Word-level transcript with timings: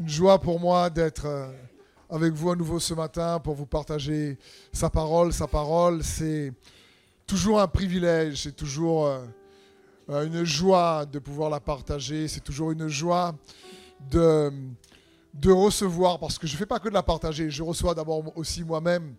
une 0.00 0.08
joie 0.08 0.40
pour 0.40 0.58
moi 0.58 0.88
d'être 0.88 1.26
euh, 1.26 1.52
avec 2.08 2.32
vous 2.32 2.50
à 2.50 2.56
nouveau 2.56 2.80
ce 2.80 2.94
matin 2.94 3.38
pour 3.38 3.54
vous 3.54 3.66
partager 3.66 4.38
sa 4.72 4.88
parole. 4.88 5.30
Sa 5.30 5.46
parole, 5.46 6.02
c'est 6.02 6.54
toujours 7.26 7.60
un 7.60 7.68
privilège, 7.68 8.44
c'est 8.44 8.56
toujours 8.56 9.06
euh, 9.06 9.18
euh, 10.08 10.26
une 10.26 10.42
joie 10.44 11.04
de 11.04 11.18
pouvoir 11.18 11.50
la 11.50 11.60
partager, 11.60 12.28
c'est 12.28 12.40
toujours 12.40 12.70
une 12.70 12.88
joie 12.88 13.34
de, 14.10 14.50
de 15.34 15.52
recevoir, 15.52 16.18
parce 16.18 16.38
que 16.38 16.46
je 16.46 16.54
ne 16.54 16.58
fais 16.58 16.66
pas 16.66 16.78
que 16.78 16.88
de 16.88 16.94
la 16.94 17.02
partager, 17.02 17.50
je 17.50 17.62
reçois 17.62 17.94
d'abord 17.94 18.22
aussi 18.38 18.64
moi-même. 18.64 19.14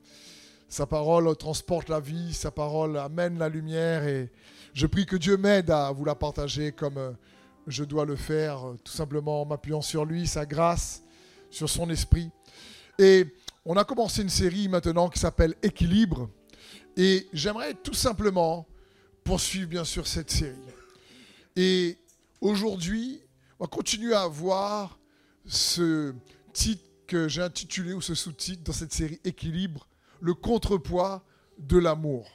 Sa 0.68 0.88
parole 0.88 1.36
transporte 1.36 1.90
la 1.90 2.00
vie, 2.00 2.34
sa 2.34 2.50
parole 2.50 2.98
amène 2.98 3.38
la 3.38 3.50
lumière 3.50 4.08
et 4.08 4.32
je 4.74 4.88
prie 4.88 5.06
que 5.06 5.18
Dieu 5.18 5.38
m'aide 5.38 5.70
à 5.70 5.92
vous 5.92 6.06
la 6.06 6.16
partager 6.16 6.72
comme 6.72 7.16
je 7.68 7.84
dois 7.84 8.06
le 8.06 8.16
faire 8.16 8.68
euh, 8.68 8.78
tout 8.84 8.92
simplement 8.92 9.42
en 9.42 9.46
m'appuyant 9.46 9.82
sur 9.82 10.06
lui, 10.06 10.28
sa 10.28 10.46
grâce, 10.46 11.04
sur 11.50 11.70
son 11.70 11.90
esprit. 11.90 12.32
Et 12.98 13.26
on 13.66 13.76
a 13.78 13.84
commencé 13.84 14.22
une 14.22 14.30
série 14.30 14.68
maintenant 14.68 15.10
qui 15.10 15.20
s'appelle 15.20 15.56
Équilibre. 15.62 16.30
Et 16.98 17.28
j'aimerais 17.34 17.74
tout 17.74 17.94
simplement 17.94 18.68
poursuivre 19.24 19.70
bien 19.70 19.84
sûr 19.84 20.08
cette 20.08 20.32
série. 20.32 20.58
Et 21.56 21.98
aujourd'hui, 22.40 23.22
on 23.60 23.66
va 23.66 23.68
continuer 23.68 24.14
à 24.14 24.28
voir 24.28 24.98
ce 25.46 26.14
titre 26.54 26.84
que 27.08 27.28
j'ai 27.28 27.42
intitulé, 27.42 27.94
ou 27.94 28.02
ce 28.02 28.16
sous-titre 28.16 28.64
dans 28.64 28.74
cette 28.74 28.94
série 28.94 29.20
Équilibre, 29.26 29.88
le 30.22 30.34
contrepoids 30.34 31.24
de 31.58 31.78
l'amour. 31.78 32.30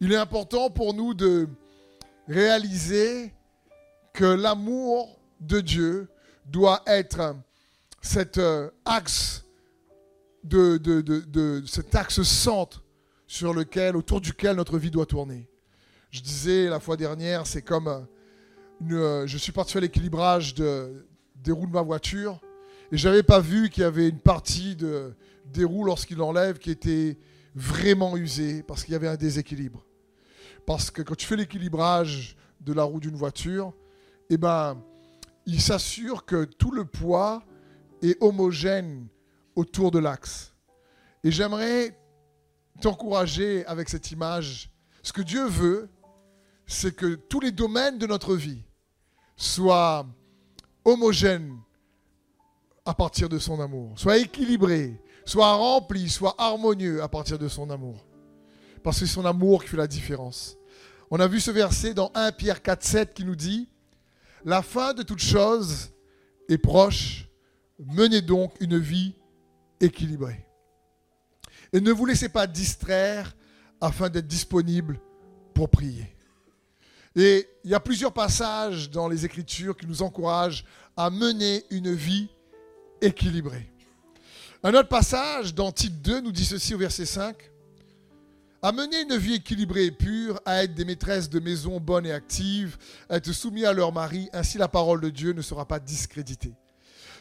Il 0.00 0.12
est 0.12 0.16
important 0.16 0.70
pour 0.70 0.92
nous 0.92 1.14
de 1.14 1.48
réaliser 2.28 3.32
que 4.14 4.24
l'amour 4.24 5.20
de 5.40 5.60
Dieu 5.60 6.08
doit 6.46 6.82
être 6.86 7.36
cet 8.00 8.38
euh, 8.38 8.70
axe 8.84 9.44
de, 10.44 10.76
de, 10.76 11.64
cet 11.66 11.94
axe 11.94 12.22
centre 12.22 12.84
sur 13.26 13.52
lequel, 13.52 13.96
autour 13.96 14.20
duquel 14.20 14.56
notre 14.56 14.78
vie 14.78 14.90
doit 14.90 15.06
tourner. 15.06 15.48
Je 16.10 16.20
disais 16.20 16.68
la 16.68 16.78
fois 16.78 16.96
dernière, 16.96 17.46
c'est 17.46 17.62
comme 17.62 17.88
euh, 17.88 18.00
euh, 18.92 19.26
je 19.26 19.36
suis 19.36 19.52
parti 19.52 19.72
faire 19.72 19.82
l'équilibrage 19.82 20.54
de, 20.54 21.06
des 21.34 21.50
roues 21.50 21.66
de 21.66 21.72
ma 21.72 21.82
voiture 21.82 22.40
et 22.92 22.96
j'avais 22.96 23.22
pas 23.22 23.40
vu 23.40 23.68
qu'il 23.68 23.82
y 23.82 23.86
avait 23.86 24.08
une 24.08 24.20
partie 24.20 24.76
de, 24.76 25.14
des 25.46 25.64
roues 25.64 25.84
lorsqu'il 25.84 26.22
enlève 26.22 26.58
qui 26.58 26.70
était 26.70 27.18
vraiment 27.56 28.16
usée 28.16 28.62
parce 28.62 28.84
qu'il 28.84 28.92
y 28.92 28.96
avait 28.96 29.08
un 29.08 29.16
déséquilibre. 29.16 29.84
Parce 30.66 30.90
que 30.92 31.02
quand 31.02 31.16
tu 31.16 31.26
fais 31.26 31.36
l'équilibrage 31.36 32.36
de 32.60 32.72
la 32.72 32.84
roue 32.84 33.00
d'une 33.00 33.16
voiture, 33.16 33.72
eh 34.30 34.36
ben, 34.36 34.82
il 35.46 35.60
s'assure 35.60 36.24
que 36.24 36.44
tout 36.44 36.70
le 36.70 36.84
poids 36.84 37.42
est 38.02 38.16
homogène 38.22 39.06
autour 39.56 39.90
de 39.90 39.98
l'axe. 39.98 40.54
Et 41.22 41.30
j'aimerais 41.30 41.98
t'encourager 42.80 43.64
avec 43.66 43.88
cette 43.88 44.10
image. 44.10 44.70
Ce 45.02 45.12
que 45.12 45.22
Dieu 45.22 45.46
veut, 45.46 45.88
c'est 46.66 46.94
que 46.94 47.14
tous 47.14 47.40
les 47.40 47.52
domaines 47.52 47.98
de 47.98 48.06
notre 48.06 48.34
vie 48.34 48.62
soient 49.36 50.06
homogènes 50.84 51.58
à 52.84 52.94
partir 52.94 53.28
de 53.28 53.38
son 53.38 53.60
amour, 53.60 53.98
soient 53.98 54.18
équilibrés, 54.18 55.00
soient 55.24 55.54
remplis, 55.54 56.10
soient 56.10 56.34
harmonieux 56.38 57.02
à 57.02 57.08
partir 57.08 57.38
de 57.38 57.48
son 57.48 57.70
amour. 57.70 58.04
Parce 58.82 59.00
que 59.00 59.06
c'est 59.06 59.14
son 59.14 59.24
amour 59.24 59.62
qui 59.62 59.70
fait 59.70 59.76
la 59.78 59.86
différence. 59.86 60.56
On 61.10 61.20
a 61.20 61.26
vu 61.26 61.40
ce 61.40 61.50
verset 61.50 61.94
dans 61.94 62.10
1 62.14 62.32
Pierre 62.32 62.62
4, 62.62 62.82
7 62.82 63.14
qui 63.14 63.24
nous 63.24 63.36
dit 63.36 63.68
la 64.44 64.62
fin 64.62 64.92
de 64.94 65.02
toute 65.02 65.22
chose 65.22 65.90
est 66.48 66.58
proche. 66.58 67.28
Menez 67.78 68.20
donc 68.20 68.54
une 68.60 68.78
vie 68.78 69.14
équilibrée. 69.80 70.46
Et 71.72 71.80
ne 71.80 71.90
vous 71.90 72.06
laissez 72.06 72.28
pas 72.28 72.46
distraire 72.46 73.34
afin 73.80 74.08
d'être 74.08 74.28
disponible 74.28 75.00
pour 75.54 75.68
prier. 75.68 76.14
Et 77.16 77.48
il 77.64 77.70
y 77.70 77.74
a 77.74 77.80
plusieurs 77.80 78.12
passages 78.12 78.90
dans 78.90 79.08
les 79.08 79.24
Écritures 79.24 79.76
qui 79.76 79.86
nous 79.86 80.02
encouragent 80.02 80.64
à 80.96 81.10
mener 81.10 81.64
une 81.70 81.92
vie 81.92 82.28
équilibrée. 83.00 83.70
Un 84.62 84.74
autre 84.74 84.88
passage 84.88 85.54
dans 85.54 85.72
Tite 85.72 86.00
2 86.02 86.20
nous 86.20 86.32
dit 86.32 86.44
ceci 86.44 86.74
au 86.74 86.78
verset 86.78 87.06
5 87.06 87.36
à 88.64 88.72
mener 88.72 89.02
une 89.02 89.18
vie 89.18 89.34
équilibrée 89.34 89.84
et 89.84 89.90
pure, 89.90 90.40
à 90.46 90.64
être 90.64 90.72
des 90.72 90.86
maîtresses 90.86 91.28
de 91.28 91.38
maison 91.38 91.80
bonnes 91.80 92.06
et 92.06 92.12
actives, 92.12 92.78
à 93.10 93.18
être 93.18 93.30
soumis 93.30 93.66
à 93.66 93.74
leur 93.74 93.92
mari, 93.92 94.30
ainsi 94.32 94.56
la 94.56 94.68
parole 94.68 95.02
de 95.02 95.10
Dieu 95.10 95.34
ne 95.34 95.42
sera 95.42 95.68
pas 95.68 95.78
discréditée. 95.78 96.54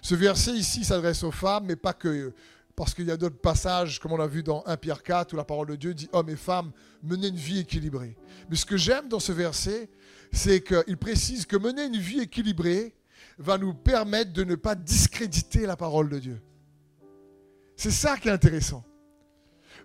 Ce 0.02 0.16
verset 0.16 0.52
ici 0.52 0.86
s'adresse 0.86 1.22
aux 1.22 1.32
femmes, 1.32 1.66
mais 1.66 1.76
pas 1.76 1.92
que, 1.92 2.32
parce 2.78 2.94
qu'il 2.94 3.08
y 3.08 3.12
a 3.12 3.18
d'autres 3.18 3.42
passages, 3.42 4.00
comme 4.00 4.14
on 4.14 4.18
l'a 4.18 4.28
vu 4.28 4.42
dans 4.42 4.64
1 4.68 4.78
Pierre 4.78 5.04
4, 5.04 5.34
où 5.34 5.36
la 5.36 5.44
parole 5.44 5.68
de 5.68 5.76
Dieu 5.76 5.94
dit 5.94 6.08
Hommes 6.14 6.30
et 6.30 6.38
femmes, 6.38 6.72
menez 7.04 7.28
une 7.28 7.36
vie 7.36 7.60
équilibrée. 7.60 8.16
Mais 8.50 8.56
ce 8.56 8.66
que 8.66 8.78
j'aime 8.78 9.10
dans 9.10 9.20
ce 9.20 9.34
verset, 9.34 9.90
c'est 10.32 10.64
qu'il 10.64 10.96
précise 10.96 11.46
que 11.46 11.58
mener 11.58 11.88
une 11.88 11.98
vie 11.98 12.22
équilibrée 12.22 12.96
va 13.38 13.58
nous 13.58 13.74
permettre 13.74 14.32
de 14.32 14.46
ne 14.46 14.56
pas 14.56 14.76
discréditer 14.76 15.66
la 15.66 15.76
parole 15.76 16.08
de 16.08 16.20
Dieu. 16.20 16.42
C'est 17.76 17.92
ça 17.92 18.16
qui 18.16 18.30
est 18.30 18.32
intéressant. 18.32 18.86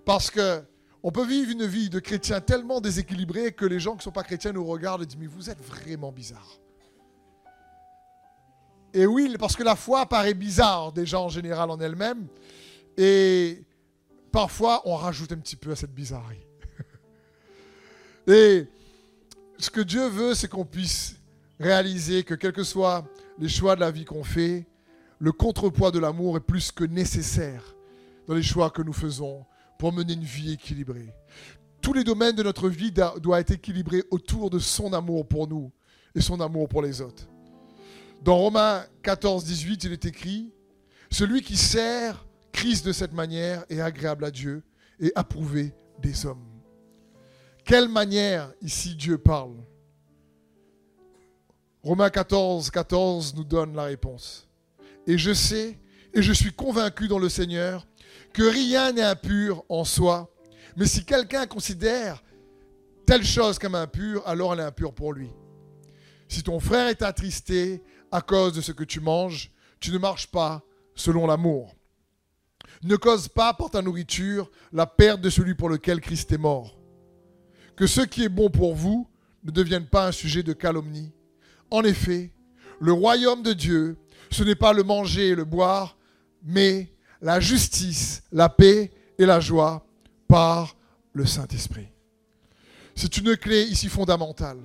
Parce 0.05 0.31
que 0.31 0.63
on 1.03 1.13
peut 1.13 1.27
vivre 1.27 1.51
une 1.53 1.67
vie 1.67 1.91
de 1.91 2.01
chrétien 2.01 2.41
tellement 2.41 2.81
déséquilibrée 2.81 3.53
que 3.53 3.65
les 3.65 3.79
gens 3.79 3.93
qui 3.93 3.99
ne 3.99 4.03
sont 4.03 4.13
pas 4.13 4.25
chrétiens 4.25 4.53
nous 4.53 4.65
regardent 4.65 5.03
et 5.03 5.07
disent 5.07 5.19
Mais 5.19 5.27
vous 5.27 5.49
êtes 5.49 5.61
vraiment 5.61 6.13
bizarre. 6.13 6.59
Et 8.93 9.07
oui, 9.07 9.35
parce 9.39 9.55
que 9.55 9.63
la 9.63 9.77
foi 9.77 10.07
paraît 10.07 10.35
bizarre 10.35 10.93
déjà 10.93 11.21
en 11.21 11.29
général 11.29 11.71
en 11.71 11.79
elle-même. 11.79 12.27
Et 12.97 13.63
parfois, 14.33 14.83
on 14.87 14.97
rajoute 14.97 15.31
un 15.33 15.37
petit 15.37 15.57
peu 15.57 15.73
à 15.73 15.77
cette 15.77 15.95
bizarrerie. 15.95 16.45
et 18.27 18.67
ce 19.59 19.71
que 19.71 19.83
Dieu 19.83 20.09
veut, 20.09 20.35
c'est 20.35 20.49
qu'on 20.49 20.65
puisse 20.65 21.17
réaliser 21.61 22.25
que 22.25 22.35
quels 22.35 22.53
que 22.53 22.65
soient 22.65 23.07
les 23.39 23.49
choix 23.49 23.77
de 23.77 23.81
la 23.81 23.91
vie 23.91 24.05
qu'on 24.05 24.25
fait, 24.25 24.67
le 25.21 25.33
contrepoids 25.33 25.91
de 25.91 25.99
l'amour 25.99 26.37
est 26.37 26.41
plus 26.41 26.73
que 26.73 26.85
nécessaire 26.85 27.75
dans 28.27 28.35
les 28.35 28.43
choix 28.43 28.71
que 28.71 28.83
nous 28.83 28.93
faisons 28.93 29.45
pour 29.79 29.93
mener 29.93 30.15
une 30.15 30.25
vie 30.25 30.53
équilibrée. 30.53 31.15
Tous 31.81 31.93
les 31.93 32.05
domaines 32.05 32.35
de 32.35 32.43
notre 32.43 32.69
vie 32.69 32.93
doivent 32.93 33.41
être 33.41 33.53
équilibrés 33.53 34.03
autour 34.11 34.51
de 34.51 34.59
son 34.59 34.93
amour 34.93 35.27
pour 35.27 35.47
nous 35.47 35.71
et 36.15 36.21
son 36.21 36.41
amour 36.41 36.69
pour 36.69 36.83
les 36.83 37.01
autres. 37.01 37.29
Dans 38.23 38.37
Romains 38.37 38.85
14, 39.03 39.45
18, 39.45 39.85
il 39.85 39.93
est 39.93 40.05
écrit, 40.05 40.53
Celui 41.11 41.41
qui 41.41 41.57
sert 41.57 42.27
Christ 42.53 42.85
de 42.85 42.93
cette 42.93 43.13
manière 43.13 43.65
est 43.71 43.81
agréable 43.81 44.25
à 44.25 44.33
Dieu 44.33 44.65
et 45.01 45.13
approuvé 45.15 45.73
des 46.01 46.27
hommes. 46.27 46.45
Quelle 47.65 47.89
manière 47.89 48.53
ici 48.61 48.97
Dieu 48.97 49.19
parle? 49.19 49.55
Romains 51.83 52.11
14, 52.11 52.71
14 52.71 53.37
nous 53.37 53.45
donne 53.45 53.77
la 53.77 53.85
réponse. 53.85 54.49
Et 55.07 55.17
je 55.17 55.33
sais 55.33 55.79
et 56.15 56.23
je 56.23 56.33
suis 56.33 56.53
convaincu 56.53 57.09
dans 57.09 57.19
le 57.19 57.29
Seigneur 57.29 57.87
que 58.33 58.43
rien 58.43 58.93
n'est 58.93 59.03
impur 59.03 59.65
en 59.69 59.85
soi. 59.85 60.31
Mais 60.77 60.87
si 60.87 61.05
quelqu'un 61.05 61.47
considère 61.47 62.23
telle 63.07 63.25
chose 63.25 63.59
comme 63.59 63.75
impure, 63.75 64.23
alors 64.27 64.53
elle 64.53 64.61
est 64.61 64.65
impure 64.65 64.93
pour 64.93 65.13
lui. 65.13 65.31
Si 66.29 66.43
ton 66.43 66.61
frère 66.61 66.89
est 66.89 67.03
attristé 67.03 67.83
à 68.13 68.21
cause 68.21 68.53
de 68.53 68.61
ce 68.61 68.73
que 68.73 68.85
tu 68.85 69.01
manges, 69.01 69.51
tu 69.81 69.91
ne 69.93 69.99
marches 69.99 70.27
pas 70.27 70.63
selon 70.95 71.27
l'amour. 71.27 71.75
Ne 72.83 72.97
cause 72.97 73.29
pas 73.29 73.55
pour 73.55 73.71
ta 73.71 73.83
nourriture 73.83 74.51
la 74.73 74.87
perte 74.87 75.21
de 75.21 75.31
celui 75.31 75.55
pour 75.55 75.69
lequel 75.69 76.01
Christ 76.01 76.31
est 76.33 76.39
mort. 76.39 76.79
Que 77.77 77.87
ce 77.87 78.03
qui 78.03 78.25
est 78.25 78.29
bon 78.29 78.51
pour 78.51 78.75
vous 78.75 79.09
ne 79.45 79.51
devienne 79.51 79.87
pas 79.87 80.07
un 80.07 80.13
sujet 80.13 80.43
de 80.43 80.53
calomnie. 80.53 81.13
En 81.71 81.83
effet, 81.83 82.33
le 82.81 82.93
royaume 82.93 83.43
de 83.43 83.53
Dieu, 83.53 83.97
ce 84.31 84.45
n'est 84.45 84.55
pas 84.55 84.73
le 84.73 84.83
manger 84.83 85.29
et 85.29 85.35
le 85.35 85.45
boire, 85.45 85.98
mais 86.43 86.93
la 87.21 87.41
justice, 87.41 88.23
la 88.33 88.49
paix 88.49 88.93
et 89.19 89.27
la 89.27 89.41
joie 89.41 89.85
par 90.27 90.77
le 91.13 91.27
Saint-Esprit. 91.27 91.89
C'est 92.95 93.17
une 93.17 93.37
clé 93.37 93.63
ici 93.63 93.89
fondamentale. 93.89 94.59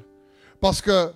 Parce 0.59 0.81
que 0.81 1.11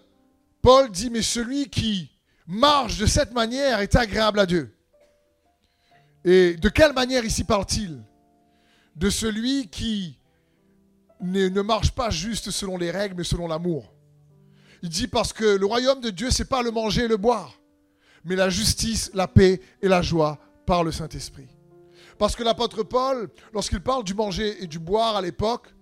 Paul 0.62 0.92
dit, 0.92 1.10
mais 1.10 1.22
celui 1.22 1.70
qui 1.70 2.12
marche 2.46 2.98
de 2.98 3.06
cette 3.06 3.34
manière 3.34 3.80
est 3.80 3.96
agréable 3.96 4.40
à 4.40 4.46
Dieu. 4.46 4.74
Et 6.24 6.56
de 6.56 6.70
quelle 6.70 6.94
manière 6.94 7.24
ici 7.24 7.44
parle-t-il? 7.44 8.02
De 8.96 9.10
celui 9.10 9.70
qui 9.70 10.18
ne, 11.22 11.62
marche 11.62 11.92
pas 11.92 12.10
juste 12.10 12.52
selon 12.52 12.78
les 12.78 12.92
règles, 12.92 13.16
mais 13.18 13.24
selon 13.24 13.48
l'amour. 13.48 13.94
Il 14.84 14.90
dit 14.90 15.08
parce 15.08 15.34
que 15.34 15.46
le 15.46 15.66
royaume 15.66 16.02
de 16.02 16.10
Dieu, 16.10 16.30
c'est 16.32 16.50
pas 16.50 16.62
le 16.62 16.72
manger 16.72 17.04
et 17.04 17.08
le 17.08 17.18
boire, 17.18 17.60
mais 18.24 18.36
la 18.36 18.50
justice, 18.50 19.10
la 19.14 19.28
paix 19.28 19.62
et 19.82 19.88
la 19.88 20.02
joie 20.02 20.40
par 20.68 20.84
le 20.84 20.92
Saint-Esprit. 20.92 21.48
Parce 22.20 22.36
que 22.36 22.44
l'apôtre 22.44 22.84
Paul, 22.84 23.30
lorsqu'il 23.54 23.80
parle 23.80 24.04
du 24.04 24.14
manger 24.14 24.62
et 24.62 24.68
du 24.68 24.78
boire 24.78 25.16
à 25.16 25.22
l'époque, 25.22 25.74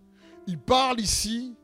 il 0.47 0.59
parle 0.59 0.99
ici 1.01 1.55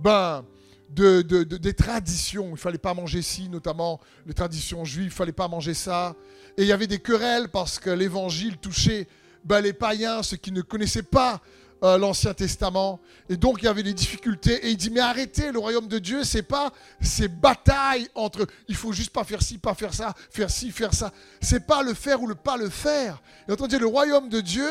ben, 0.00 0.44
de, 0.88 1.20
des 1.20 1.74
traditions. 1.74 2.46
Il 2.46 2.52
ne 2.52 2.56
fallait 2.56 2.78
pas 2.78 2.94
manger 2.94 3.20
ci, 3.22 3.48
notamment 3.48 4.00
les 4.26 4.32
traditions 4.32 4.84
juives, 4.84 5.04
il 5.04 5.08
ne 5.08 5.12
fallait 5.12 5.32
pas 5.32 5.46
manger 5.46 5.74
ça. 5.74 6.16
Et 6.56 6.62
il 6.62 6.68
y 6.68 6.72
avait 6.72 6.86
des 6.86 7.00
querelles 7.00 7.48
parce 7.50 7.78
que 7.78 7.90
l'évangile 7.90 8.56
touchait 8.56 9.06
ben, 9.44 9.60
les 9.60 9.74
païens, 9.74 10.22
ceux 10.22 10.38
qui 10.38 10.50
ne 10.50 10.62
connaissaient 10.62 11.02
pas 11.02 11.42
euh, 11.84 11.98
l'Ancien 11.98 12.32
Testament. 12.32 12.98
Et 13.28 13.36
donc 13.36 13.58
il 13.60 13.66
y 13.66 13.68
avait 13.68 13.82
des 13.82 13.92
difficultés. 13.92 14.66
Et 14.66 14.70
il 14.70 14.76
dit, 14.76 14.90
mais 14.90 15.00
arrêtez, 15.00 15.52
le 15.52 15.58
royaume 15.58 15.86
de 15.86 15.98
Dieu, 15.98 16.24
c'est 16.24 16.42
pas 16.42 16.72
ces 17.00 17.28
batailles 17.28 18.08
entre, 18.14 18.46
il 18.68 18.74
faut 18.74 18.92
juste 18.92 19.10
pas 19.10 19.22
faire 19.22 19.42
ci, 19.42 19.58
pas 19.58 19.74
faire 19.74 19.92
ça, 19.92 20.14
faire 20.30 20.50
ci, 20.50 20.70
faire 20.70 20.94
ça. 20.94 21.12
C'est 21.42 21.66
pas 21.66 21.82
le 21.82 21.92
faire 21.92 22.22
ou 22.22 22.26
le 22.26 22.34
pas 22.34 22.56
le 22.56 22.70
faire. 22.70 23.20
Et 23.46 23.52
entendez, 23.52 23.78
le 23.78 23.86
royaume 23.86 24.30
de 24.30 24.40
Dieu, 24.40 24.68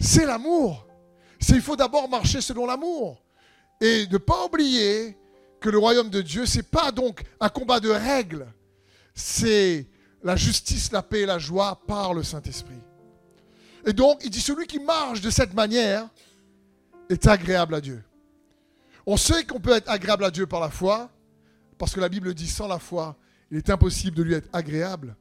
c'est 0.00 0.26
l'amour. 0.26 0.86
C'est 1.38 1.54
il 1.54 1.62
faut 1.62 1.76
d'abord 1.76 2.08
marcher 2.08 2.40
selon 2.40 2.66
l'amour. 2.66 3.22
Et 3.80 4.08
ne 4.10 4.18
pas 4.18 4.44
oublier 4.44 5.16
que 5.60 5.70
le 5.70 5.78
royaume 5.78 6.10
de 6.10 6.22
Dieu, 6.22 6.44
c'est 6.44 6.68
pas 6.68 6.90
donc 6.90 7.22
un 7.38 7.48
combat 7.48 7.78
de 7.78 7.90
règles. 7.90 8.46
C'est 9.14 9.86
la 10.24 10.34
justice, 10.34 10.90
la 10.90 11.02
paix 11.02 11.20
et 11.20 11.26
la 11.26 11.38
joie 11.38 11.80
par 11.86 12.14
le 12.14 12.24
Saint-Esprit. 12.24 12.82
Et 13.86 13.92
donc, 13.92 14.20
il 14.24 14.30
dit, 14.30 14.40
celui 14.40 14.66
qui 14.66 14.80
marche 14.80 15.20
de 15.20 15.30
cette 15.30 15.54
manière 15.54 16.08
est 17.08 17.26
agréable 17.26 17.74
à 17.74 17.80
Dieu. 17.80 18.02
On 19.06 19.16
sait 19.16 19.44
qu'on 19.44 19.60
peut 19.60 19.72
être 19.72 19.88
agréable 19.88 20.24
à 20.24 20.30
Dieu 20.30 20.46
par 20.46 20.60
la 20.60 20.70
foi, 20.70 21.10
parce 21.78 21.94
que 21.94 22.00
la 22.00 22.08
Bible 22.08 22.34
dit, 22.34 22.48
sans 22.48 22.68
la 22.68 22.78
foi, 22.78 23.16
il 23.50 23.56
est 23.56 23.70
impossible 23.70 24.16
de 24.16 24.22
lui 24.22 24.34
être 24.34 24.48
agréable. 24.52 25.16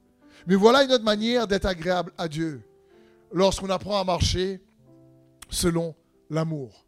Mais 0.45 0.55
voilà 0.55 0.83
une 0.83 0.91
autre 0.91 1.03
manière 1.03 1.47
d'être 1.47 1.65
agréable 1.65 2.11
à 2.17 2.27
Dieu, 2.27 2.61
lorsqu'on 3.31 3.69
apprend 3.69 3.99
à 3.99 4.03
marcher 4.03 4.61
selon 5.49 5.95
l'amour. 6.29 6.85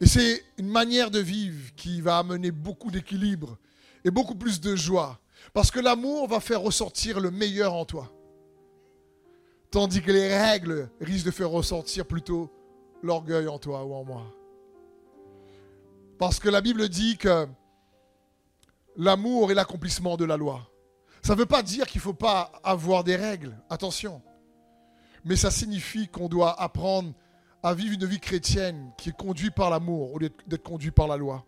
Et 0.00 0.06
c'est 0.06 0.44
une 0.58 0.68
manière 0.68 1.10
de 1.10 1.20
vivre 1.20 1.74
qui 1.76 2.00
va 2.00 2.18
amener 2.18 2.50
beaucoup 2.50 2.90
d'équilibre 2.90 3.56
et 4.04 4.10
beaucoup 4.10 4.34
plus 4.34 4.60
de 4.60 4.74
joie. 4.74 5.20
Parce 5.54 5.70
que 5.70 5.80
l'amour 5.80 6.28
va 6.28 6.40
faire 6.40 6.60
ressortir 6.60 7.20
le 7.20 7.30
meilleur 7.30 7.74
en 7.74 7.84
toi. 7.84 8.12
Tandis 9.70 10.02
que 10.02 10.12
les 10.12 10.36
règles 10.36 10.90
risquent 11.00 11.26
de 11.26 11.30
faire 11.30 11.50
ressortir 11.50 12.04
plutôt 12.04 12.52
l'orgueil 13.02 13.48
en 13.48 13.58
toi 13.58 13.84
ou 13.84 13.94
en 13.94 14.04
moi. 14.04 14.24
Parce 16.18 16.38
que 16.38 16.48
la 16.48 16.60
Bible 16.60 16.88
dit 16.88 17.16
que 17.16 17.48
l'amour 18.96 19.50
est 19.50 19.54
l'accomplissement 19.54 20.16
de 20.16 20.24
la 20.24 20.36
loi. 20.36 20.68
Ça 21.22 21.34
ne 21.34 21.38
veut 21.38 21.46
pas 21.46 21.62
dire 21.62 21.86
qu'il 21.86 21.98
ne 21.98 22.02
faut 22.02 22.14
pas 22.14 22.52
avoir 22.64 23.04
des 23.04 23.16
règles, 23.16 23.56
attention. 23.70 24.22
Mais 25.24 25.36
ça 25.36 25.50
signifie 25.50 26.08
qu'on 26.08 26.28
doit 26.28 26.60
apprendre 26.60 27.12
à 27.62 27.74
vivre 27.74 27.94
une 27.94 28.06
vie 28.06 28.20
chrétienne 28.20 28.92
qui 28.98 29.10
est 29.10 29.16
conduite 29.16 29.54
par 29.54 29.70
l'amour 29.70 30.14
au 30.14 30.18
lieu 30.18 30.30
d'être 30.46 30.64
conduite 30.64 30.94
par 30.94 31.06
la 31.06 31.16
loi. 31.16 31.44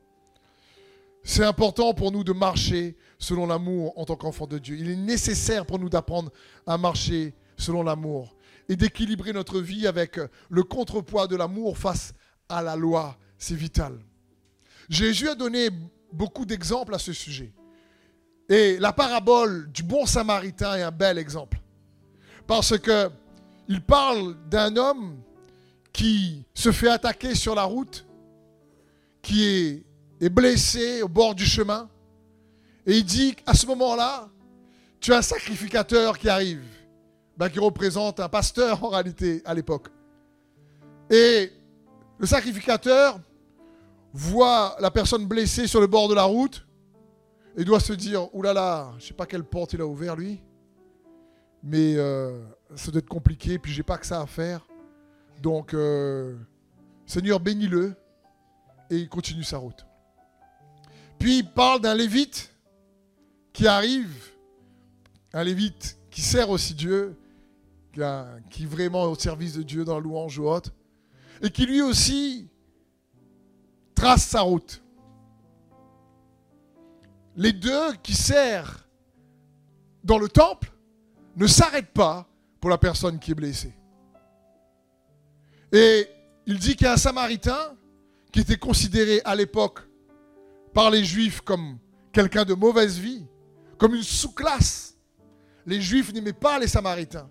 C'est 1.25 1.45
important 1.45 1.95
pour 1.95 2.13
nous 2.13 2.23
de 2.23 2.33
marcher 2.33 2.97
selon 3.19 3.47
l'amour 3.47 3.99
en 3.99 4.05
tant 4.05 4.15
qu'enfant 4.15 4.47
de 4.47 4.59
Dieu. 4.59 4.77
Il 4.79 4.91
est 4.91 4.97
nécessaire 4.97 5.67
pour 5.67 5.79
nous 5.79 5.89
d'apprendre 5.89 6.31
à 6.67 6.79
marcher 6.79 7.35
selon 7.57 7.83
l'amour 7.83 8.37
et 8.69 8.77
d'équilibrer 8.77 9.33
notre 9.33 9.61
vie 9.61 9.87
avec 9.87 10.19
le 10.49 10.63
contrepoids 10.63 11.27
de 11.27 11.37
l'amour 11.37 11.79
face 11.79 12.15
à 12.49 12.63
la 12.63 12.77
loi. 12.77 13.17
C'est 13.39 13.55
vital. 13.55 13.99
Jésus 14.89 15.29
a 15.29 15.35
donné 15.35 15.69
beaucoup 16.13 16.45
d'exemples 16.45 16.95
à 16.95 16.99
ce 16.99 17.13
sujet. 17.13 17.53
Et 18.49 18.79
la 18.79 18.93
parabole 18.93 19.71
du 19.73 19.83
bon 19.83 20.07
samaritain 20.07 20.77
est 20.77 20.83
un 20.83 20.91
bel 20.91 21.19
exemple. 21.19 21.59
Parce 22.47 22.79
que 22.79 23.11
il 23.69 23.81
parle 23.81 24.37
d'un 24.51 24.77
homme 24.77 25.17
qui 25.93 26.45
se 26.53 26.71
fait 26.71 26.91
attaquer 26.91 27.35
sur 27.35 27.55
la 27.55 27.63
route, 27.63 28.05
qui 29.23 29.45
est, 29.45 29.85
est 30.21 30.29
blessé 30.29 31.03
au 31.03 31.09
bord 31.09 31.35
du 31.35 31.47
chemin. 31.47 31.89
Et 32.87 32.99
il 32.99 33.05
dit 33.05 33.35
à 33.47 33.55
ce 33.55 33.67
moment-là, 33.67 34.29
tu 35.01 35.15
as 35.15 35.19
un 35.19 35.23
sacrificateur 35.23 36.19
qui 36.19 36.29
arrive. 36.29 36.63
Ben, 37.37 37.49
qui 37.49 37.59
représente 37.59 38.21
un 38.21 38.29
pasteur 38.29 38.85
en 38.85 38.89
réalité 38.91 39.43
à 39.45 39.55
l'époque. 39.55 39.89
Et 41.11 41.53
le 42.19 42.27
sacrificateur 42.27 43.19
voit 44.13 44.77
la 44.79 44.91
personne 44.91 45.27
blessée 45.27 45.67
sur 45.67 45.81
le 45.81 45.89
bord 45.89 46.09
de 46.09 46.15
la 46.15 46.23
route 46.23 46.65
et 47.57 47.65
doit 47.65 47.81
se 47.81 47.93
dire, 47.93 48.33
oulala, 48.35 48.61
là 48.61 48.61
là, 48.61 48.93
je 48.99 49.07
sais 49.07 49.15
pas 49.15 49.27
quelle 49.27 49.45
porte 49.45 49.73
il 49.73 49.81
a 49.81 49.87
ouvert 49.87 50.15
lui, 50.15 50.41
mais 51.63 51.97
euh, 51.97 52.41
ça 52.77 52.93
doit 52.93 53.01
être 53.01 53.09
compliqué, 53.09 53.59
puis 53.59 53.73
j'ai 53.73 53.83
pas 53.83 53.99
que 53.99 54.07
ça 54.07 54.21
à 54.21 54.27
faire. 54.27 54.65
Donc, 55.43 55.75
euh, 55.75 56.37
Seigneur, 57.07 57.41
bénis-le, 57.41 57.95
et 58.91 58.97
il 58.97 59.09
continue 59.09 59.43
sa 59.43 59.59
route. 59.59 59.85
Puis 61.19 61.39
il 61.39 61.51
parle 61.51 61.81
d'un 61.81 61.95
lévite 61.95 62.53
qui 63.53 63.67
arrive, 63.67 64.15
un 65.33 65.43
lévite 65.43 65.99
qui 66.11 66.21
sert 66.21 66.51
aussi 66.51 66.75
Dieu, 66.75 67.17
qui 68.51 68.65
est 68.65 68.67
vraiment 68.67 69.05
au 69.05 69.15
service 69.15 69.55
de 69.55 69.63
Dieu 69.63 69.85
dans 69.85 69.95
la 69.95 70.01
louange 70.01 70.39
ou 70.39 70.49
autre, 70.49 70.71
et 71.43 71.51
qui 71.51 71.67
lui 71.67 71.83
aussi 71.83 72.49
trace 73.95 74.27
sa 74.27 74.43
route. 74.43 74.83
Les 77.37 77.53
deux 77.53 77.95
qui 78.03 78.15
servent 78.15 78.79
dans 80.03 80.19
le 80.19 80.29
temple 80.29 80.73
ne 81.37 81.47
s'arrêtent 81.47 81.93
pas 81.93 82.29
pour 82.61 82.71
la 82.71 82.79
personne 82.79 83.19
qui 83.19 83.33
est 83.33 83.35
blessée. 83.35 83.75
Et 85.73 86.09
il 86.47 86.59
dit 86.59 86.77
qu'il 86.77 86.87
y 86.87 86.91
a 86.91 86.93
un 86.93 86.97
samaritain 86.97 87.77
qui 88.31 88.41
était 88.41 88.57
considéré 88.57 89.21
à 89.25 89.35
l'époque 89.35 89.81
par 90.73 90.91
les 90.91 91.05
juifs 91.05 91.41
comme 91.41 91.79
quelqu'un 92.13 92.45
de 92.45 92.55
mauvaise 92.55 92.99
vie, 92.99 93.27
comme 93.79 93.95
une 93.95 94.03
sous-classe. 94.03 94.97
Les 95.67 95.81
juifs 95.81 96.13
n'aimaient 96.13 96.33
pas 96.33 96.59
les 96.59 96.69
samaritains. 96.69 97.29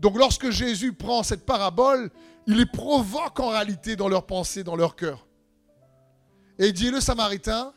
Donc 0.00 0.16
lorsque 0.16 0.50
Jésus 0.50 0.94
prend 0.94 1.22
cette 1.22 1.44
parabole, 1.44 2.10
il 2.46 2.56
les 2.56 2.66
provoque 2.66 3.38
en 3.38 3.50
réalité 3.50 3.96
dans 3.96 4.08
leur 4.08 4.26
pensée, 4.26 4.64
dans 4.64 4.76
leur 4.76 4.96
cœur. 4.96 5.26
Et 6.58 6.68
il 6.68 6.72
dit, 6.72 6.90
le 6.90 7.00
Samaritain, 7.00 7.72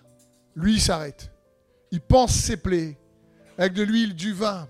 lui, 0.56 0.76
il 0.76 0.82
s'arrête. 0.82 1.32
Il 1.92 2.02
pense 2.02 2.34
ses 2.34 2.58
plaies 2.58 2.98
avec 3.58 3.74
de 3.74 3.84
l'huile, 3.84 4.16
du 4.16 4.34
vin. 4.34 4.68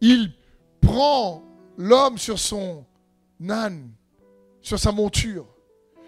Il 0.00 0.32
prend 0.80 1.42
l'homme 1.76 2.18
sur 2.18 2.38
son 2.38 2.84
âne, 3.48 3.90
sur 4.60 4.78
sa 4.78 4.92
monture. 4.92 5.46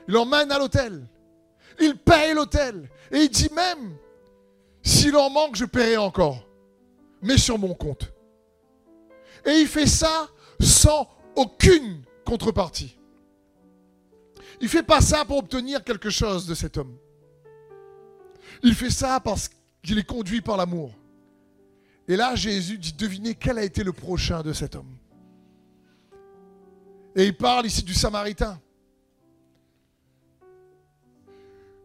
Il 0.06 0.14
l'emmène 0.14 0.52
à 0.52 0.58
l'hôtel. 0.58 1.08
Il 1.81 1.96
paye 1.96 2.35
l'hôtel. 2.35 2.88
Et 3.11 3.23
il 3.23 3.31
dit 3.31 3.50
même, 3.55 3.96
s'il 4.82 5.17
en 5.17 5.31
manque, 5.31 5.56
je 5.56 5.64
paierai 5.64 5.96
encore. 5.96 6.46
Mais 7.23 7.38
sur 7.38 7.58
mon 7.58 7.75
compte. 7.75 8.13
Et 9.46 9.61
il 9.61 9.67
fait 9.67 9.87
ça 9.87 10.29
sans 10.61 11.08
aucune 11.36 12.03
contrepartie. 12.24 12.96
Il 14.60 14.65
ne 14.65 14.69
fait 14.69 14.82
pas 14.82 15.01
ça 15.01 15.24
pour 15.24 15.39
obtenir 15.39 15.82
quelque 15.84 16.10
chose 16.10 16.46
de 16.46 16.55
cet 16.55 16.77
homme. 16.77 16.96
Il 18.63 18.74
fait 18.74 18.91
ça 18.91 19.20
parce 19.20 19.51
qu'il 19.82 19.98
est 19.98 20.06
conduit 20.06 20.41
par 20.41 20.56
l'amour. 20.56 20.93
Et 22.08 22.17
là, 22.17 22.34
Jésus 22.34 22.79
dit, 22.79 22.93
devinez 22.93 23.34
quel 23.34 23.58
a 23.58 23.65
été 23.65 23.82
le 23.82 23.93
prochain 23.93 24.43
de 24.43 24.53
cet 24.53 24.74
homme. 24.77 24.96
Et 27.17 27.27
il 27.27 27.36
parle 27.36 27.67
ici 27.67 27.82
du 27.82 27.94
Samaritain. 27.94 28.60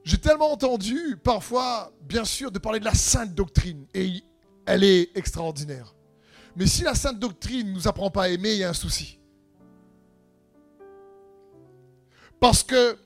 J'ai 0.04 0.18
tellement 0.18 0.52
entendu 0.52 1.18
parfois, 1.24 1.92
bien 2.02 2.26
sûr, 2.26 2.52
de 2.52 2.60
parler 2.60 2.80
de 2.80 2.86
la 2.86 2.94
sainte 2.94 3.34
doctrine. 3.36 3.86
Et 3.94 4.24
elle 4.66 4.84
est 4.84 5.16
extraordinaire. 5.16 5.94
Mais 6.60 6.68
si 6.68 6.84
la 6.84 6.94
sainte 6.94 7.18
doctrine 7.18 7.70
ne 7.70 7.74
nous 7.74 7.88
apprend 7.88 8.12
pas 8.12 8.24
à 8.24 8.28
aimer, 8.28 8.52
il 8.52 8.58
y 8.60 8.64
a 8.66 8.70
un 8.70 8.74
souci. 8.74 9.18
Parce 12.38 12.64
que 12.64 12.98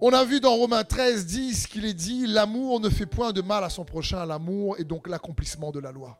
on 0.00 0.12
a 0.12 0.24
vu 0.24 0.38
dans 0.38 0.54
Romains 0.54 0.84
13, 0.84 1.26
10 1.26 1.66
qu'il 1.66 1.84
est 1.84 1.94
dit 1.94 2.28
l'amour 2.28 2.78
ne 2.78 2.88
fait 2.88 3.06
point 3.06 3.32
de 3.32 3.42
mal 3.42 3.64
à 3.64 3.70
son 3.70 3.84
prochain, 3.84 4.24
l'amour 4.24 4.78
est 4.78 4.84
donc 4.84 5.08
l'accomplissement 5.08 5.72
de 5.72 5.80
la 5.80 5.90
loi. 5.90 6.16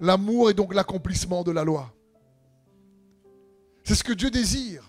L'amour 0.00 0.50
est 0.50 0.54
donc 0.54 0.74
l'accomplissement 0.74 1.44
de 1.44 1.52
la 1.52 1.62
loi. 1.62 1.94
C'est 3.84 3.94
ce 3.94 4.02
que 4.02 4.12
Dieu 4.12 4.30
désire. 4.30 4.82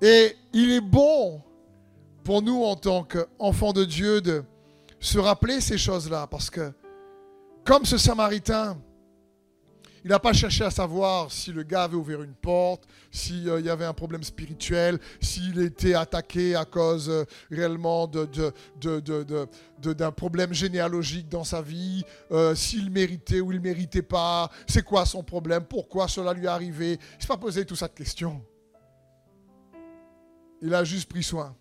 Et 0.00 0.34
il 0.54 0.70
est 0.70 0.80
bon 0.80 1.42
pour 2.24 2.40
nous 2.40 2.64
en 2.64 2.76
tant 2.76 3.04
qu'enfants 3.04 3.74
de 3.74 3.84
Dieu 3.84 4.22
de 4.22 4.42
se 5.00 5.18
rappeler 5.18 5.60
ces 5.60 5.76
choses-là 5.76 6.26
parce 6.26 6.48
que 6.48 6.72
comme 7.68 7.84
ce 7.84 7.98
Samaritain, 7.98 8.80
il 10.02 10.08
n'a 10.08 10.18
pas 10.18 10.32
cherché 10.32 10.64
à 10.64 10.70
savoir 10.70 11.30
si 11.30 11.52
le 11.52 11.64
gars 11.64 11.82
avait 11.82 11.96
ouvert 11.96 12.22
une 12.22 12.32
porte, 12.32 12.84
s'il 13.10 13.46
euh, 13.46 13.60
y 13.60 13.68
avait 13.68 13.84
un 13.84 13.92
problème 13.92 14.22
spirituel, 14.22 14.98
s'il 15.20 15.60
était 15.60 15.92
attaqué 15.92 16.56
à 16.56 16.64
cause 16.64 17.10
euh, 17.10 17.24
réellement 17.50 18.06
d'un 18.06 20.10
problème 20.12 20.54
généalogique 20.54 21.28
dans 21.28 21.44
sa 21.44 21.60
vie, 21.60 22.02
euh, 22.32 22.54
s'il 22.54 22.90
méritait 22.90 23.42
ou 23.42 23.52
il 23.52 23.58
ne 23.58 23.62
méritait 23.62 24.00
pas, 24.00 24.50
c'est 24.66 24.82
quoi 24.82 25.04
son 25.04 25.22
problème, 25.22 25.64
pourquoi 25.64 26.08
cela 26.08 26.32
lui 26.32 26.46
est 26.46 26.48
arrivé. 26.48 26.92
Il 26.92 27.16
ne 27.16 27.20
s'est 27.20 27.28
pas 27.28 27.36
posé 27.36 27.66
tout 27.66 27.76
ça 27.76 27.86
de 27.86 27.92
questions. 27.92 28.42
Il 30.62 30.72
a 30.72 30.84
juste 30.84 31.10
pris 31.10 31.22
soin. 31.22 31.54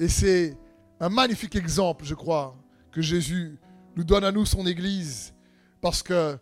Et 0.00 0.08
c'est 0.08 0.56
un 0.98 1.10
magnifique 1.10 1.56
exemple, 1.56 2.06
je 2.06 2.14
crois, 2.14 2.56
que 2.90 3.02
Jésus 3.02 3.58
nous 3.96 4.04
donne 4.04 4.22
à 4.24 4.30
nous 4.30 4.46
son 4.46 4.64
Église. 4.66 5.34
Parce 5.80 6.02
que, 6.02 6.38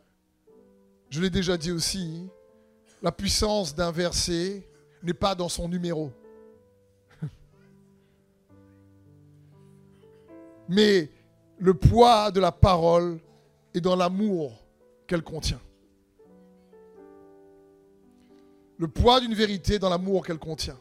je 1.08 1.20
l'ai 1.20 1.30
déjà 1.30 1.56
dit 1.56 1.70
aussi, 1.70 2.28
la 3.00 3.12
puissance 3.12 3.74
d'un 3.74 3.92
verset 3.92 4.68
n'est 5.02 5.14
pas 5.14 5.34
dans 5.34 5.48
son 5.48 5.68
numéro. 5.68 6.12
Mais 10.68 11.10
le 11.58 11.74
poids 11.74 12.30
de 12.30 12.40
la 12.40 12.52
parole 12.52 13.20
est 13.72 13.80
dans 13.80 13.96
l'amour 13.96 14.64
qu'elle 15.06 15.22
contient. 15.22 15.60
Le 18.78 18.88
poids 18.88 19.20
d'une 19.20 19.34
vérité 19.34 19.78
dans 19.78 19.88
l'amour 19.88 20.26
qu'elle 20.26 20.38
contient. 20.38 20.78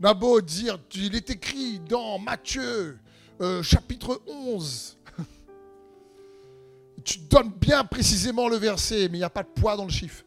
Beau 0.00 0.40
dire, 0.40 0.78
il 0.94 1.14
est 1.14 1.30
écrit 1.30 1.78
dans 1.78 2.18
Matthieu 2.18 2.98
euh, 3.42 3.62
chapitre 3.62 4.22
11. 4.26 4.98
tu 7.04 7.18
donnes 7.18 7.50
bien 7.50 7.84
précisément 7.84 8.48
le 8.48 8.56
verset, 8.56 9.08
mais 9.08 9.18
il 9.18 9.20
n'y 9.20 9.24
a 9.24 9.30
pas 9.30 9.42
de 9.42 9.48
poids 9.48 9.76
dans 9.76 9.84
le 9.84 9.90
chiffre. 9.90 10.24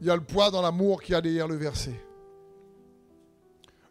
Il 0.00 0.06
y 0.06 0.10
a 0.10 0.14
le 0.14 0.22
poids 0.22 0.50
dans 0.50 0.62
l'amour 0.62 1.02
qui 1.02 1.14
a 1.14 1.20
derrière 1.20 1.48
le 1.48 1.56
verset. 1.56 1.98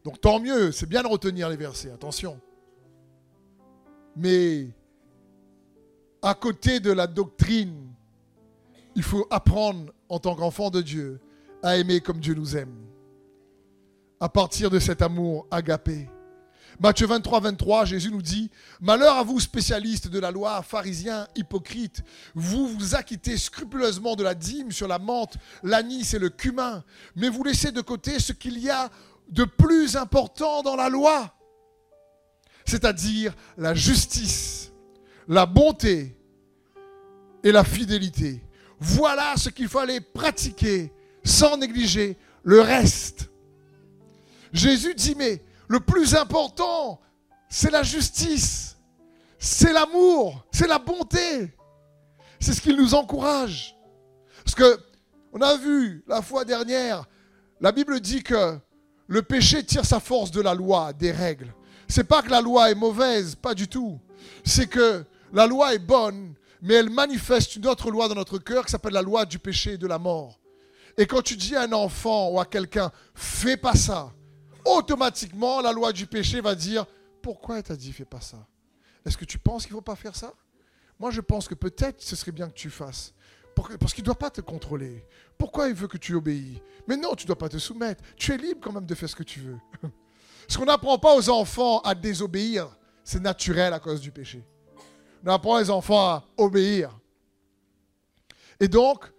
Donc 0.04 0.22
tant 0.22 0.40
mieux, 0.40 0.72
c'est 0.72 0.88
bien 0.88 1.02
de 1.02 1.08
retenir 1.08 1.50
les 1.50 1.58
versets, 1.58 1.92
attention. 1.92 2.40
Mais 4.16 4.68
à 6.22 6.34
côté 6.34 6.80
de 6.80 6.92
la 6.92 7.08
doctrine, 7.08 7.92
il 8.96 9.04
faut 9.04 9.28
apprendre 9.30 9.92
en 10.10 10.20
tant 10.20 10.36
qu'enfant 10.36 10.70
de 10.70 10.82
Dieu 10.82 11.20
à 11.62 11.78
aimer 11.78 12.00
comme 12.02 12.20
Dieu 12.20 12.36
nous 12.36 12.56
aime. 12.56 12.74
À 14.20 14.30
partir 14.30 14.70
de 14.70 14.80
cet 14.80 15.02
amour 15.02 15.46
agapé. 15.52 16.08
Matthieu 16.80 17.08
23, 17.08 17.40
23, 17.40 17.86
Jésus 17.86 18.12
nous 18.12 18.22
dit, 18.22 18.52
Malheur 18.82 19.16
à 19.16 19.24
vous, 19.24 19.40
spécialistes 19.40 20.10
de 20.10 20.20
la 20.20 20.30
loi, 20.30 20.62
pharisiens, 20.62 21.28
hypocrites, 21.36 22.04
vous 22.36 22.68
vous 22.68 22.94
acquittez 22.94 23.36
scrupuleusement 23.36 24.16
de 24.16 24.24
la 24.24 24.36
dîme 24.36 24.72
sur 24.72 24.88
la 24.88 25.00
menthe, 25.00 25.38
l'anis 25.64 26.14
et 26.14 26.20
le 26.20 26.30
cumin, 26.30 26.84
mais 27.16 27.30
vous 27.30 27.44
laissez 27.44 27.72
de 27.72 27.82
côté 27.82 28.20
ce 28.20 28.32
qu'il 28.32 28.60
y 28.60 28.70
a 28.70 28.92
de 29.30 29.44
plus 29.44 29.96
important 29.96 30.62
dans 30.62 30.76
la 30.76 30.90
loi, 30.90 31.34
c'est-à-dire 32.64 33.34
la 33.58 33.74
justice, 33.74 34.72
la 35.28 35.48
bonté 35.48 36.16
et 37.44 37.52
la 37.52 37.64
fidélité. 37.64 38.44
Voilà 38.80 39.34
ce 39.36 39.50
qu'il 39.50 39.68
fallait 39.68 40.02
pratiquer 40.02 40.94
sans 41.24 41.58
négliger 41.58 42.18
le 42.44 42.62
reste. 42.62 43.32
Jésus 44.54 44.94
dit, 44.94 45.16
mais 45.16 45.42
le 45.68 45.80
plus 45.80 46.16
important, 46.16 47.00
c'est 47.50 47.72
la 47.72 47.84
justice, 47.84 48.78
c'est 49.40 49.74
l'amour, 49.74 50.46
c'est 50.52 50.68
la 50.68 50.80
bonté. 50.80 51.54
C'est 52.40 52.54
ce 52.54 52.62
qu'il 52.62 52.78
nous 52.78 52.94
encourage. 52.94 53.76
Parce 54.44 54.56
que 54.56 54.80
on 55.34 55.42
a 55.42 55.58
vu 55.58 56.04
la 56.08 56.22
fois 56.22 56.46
dernière, 56.46 57.06
la 57.60 57.72
Bible 57.72 58.00
dit 58.00 58.24
que 58.24 58.58
le 59.08 59.22
péché 59.22 59.64
tire 59.64 59.86
sa 59.86 60.00
force 60.00 60.32
de 60.32 60.42
la 60.42 60.54
loi, 60.54 60.94
des 60.94 61.12
règles. 61.12 61.54
C'est 61.88 62.04
pas 62.04 62.22
que 62.22 62.30
la 62.30 62.42
loi 62.42 62.70
est 62.70 62.76
mauvaise, 62.76 63.36
pas 63.36 63.54
du 63.54 63.68
tout. 63.68 64.00
C'est 64.44 64.68
que 64.68 65.04
la 65.34 65.48
loi 65.48 65.74
est 65.74 65.80
bonne, 65.80 66.34
mais 66.62 66.76
elle 66.76 66.90
manifeste 66.90 67.56
une 67.56 67.68
autre 67.68 67.92
loi 67.92 68.08
dans 68.08 68.16
notre 68.16 68.38
cœur 68.38 68.66
qui 68.66 68.72
s'appelle 68.72 68.94
la 68.94 69.02
loi 69.02 69.26
du 69.26 69.40
péché 69.40 69.74
et 69.74 69.78
de 69.78 69.88
la 69.88 70.00
mort. 70.00 70.40
Et 70.98 71.06
quand 71.06 71.22
tu 71.22 71.36
dis 71.36 71.56
à 71.56 71.62
un 71.62 71.74
enfant 71.74 72.30
ou 72.30 72.40
à 72.40 72.46
quelqu'un, 72.46 72.92
fais 73.14 73.58
pas 73.58 73.76
ça, 73.76 74.12
automatiquement 74.76 75.62
la 75.62 75.72
loi 75.72 75.94
du 75.94 76.06
péché 76.06 76.42
va 76.42 76.56
dire, 76.56 76.86
pourquoi 77.22 77.62
t'a 77.62 77.76
dit 77.76 77.92
fais 77.92 78.06
pas 78.06 78.22
ça? 78.22 78.46
Est-ce 79.06 79.18
que 79.18 79.26
tu 79.26 79.40
penses 79.40 79.64
qu'il 79.64 79.74
ne 79.74 79.78
faut 79.78 79.82
pas 79.82 79.96
faire 79.96 80.16
ça? 80.16 80.34
Moi 81.00 81.12
je 81.12 81.22
pense 81.22 81.48
que 81.48 81.56
peut-être 81.56 82.02
ce 82.02 82.16
serait 82.16 82.32
bien 82.32 82.50
que 82.50 82.56
tu 82.56 82.70
fasses. 82.70 83.14
Parce 83.80 83.94
qu'il 83.94 84.04
ne 84.04 84.06
doit 84.06 84.16
pas 84.16 84.30
te 84.30 84.42
contrôler. 84.42 85.04
Pourquoi 85.38 85.68
il 85.68 85.74
veut 85.74 85.88
que 85.88 85.98
tu 85.98 86.14
obéis? 86.14 86.62
Mais 86.88 86.96
non, 86.96 87.16
tu 87.16 87.24
ne 87.24 87.28
dois 87.28 87.38
pas 87.38 87.50
te 87.50 87.58
soumettre. 87.58 88.04
Tu 88.16 88.32
es 88.32 88.38
libre 88.38 88.60
quand 88.62 88.72
même 88.72 88.86
de 88.86 88.96
faire 88.96 89.10
ce 89.10 89.16
que 89.16 89.24
tu 89.24 89.40
veux. 89.40 89.58
Ce 90.48 90.58
qu'on 90.58 90.66
n'apprend 90.66 90.98
pas 90.98 91.14
aux 91.14 91.30
enfants 91.30 91.82
à 91.82 91.94
désobéir, 91.94 92.70
c'est 93.04 93.20
naturel 93.20 93.74
à 93.74 93.80
cause 93.80 94.00
du 94.00 94.12
péché. 94.12 94.46
On 95.26 95.30
apprend 95.30 95.60
les 95.60 95.70
enfants 95.70 96.00
à 96.00 96.24
obéir. 96.38 96.98
Et 98.60 98.70
donc, 98.70 99.12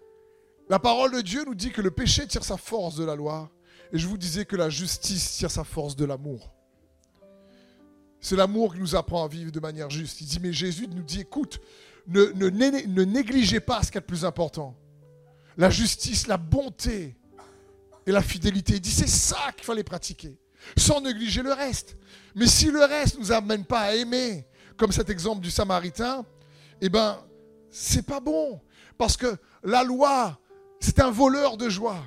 la 0.71 0.78
parole 0.78 1.12
de 1.12 1.21
Dieu 1.21 1.45
nous 1.45 1.55
dit 1.55 1.71
que 1.71 1.83
le 1.83 1.90
péché 1.90 2.26
tire 2.26 2.45
sa 2.45 2.57
force 2.57 2.97
de 2.97 3.05
la 3.05 3.14
loi. 3.14 3.50
Et 3.92 3.99
je 3.99 4.07
vous 4.07 4.18
disais 4.18 4.45
que 4.45 4.57
la 4.57 4.68
justice 4.68 5.37
tire 5.37 5.50
sa 5.50 5.64
force 5.64 5.97
de 5.97 6.04
l'amour. 6.04 6.52
C'est 8.21 8.37
l'amour 8.37 8.75
qui 8.75 8.80
nous 8.80 8.97
apprend 8.97 9.25
à 9.25 9.28
vivre 9.28 9.52
de 9.52 9.61
manière 9.61 9.90
juste. 9.90 10.21
Il 10.21 10.26
dit, 10.26 10.40
mais 10.40 10.52
Jésus 10.52 10.88
nous 10.88 11.02
dit, 11.02 11.21
écoute, 11.21 11.61
ne, 12.07 13.04
négligez 13.04 13.61
pas 13.61 13.83
ce 13.83 13.90
qui 13.90 13.99
est 13.99 14.00
le 14.00 14.07
plus 14.07 14.25
important. 14.25 14.76
La 15.57 15.71
justice, 15.71 16.26
la 16.26 16.37
bonté 16.37 17.16
et 18.07 18.12
la 18.12 18.23
fidélité. 18.23 18.75
Il 18.75 18.80
dit, 18.80 18.90
c'est 18.90 19.09
ça 19.09 19.52
qu'il 19.57 19.64
fallait 19.64 19.85
pratiquer, 19.85 20.38
sans 20.76 21.00
négliger 21.00 21.42
le 21.42 21.52
reste. 21.52 21.97
Mais 22.35 22.47
si 22.47 22.71
le 22.71 22.85
reste 22.85 23.16
ne 23.16 23.21
nous 23.21 23.33
amène 23.33 23.64
pas 23.64 23.80
à 23.80 23.95
aimer, 23.95 24.47
comme 24.76 24.92
cet 24.92 25.11
exemple 25.11 25.40
du 25.40 25.50
Samaritain, 25.50 26.25
eh 26.80 26.88
ben, 26.88 27.18
c'est 27.71 28.04
pas 28.04 28.21
bon. 28.21 28.61
Parce 28.97 29.16
que 29.16 29.37
la 29.62 29.85
loi, 29.85 30.38
c'est 30.80 31.00
un 31.00 31.11
voleur 31.11 31.57
de 31.57 31.68
joie. 31.68 32.02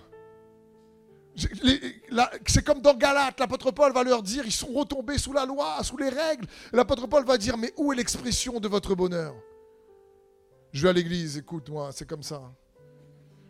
C'est 1.35 2.65
comme 2.65 2.81
dans 2.81 2.93
Galate, 2.93 3.39
l'apôtre 3.39 3.71
Paul 3.71 3.93
va 3.93 4.03
leur 4.03 4.21
dire, 4.21 4.43
ils 4.45 4.51
sont 4.51 4.73
retombés 4.73 5.17
sous 5.17 5.33
la 5.33 5.45
loi, 5.45 5.81
sous 5.83 5.97
les 5.97 6.09
règles. 6.09 6.45
L'apôtre 6.73 7.07
Paul 7.07 7.25
va 7.25 7.37
dire, 7.37 7.57
mais 7.57 7.73
où 7.77 7.93
est 7.93 7.95
l'expression 7.95 8.59
de 8.59 8.67
votre 8.67 8.95
bonheur? 8.95 9.33
Je 10.71 10.83
vais 10.83 10.89
à 10.89 10.93
l'église, 10.93 11.37
écoute, 11.37 11.69
moi, 11.69 11.91
c'est 11.91 12.07
comme 12.07 12.23
ça. 12.23 12.41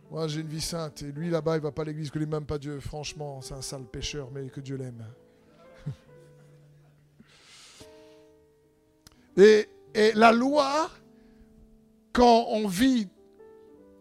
Moi, 0.09 0.27
j'ai 0.27 0.41
une 0.41 0.47
vie 0.47 0.61
sainte, 0.61 1.03
et 1.03 1.11
lui, 1.11 1.29
là-bas, 1.29 1.55
il 1.57 1.61
va 1.61 1.71
pas 1.71 1.83
à 1.83 1.85
l'église, 1.85 2.11
que 2.11 2.19
lui 2.19 2.25
même 2.25 2.45
pas 2.45 2.57
Dieu. 2.57 2.79
Franchement, 2.79 3.41
c'est 3.41 3.53
un 3.53 3.61
sale 3.61 3.85
pécheur, 3.85 4.29
mais 4.31 4.49
que 4.49 4.59
Dieu 4.59 4.75
l'aime. 4.75 5.05
et, 9.37 9.67
la 10.15 10.31
loi, 10.31 10.89
quand 12.11 12.45
on 12.49 12.67
vit 12.67 13.07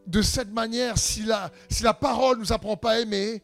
de 0.07 0.21
cette 0.21 0.51
manière, 0.51 0.99
si 0.99 1.23
la, 1.23 1.51
si 1.69 1.83
la 1.83 1.95
parole 1.95 2.37
ne 2.37 2.43
nous 2.43 2.53
apprend 2.53 2.77
pas 2.77 2.93
à 2.93 3.01
aimer, 3.01 3.43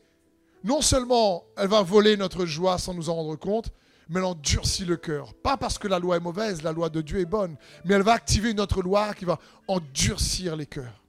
non 0.65 0.81
seulement 0.81 1.45
elle 1.57 1.69
va 1.69 1.83
voler 1.83 2.17
notre 2.17 2.47
joie 2.47 2.79
sans 2.79 2.95
nous 2.95 3.09
en 3.09 3.15
rendre 3.15 3.37
compte, 3.37 3.71
mais 4.09 4.21
elle 4.21 4.27
endurcit 4.27 4.85
le 4.85 4.97
cœur. 4.97 5.35
Pas 5.35 5.57
parce 5.57 5.79
que 5.79 5.89
la 5.89 5.99
loi 5.99 6.17
est 6.17 6.21
mauvaise, 6.21 6.63
la 6.63 6.73
loi 6.73 6.89
de 6.89 7.01
Dieu 7.01 7.21
est 7.21 7.27
bonne, 7.27 7.57
mais 7.85 7.95
elle 7.95 8.03
va 8.03 8.13
activer 8.13 8.51
une 8.51 8.61
autre 8.61 8.83
loi 8.83 9.15
qui 9.15 9.25
va 9.25 9.39
endurcir 9.69 10.57
les 10.57 10.67
cœurs. 10.67 11.03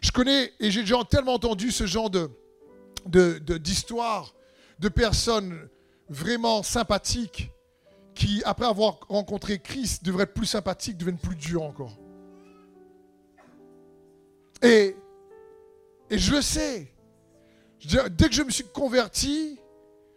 Je 0.00 0.10
connais, 0.10 0.52
et 0.58 0.70
j'ai 0.70 0.80
déjà 0.80 0.96
tellement 1.04 1.34
entendu 1.34 1.70
ce 1.70 1.86
genre 1.86 2.10
de, 2.10 2.30
de 3.06 4.88
personnes 4.88 5.68
vraiment 6.08 6.62
sympathiques 6.62 7.50
qui, 8.14 8.42
après 8.44 8.66
avoir 8.66 8.98
rencontré 9.08 9.58
Christ, 9.60 10.04
devraient 10.04 10.24
être 10.24 10.34
plus 10.34 10.46
sympathiques, 10.46 10.96
deviennent 10.96 11.18
plus 11.18 11.36
durs 11.36 11.62
encore. 11.62 11.96
Et, 14.62 14.96
et 16.10 16.18
je 16.18 16.34
le 16.34 16.42
sais, 16.42 16.92
Dès 17.84 18.28
que 18.28 18.34
je 18.34 18.42
me 18.42 18.50
suis 18.50 18.64
converti, 18.64 19.58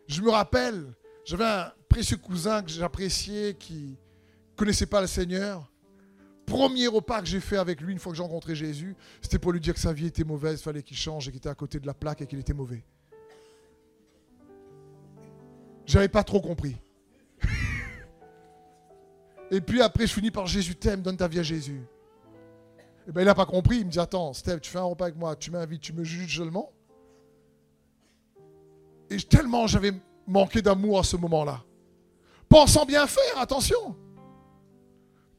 je 0.08 0.22
me 0.22 0.30
rappelle, 0.30 0.94
j'avais 1.26 1.46
un 1.46 1.72
précieux 1.88 2.18
cousin 2.18 2.62
que 2.62 2.70
j'appréciais, 2.70 3.56
qui 3.56 3.98
connaissait 4.56 4.86
pas 4.86 5.02
le 5.02 5.08
Seigneur. 5.08 5.70
Premier 6.46 6.88
repas 6.88 7.22
que 7.22 7.28
j'ai 7.28 7.40
fait 7.40 7.58
avec 7.58 7.80
lui 7.80 7.94
une 7.94 8.00
fois 8.00 8.12
que 8.12 8.18
j'ai 8.18 8.24
rencontré 8.24 8.54
Jésus, 8.54 8.96
c'était 9.22 9.40
pour 9.40 9.54
lui 9.54 9.62
dire 9.62 9.74
que 9.74 9.80
sa 9.80 9.94
vie 9.94 10.08
était 10.08 10.26
mauvaise, 10.26 10.60
il 10.60 10.64
fallait 10.64 10.84
qu'il 10.84 10.98
change 10.98 11.28
et 11.28 11.32
qu'il 11.32 11.38
était 11.38 11.50
à 11.50 11.56
côté 11.56 11.80
de 11.80 11.88
la 11.88 11.94
plaque 11.94 12.22
et 12.22 12.28
qu'il 12.28 12.40
était 12.40 12.54
mauvais. 12.54 12.84
J'avais 15.86 16.10
pas 16.10 16.24
trop 16.24 16.42
compris. 16.42 16.76
et 19.52 19.62
puis 19.62 19.82
après, 19.82 20.06
je 20.06 20.14
finis 20.14 20.32
par 20.32 20.48
Jésus 20.48 20.76
t'aime, 20.76 21.02
donne 21.02 21.18
ta 21.18 21.30
vie 21.30 21.40
à 21.40 21.44
Jésus. 21.44 21.80
Et 21.80 23.10
eh 23.10 23.12
ben, 23.12 23.22
il 23.22 23.26
n'a 23.26 23.36
pas 23.36 23.46
compris. 23.46 23.80
Il 23.80 23.86
me 23.86 23.92
dit 23.92 24.00
Attends, 24.00 24.34
Steph, 24.34 24.60
tu 24.60 24.70
fais 24.70 24.80
un 24.80 24.84
repas 24.84 25.06
avec 25.06 25.18
moi, 25.18 25.36
tu 25.36 25.52
m'invites, 25.52 25.82
tu 25.82 25.94
me 25.94 26.04
juges 26.04 26.38
seulement 26.38 26.72
tellement 29.18 29.68
j'avais 29.68 29.94
manqué 30.28 30.62
d'amour 30.62 31.00
à 31.00 31.04
ce 31.04 31.18
moment-là. 31.18 31.64
Pensant 32.50 32.86
bien 32.86 33.08
faire, 33.08 33.38
attention. 33.38 33.96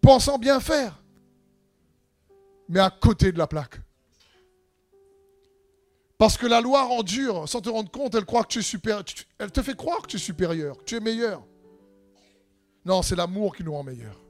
Pensant 0.01 0.39
bien 0.39 0.61
faire. 0.61 1.03
Mais 2.69 2.81
à 2.81 2.91
côté 2.91 3.33
de 3.33 3.39
la 3.39 3.47
plaque. 3.47 3.81
Parce 6.19 6.37
que 6.37 6.47
la 6.47 6.61
loi 6.61 6.83
rend 6.85 7.03
dur, 7.03 7.49
sans 7.49 7.61
te 7.61 7.69
rendre 7.69 7.91
compte, 7.91 8.15
elle 8.15 8.25
croit 8.25 8.45
que 8.45 8.49
tu 8.49 8.59
es 8.61 8.63
supérieur. 8.63 9.05
Elle 9.39 9.51
te 9.51 9.63
fait 9.63 9.77
croire 9.77 10.03
que 10.03 10.07
tu 10.07 10.17
es 10.17 10.21
supérieur, 10.21 10.79
que 10.79 10.85
tu 10.85 10.97
es 10.97 11.01
meilleur. 11.01 11.45
Non, 12.85 13.03
c'est 13.03 13.17
l'amour 13.17 13.57
qui 13.57 13.65
nous 13.65 13.73
rend 13.73 13.83
meilleur. 13.83 14.21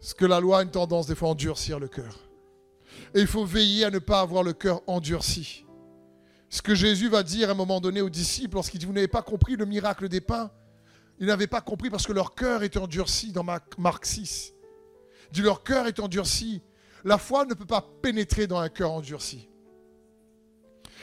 Parce 0.00 0.14
que 0.14 0.26
la 0.26 0.40
loi 0.40 0.58
a 0.58 0.62
une 0.62 0.70
tendance 0.70 1.06
des 1.06 1.14
fois 1.14 1.28
à 1.28 1.30
endurcir 1.32 1.78
le 1.78 1.88
cœur. 1.88 2.18
Et 3.14 3.20
il 3.20 3.26
faut 3.26 3.44
veiller 3.44 3.86
à 3.86 3.90
ne 3.90 3.98
pas 3.98 4.20
avoir 4.20 4.42
le 4.42 4.52
cœur 4.52 4.82
endurci. 4.86 5.63
Ce 6.54 6.62
que 6.62 6.76
Jésus 6.76 7.08
va 7.08 7.24
dire 7.24 7.48
à 7.48 7.50
un 7.50 7.56
moment 7.56 7.80
donné 7.80 8.00
aux 8.00 8.08
disciples 8.08 8.54
lorsqu'il 8.54 8.78
dit, 8.78 8.86
vous 8.86 8.92
n'avez 8.92 9.08
pas 9.08 9.22
compris 9.22 9.56
le 9.56 9.66
miracle 9.66 10.08
des 10.08 10.20
pains. 10.20 10.52
Ils 11.18 11.26
n'avaient 11.26 11.48
pas 11.48 11.60
compris 11.60 11.90
parce 11.90 12.06
que 12.06 12.12
leur 12.12 12.36
cœur 12.36 12.62
est 12.62 12.76
endurci 12.76 13.32
dans 13.32 13.42
Marc 13.42 14.06
6. 14.06 14.54
Il 15.30 15.32
dit, 15.32 15.42
leur 15.42 15.64
cœur 15.64 15.88
est 15.88 15.98
endurci. 15.98 16.62
La 17.02 17.18
foi 17.18 17.44
ne 17.44 17.54
peut 17.54 17.66
pas 17.66 17.84
pénétrer 18.00 18.46
dans 18.46 18.60
un 18.60 18.68
cœur 18.68 18.92
endurci. 18.92 19.48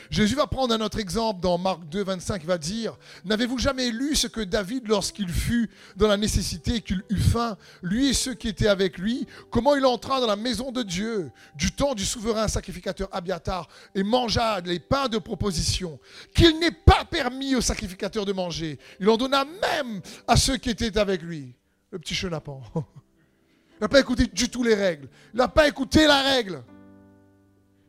Jésus 0.09 0.35
va 0.35 0.47
prendre 0.47 0.73
un 0.73 0.81
autre 0.81 0.99
exemple 0.99 1.41
dans 1.41 1.57
Marc 1.57 1.87
2, 1.89 2.03
25, 2.03 2.41
il 2.43 2.47
va 2.47 2.57
dire, 2.57 2.97
N'avez-vous 3.25 3.57
jamais 3.57 3.91
lu 3.91 4.15
ce 4.15 4.27
que 4.27 4.41
David, 4.41 4.87
lorsqu'il 4.87 5.29
fut 5.29 5.69
dans 5.95 6.07
la 6.07 6.17
nécessité, 6.17 6.81
qu'il 6.81 7.03
eut 7.09 7.17
faim, 7.17 7.57
lui 7.81 8.09
et 8.09 8.13
ceux 8.13 8.33
qui 8.33 8.47
étaient 8.47 8.67
avec 8.67 8.97
lui, 8.97 9.27
comment 9.49 9.75
il 9.75 9.85
entra 9.85 10.19
dans 10.19 10.27
la 10.27 10.35
maison 10.35 10.71
de 10.71 10.83
Dieu, 10.83 11.31
du 11.55 11.71
temps 11.71 11.95
du 11.95 12.05
souverain 12.05 12.47
sacrificateur 12.47 13.09
Abiatar, 13.11 13.67
et 13.95 14.03
mangea 14.03 14.61
les 14.61 14.79
pains 14.79 15.07
de 15.07 15.17
proposition, 15.17 15.99
qu'il 16.33 16.59
n'est 16.59 16.71
pas 16.71 17.05
permis 17.05 17.55
aux 17.55 17.61
sacrificateurs 17.61 18.25
de 18.25 18.33
manger. 18.33 18.79
Il 18.99 19.09
en 19.09 19.17
donna 19.17 19.45
même 19.45 20.01
à 20.27 20.35
ceux 20.35 20.57
qui 20.57 20.69
étaient 20.69 20.97
avec 20.97 21.21
lui. 21.21 21.53
Le 21.91 21.99
petit 21.99 22.15
chenapan. 22.15 22.61
Il 22.75 23.85
n'a 23.85 23.89
pas 23.89 23.99
écouté 23.99 24.27
du 24.27 24.47
tout 24.47 24.63
les 24.63 24.75
règles. 24.75 25.09
Il 25.33 25.37
n'a 25.37 25.47
pas 25.47 25.67
écouté 25.67 26.05
la 26.05 26.21
règle. 26.21 26.63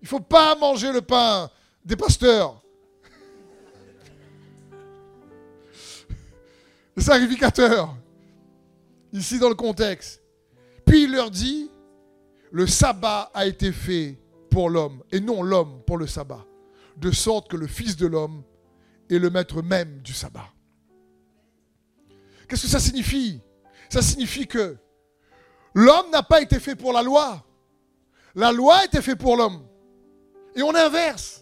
Il 0.00 0.04
ne 0.04 0.09
faut 0.09 0.21
pas 0.21 0.57
manger 0.57 0.90
le 0.90 1.02
pain 1.02 1.50
des 1.84 1.96
pasteurs, 1.96 2.62
les 6.96 7.02
sacrificateurs, 7.02 7.96
ici 9.12 9.38
dans 9.38 9.48
le 9.48 9.54
contexte. 9.54 10.22
Puis 10.86 11.04
il 11.04 11.12
leur 11.12 11.30
dit, 11.30 11.70
le 12.50 12.66
sabbat 12.66 13.30
a 13.34 13.46
été 13.46 13.72
fait 13.72 14.18
pour 14.50 14.68
l'homme 14.68 15.02
et 15.10 15.20
non 15.20 15.42
l'homme 15.42 15.82
pour 15.86 15.96
le 15.96 16.06
sabbat, 16.06 16.44
de 16.96 17.10
sorte 17.10 17.50
que 17.50 17.56
le 17.56 17.66
Fils 17.66 17.96
de 17.96 18.06
l'homme 18.06 18.42
est 19.08 19.18
le 19.18 19.30
maître 19.30 19.62
même 19.62 20.00
du 20.02 20.12
sabbat. 20.12 20.50
Qu'est-ce 22.48 22.62
que 22.62 22.68
ça 22.68 22.80
signifie? 22.80 23.40
Ça 23.88 24.02
signifie 24.02 24.46
que 24.46 24.76
l'homme 25.74 26.10
n'a 26.10 26.22
pas 26.22 26.42
été 26.42 26.60
fait 26.60 26.76
pour 26.76 26.92
la 26.92 27.02
loi. 27.02 27.42
La 28.34 28.52
loi 28.52 28.76
a 28.76 28.84
été 28.84 29.02
faite 29.02 29.18
pour 29.18 29.36
l'homme. 29.36 29.66
Et 30.54 30.62
on 30.62 30.74
inverse. 30.74 31.41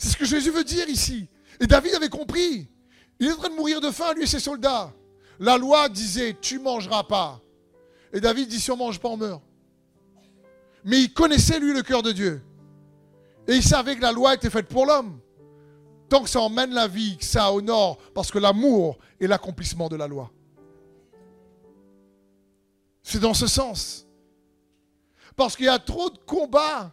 C'est 0.00 0.08
ce 0.08 0.16
que 0.16 0.24
Jésus 0.24 0.50
veut 0.50 0.64
dire 0.64 0.88
ici. 0.88 1.28
Et 1.60 1.66
David 1.66 1.94
avait 1.94 2.08
compris. 2.08 2.66
Il 3.18 3.26
est 3.26 3.32
en 3.32 3.36
train 3.36 3.50
de 3.50 3.54
mourir 3.54 3.82
de 3.82 3.90
faim, 3.90 4.14
lui 4.14 4.22
et 4.22 4.26
ses 4.26 4.40
soldats. 4.40 4.94
La 5.38 5.58
loi 5.58 5.90
disait, 5.90 6.38
tu 6.40 6.58
mangeras 6.58 7.02
pas. 7.02 7.38
Et 8.10 8.18
David 8.18 8.48
dit, 8.48 8.58
si 8.58 8.70
on 8.70 8.78
mange 8.78 8.98
pas, 8.98 9.10
on 9.10 9.18
meurt. 9.18 9.42
Mais 10.84 11.02
il 11.02 11.12
connaissait, 11.12 11.60
lui, 11.60 11.74
le 11.74 11.82
cœur 11.82 12.02
de 12.02 12.12
Dieu. 12.12 12.42
Et 13.46 13.56
il 13.56 13.62
savait 13.62 13.94
que 13.94 14.00
la 14.00 14.12
loi 14.12 14.32
était 14.32 14.48
faite 14.48 14.68
pour 14.68 14.86
l'homme. 14.86 15.20
Tant 16.08 16.22
que 16.22 16.30
ça 16.30 16.40
emmène 16.40 16.72
la 16.72 16.88
vie, 16.88 17.18
que 17.18 17.24
ça 17.26 17.52
honore, 17.52 17.98
parce 18.14 18.30
que 18.30 18.38
l'amour 18.38 18.96
est 19.20 19.26
l'accomplissement 19.26 19.90
de 19.90 19.96
la 19.96 20.08
loi. 20.08 20.30
C'est 23.02 23.20
dans 23.20 23.34
ce 23.34 23.46
sens. 23.46 24.06
Parce 25.36 25.56
qu'il 25.56 25.66
y 25.66 25.68
a 25.68 25.78
trop 25.78 26.08
de 26.08 26.18
combats 26.24 26.90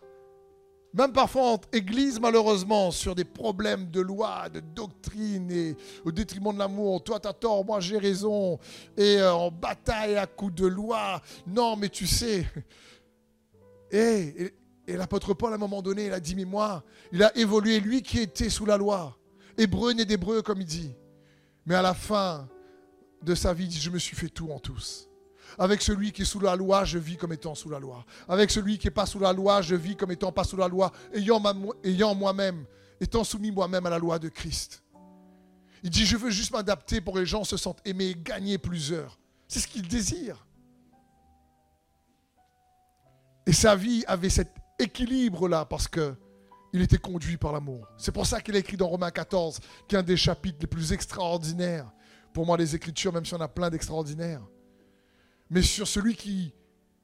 même 0.98 1.14
parfois 1.14 1.52
entre 1.52 1.68
églises, 1.74 2.20
malheureusement, 2.20 2.90
sur 2.90 3.14
des 3.14 3.24
problèmes 3.24 3.92
de 3.92 4.02
loi, 4.02 4.50
de 4.50 4.60
doctrine, 4.60 5.52
et 5.52 5.76
au 6.04 6.12
détriment 6.12 6.52
de 6.52 6.58
l'amour. 6.58 7.04
Toi, 7.04 7.20
tu 7.20 7.28
as 7.28 7.34
tort, 7.34 7.64
moi, 7.64 7.80
j'ai 7.80 8.00
raison. 8.00 8.58
Et 8.98 9.18
euh, 9.18 9.32
en 9.32 9.52
bataille 9.52 10.18
à 10.18 10.26
coups 10.26 10.56
de 10.56 10.66
loi. 10.66 11.22
Non, 11.46 11.76
mais 11.76 11.90
tu 11.90 12.08
sais. 12.08 12.48
Et, 13.90 14.54
et, 14.86 14.98
l'apôtre 14.98 15.34
Paul, 15.34 15.54
à 15.54 15.56
un 15.56 15.58
moment 15.58 15.82
donné, 15.82 16.08
il 16.08 16.12
a 16.12 16.20
dit 16.20 16.36
Mais 16.36 16.44
moi, 16.44 16.84
il 17.14 17.24
a 17.24 17.34
évolué, 17.38 17.80
lui 17.80 18.02
qui 18.02 18.20
était 18.20 18.50
sous 18.50 18.66
la 18.66 18.76
loi. 18.76 19.18
Hébreu 19.58 19.94
né 19.94 20.04
d'hébreu, 20.04 20.42
comme 20.42 20.60
il 20.60 20.68
dit. 20.68 20.92
Mais 21.66 21.74
à 21.74 21.82
la 21.82 21.94
fin 21.94 22.50
de 23.24 23.34
sa 23.34 23.54
vie, 23.54 23.64
il 23.64 23.70
dit 23.70 23.80
Je 23.80 23.90
me 23.90 23.98
suis 23.98 24.14
fait 24.14 24.28
tout 24.28 24.52
en 24.52 24.60
tous. 24.60 25.08
Avec 25.58 25.82
celui 25.82 26.12
qui 26.12 26.22
est 26.22 26.26
sous 26.26 26.40
la 26.40 26.56
loi, 26.56 26.86
je 26.86 26.98
vis 26.98 27.18
comme 27.18 27.34
étant 27.34 27.56
sous 27.56 27.70
la 27.70 27.80
loi. 27.80 28.06
Avec 28.28 28.52
celui 28.52 28.78
qui 28.78 28.88
n'est 28.88 28.92
pas 28.92 29.06
sous 29.06 29.20
la 29.20 29.34
loi, 29.34 29.62
je 29.62 29.76
vis 29.76 29.96
comme 29.96 30.12
étant 30.12 30.32
pas 30.32 30.44
sous 30.44 30.58
la 30.58 30.68
loi, 30.68 30.92
ayant, 31.14 31.40
moi-même, 32.16 32.66
étant 33.00 33.24
soumis 33.24 33.52
moi-même 33.52 33.86
à 33.86 33.90
la 33.90 34.00
loi 34.00 34.20
de 34.20 34.30
Christ. 34.30 34.84
Il 35.84 35.90
dit, 35.90 36.06
je 36.06 36.18
veux 36.18 36.32
juste 36.32 36.52
m'adapter 36.52 37.02
pour 37.02 37.14
que 37.14 37.20
les 37.20 37.26
gens 37.26 37.44
se 37.44 37.58
sentent 37.58 37.82
aimés, 37.86 38.16
gagner 38.18 38.58
plusieurs. 38.58 39.20
C'est 39.48 39.60
ce 39.60 39.68
qu'il 39.68 39.88
désire. 39.88 40.46
Et 43.46 43.54
sa 43.54 43.76
vie 43.76 44.04
avait 44.08 44.30
cet 44.30 44.54
équilibre-là 44.80 45.66
parce 45.66 45.88
que 45.88 46.16
il 46.74 46.82
était 46.82 46.98
conduit 46.98 47.38
par 47.38 47.54
l'amour. 47.54 47.88
C'est 47.98 48.12
pour 48.12 48.26
ça 48.26 48.42
qu'il 48.42 48.56
a 48.56 48.60
écrit 48.60 48.76
dans 48.76 48.88
Romains 48.88 49.10
14, 49.10 49.60
qui 49.88 49.96
est 49.96 49.98
un 49.98 50.04
des 50.04 50.18
chapitres 50.18 50.58
les 50.60 50.68
plus 50.68 50.92
extraordinaires. 50.92 51.90
Pour 52.34 52.46
moi, 52.46 52.58
les 52.58 52.76
Écritures, 52.76 53.14
même 53.14 53.26
si 53.26 53.34
on 53.34 53.42
a 53.42 53.48
plein 53.48 53.70
d'extraordinaires 53.70 54.42
mais 55.50 55.62
sur 55.62 55.88
celui 55.88 56.16
qui 56.16 56.54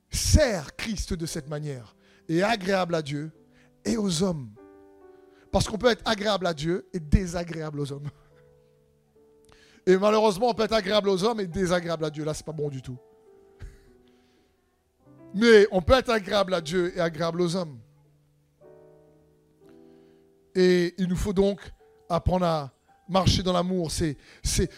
sert 0.10 0.76
Christ 0.76 1.14
de 1.14 1.26
cette 1.26 1.50
manière 1.50 1.96
et 2.30 2.44
agréable 2.44 2.96
à 2.96 3.02
Dieu 3.02 3.32
et 3.86 3.98
aux 3.98 4.24
hommes. 4.24 4.50
Parce 5.52 5.68
qu'on 5.68 5.78
peut 5.78 5.92
être 5.92 6.02
agréable 6.06 6.48
à 6.48 6.54
Dieu 6.54 6.88
et 6.94 7.00
désagréable 7.00 7.80
aux 7.80 7.92
hommes. 7.92 8.10
Et 9.86 9.98
malheureusement, 9.98 10.50
on 10.50 10.54
peut 10.54 10.64
être 10.64 10.74
agréable 10.74 11.10
aux 11.10 11.24
hommes 11.24 11.40
et 11.42 11.48
désagréable 11.48 12.06
à 12.06 12.10
Dieu. 12.10 12.24
Là, 12.24 12.34
c'est 12.34 12.46
pas 12.46 12.54
bon 12.54 12.70
du 12.70 12.82
tout. 12.82 12.98
Mais 15.34 15.68
on 15.72 15.82
peut 15.82 15.94
être 15.94 16.10
agréable 16.10 16.54
à 16.54 16.62
Dieu 16.62 16.96
et 16.96 17.00
agréable 17.00 17.42
aux 17.42 17.56
hommes. 17.56 17.80
Et 20.56 20.94
il 20.98 21.08
nous 21.08 21.16
faut 21.16 21.34
donc 21.34 21.60
apprendre 22.08 22.46
à 22.46 22.72
marcher 23.10 23.44
dans 23.44 23.54
l'amour. 23.54 23.92
C'est, 23.92 24.16
c'est, 24.44 24.70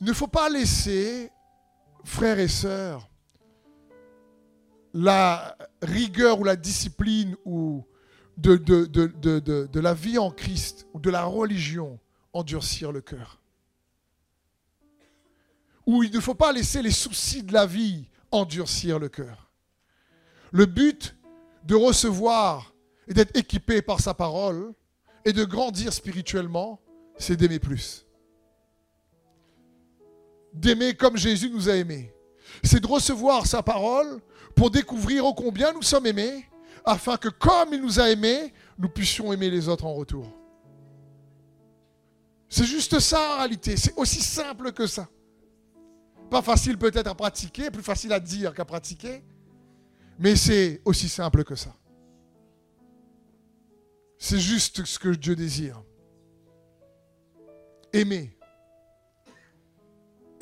il 0.00 0.06
ne 0.06 0.12
faut 0.12 0.26
pas 0.26 0.48
laisser 0.48 1.30
frères 2.04 2.38
et 2.38 2.48
sœurs, 2.48 3.08
la 4.92 5.56
rigueur 5.82 6.40
ou 6.40 6.44
la 6.44 6.56
discipline 6.56 7.36
ou 7.44 7.84
de, 8.36 9.80
la 9.80 9.94
vie 9.94 10.18
en 10.18 10.30
Christ 10.30 10.86
ou 10.92 11.00
de 11.00 11.10
la 11.10 11.24
religion 11.24 11.98
endurcir 12.32 12.92
le 12.92 13.00
cœur. 13.00 13.40
Ou 15.86 16.02
il 16.02 16.12
ne 16.12 16.20
faut 16.20 16.34
pas 16.34 16.52
laisser 16.52 16.82
les 16.82 16.90
soucis 16.90 17.42
de 17.42 17.52
la 17.52 17.66
vie 17.66 18.08
endurcir 18.30 18.98
le 18.98 19.08
cœur. 19.08 19.50
Le 20.52 20.66
but 20.66 21.16
de 21.64 21.74
recevoir 21.74 22.74
et 23.08 23.14
d'être 23.14 23.36
équipé 23.36 23.82
par 23.82 24.00
sa 24.00 24.14
parole 24.14 24.72
et 25.24 25.32
de 25.32 25.44
grandir 25.44 25.92
spirituellement, 25.92 26.80
c'est 27.18 27.36
d'aimer 27.36 27.58
plus 27.58 28.03
d'aimer 30.54 30.94
comme 30.94 31.16
Jésus 31.16 31.50
nous 31.50 31.68
a 31.68 31.74
aimés. 31.74 32.14
C'est 32.62 32.80
de 32.80 32.86
recevoir 32.86 33.46
sa 33.46 33.62
parole 33.62 34.20
pour 34.54 34.70
découvrir 34.70 35.26
ô 35.26 35.34
combien 35.34 35.72
nous 35.72 35.82
sommes 35.82 36.06
aimés, 36.06 36.48
afin 36.84 37.16
que 37.16 37.28
comme 37.28 37.72
il 37.72 37.82
nous 37.82 37.98
a 37.98 38.10
aimés, 38.10 38.52
nous 38.78 38.88
puissions 38.88 39.32
aimer 39.32 39.50
les 39.50 39.68
autres 39.68 39.84
en 39.84 39.94
retour. 39.94 40.26
C'est 42.48 42.64
juste 42.64 43.00
ça 43.00 43.34
en 43.34 43.38
réalité, 43.38 43.76
c'est 43.76 43.94
aussi 43.96 44.20
simple 44.20 44.72
que 44.72 44.86
ça. 44.86 45.08
Pas 46.30 46.42
facile 46.42 46.78
peut-être 46.78 47.08
à 47.08 47.14
pratiquer, 47.14 47.70
plus 47.70 47.82
facile 47.82 48.12
à 48.12 48.20
dire 48.20 48.54
qu'à 48.54 48.64
pratiquer, 48.64 49.24
mais 50.18 50.36
c'est 50.36 50.80
aussi 50.84 51.08
simple 51.08 51.42
que 51.42 51.56
ça. 51.56 51.74
C'est 54.18 54.38
juste 54.38 54.84
ce 54.84 54.98
que 54.98 55.08
Dieu 55.08 55.34
désire. 55.34 55.82
Aimer 57.92 58.36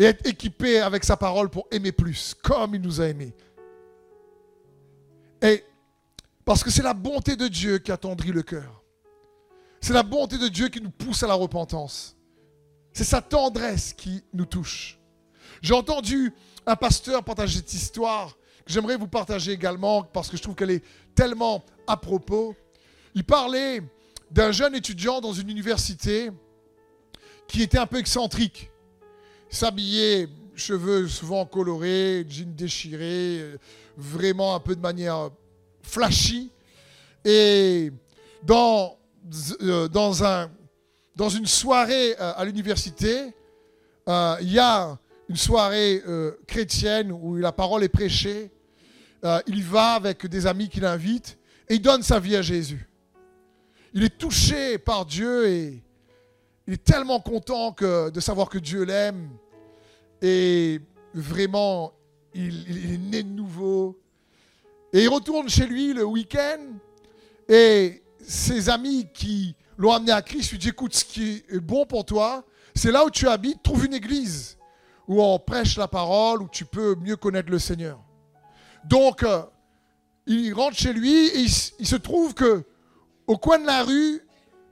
et 0.02 0.06
être 0.06 0.26
équipé 0.26 0.80
avec 0.80 1.04
sa 1.04 1.16
parole 1.16 1.48
pour 1.48 1.68
aimer 1.70 1.92
plus, 1.92 2.34
comme 2.42 2.74
il 2.74 2.80
nous 2.80 3.00
a 3.00 3.06
aimés. 3.06 3.32
Et 5.40 5.64
parce 6.44 6.64
que 6.64 6.70
c'est 6.70 6.82
la 6.82 6.92
bonté 6.92 7.36
de 7.36 7.46
Dieu 7.46 7.78
qui 7.78 7.92
attendrit 7.92 8.32
le 8.32 8.42
cœur. 8.42 8.82
C'est 9.80 9.92
la 9.92 10.02
bonté 10.02 10.38
de 10.38 10.48
Dieu 10.48 10.70
qui 10.70 10.80
nous 10.80 10.90
pousse 10.90 11.22
à 11.22 11.28
la 11.28 11.34
repentance. 11.34 12.16
C'est 12.92 13.04
sa 13.04 13.22
tendresse 13.22 13.92
qui 13.92 14.24
nous 14.32 14.44
touche. 14.44 14.98
J'ai 15.60 15.74
entendu 15.74 16.34
un 16.66 16.74
pasteur 16.74 17.22
partager 17.22 17.58
cette 17.58 17.72
histoire 17.72 18.36
que 18.66 18.72
j'aimerais 18.72 18.96
vous 18.96 19.06
partager 19.06 19.52
également 19.52 20.02
parce 20.02 20.28
que 20.28 20.36
je 20.36 20.42
trouve 20.42 20.56
qu'elle 20.56 20.72
est 20.72 20.84
tellement 21.14 21.64
à 21.86 21.96
propos. 21.96 22.56
Il 23.14 23.22
parlait 23.22 23.82
d'un 24.32 24.50
jeune 24.50 24.74
étudiant 24.74 25.20
dans 25.20 25.32
une 25.32 25.48
université 25.48 26.32
qui 27.46 27.62
était 27.62 27.78
un 27.78 27.86
peu 27.86 27.98
excentrique 27.98 28.71
s'habiller, 29.52 30.28
cheveux 30.56 31.06
souvent 31.06 31.46
colorés, 31.46 32.26
jeans 32.28 32.54
déchirés, 32.54 33.56
vraiment 33.96 34.54
un 34.54 34.60
peu 34.60 34.74
de 34.74 34.80
manière 34.80 35.30
flashy. 35.82 36.50
Et 37.24 37.92
dans, 38.42 38.98
euh, 39.62 39.88
une 41.36 41.46
soirée 41.46 42.16
euh, 42.18 42.32
à 42.36 42.44
l'université, 42.44 43.34
euh, 44.08 44.36
il 44.40 44.52
y 44.52 44.58
a 44.58 44.98
une 45.28 45.36
soirée 45.36 46.02
chrétienne 46.46 47.10
où 47.12 47.36
la 47.36 47.52
parole 47.52 47.84
est 47.84 47.88
prêchée. 47.88 48.50
il 49.46 49.62
va 49.62 49.92
avec 49.92 50.26
des 50.26 50.46
amis 50.46 50.68
qui 50.68 50.80
l'invitent 50.80 51.38
et 51.68 51.76
il 51.76 51.80
donne 51.80 52.02
sa 52.02 52.18
vie 52.18 52.36
à 52.36 52.42
Jésus. 52.42 52.86
il 53.94 54.02
est 54.02 54.18
touché 54.18 54.76
par 54.76 55.06
Dieu 55.06 55.48
et 55.48 55.82
il 56.66 56.74
est 56.74 56.84
tellement 56.84 57.20
content 57.20 57.74
de 57.80 58.20
savoir 58.20 58.50
que 58.50 58.58
Dieu 58.58 58.82
l'aime. 58.82 59.30
Et 60.22 60.80
vraiment, 61.12 61.92
il, 62.32 62.94
est 62.94 62.98
né 62.98 63.22
de 63.22 63.28
nouveau. 63.28 64.00
Et 64.92 65.02
il 65.02 65.08
retourne 65.08 65.48
chez 65.48 65.66
lui 65.66 65.92
le 65.92 66.04
week-end. 66.04 66.60
Et 67.48 68.02
ses 68.20 68.70
amis 68.70 69.08
qui 69.12 69.56
l'ont 69.76 69.92
amené 69.92 70.12
à 70.12 70.22
Christ 70.22 70.52
lui 70.52 70.58
disent, 70.58 70.70
écoute, 70.70 70.94
ce 70.94 71.04
qui 71.04 71.42
est 71.48 71.60
bon 71.60 71.84
pour 71.84 72.04
toi, 72.04 72.44
c'est 72.74 72.92
là 72.92 73.04
où 73.04 73.10
tu 73.10 73.28
habites, 73.28 73.62
trouve 73.62 73.84
une 73.84 73.94
église 73.94 74.56
où 75.08 75.20
on 75.20 75.38
prêche 75.38 75.76
la 75.76 75.88
parole, 75.88 76.42
où 76.42 76.48
tu 76.48 76.64
peux 76.64 76.94
mieux 76.94 77.16
connaître 77.16 77.50
le 77.50 77.58
Seigneur. 77.58 77.98
Donc, 78.84 79.24
euh, 79.24 79.42
il 80.26 80.54
rentre 80.54 80.76
chez 80.76 80.92
lui 80.92 81.26
et 81.26 81.40
il, 81.40 81.50
il, 81.80 81.86
se 81.86 81.96
trouve 81.96 82.34
que 82.34 82.64
au 83.26 83.36
coin 83.36 83.58
de 83.58 83.66
la 83.66 83.82
rue, 83.82 84.22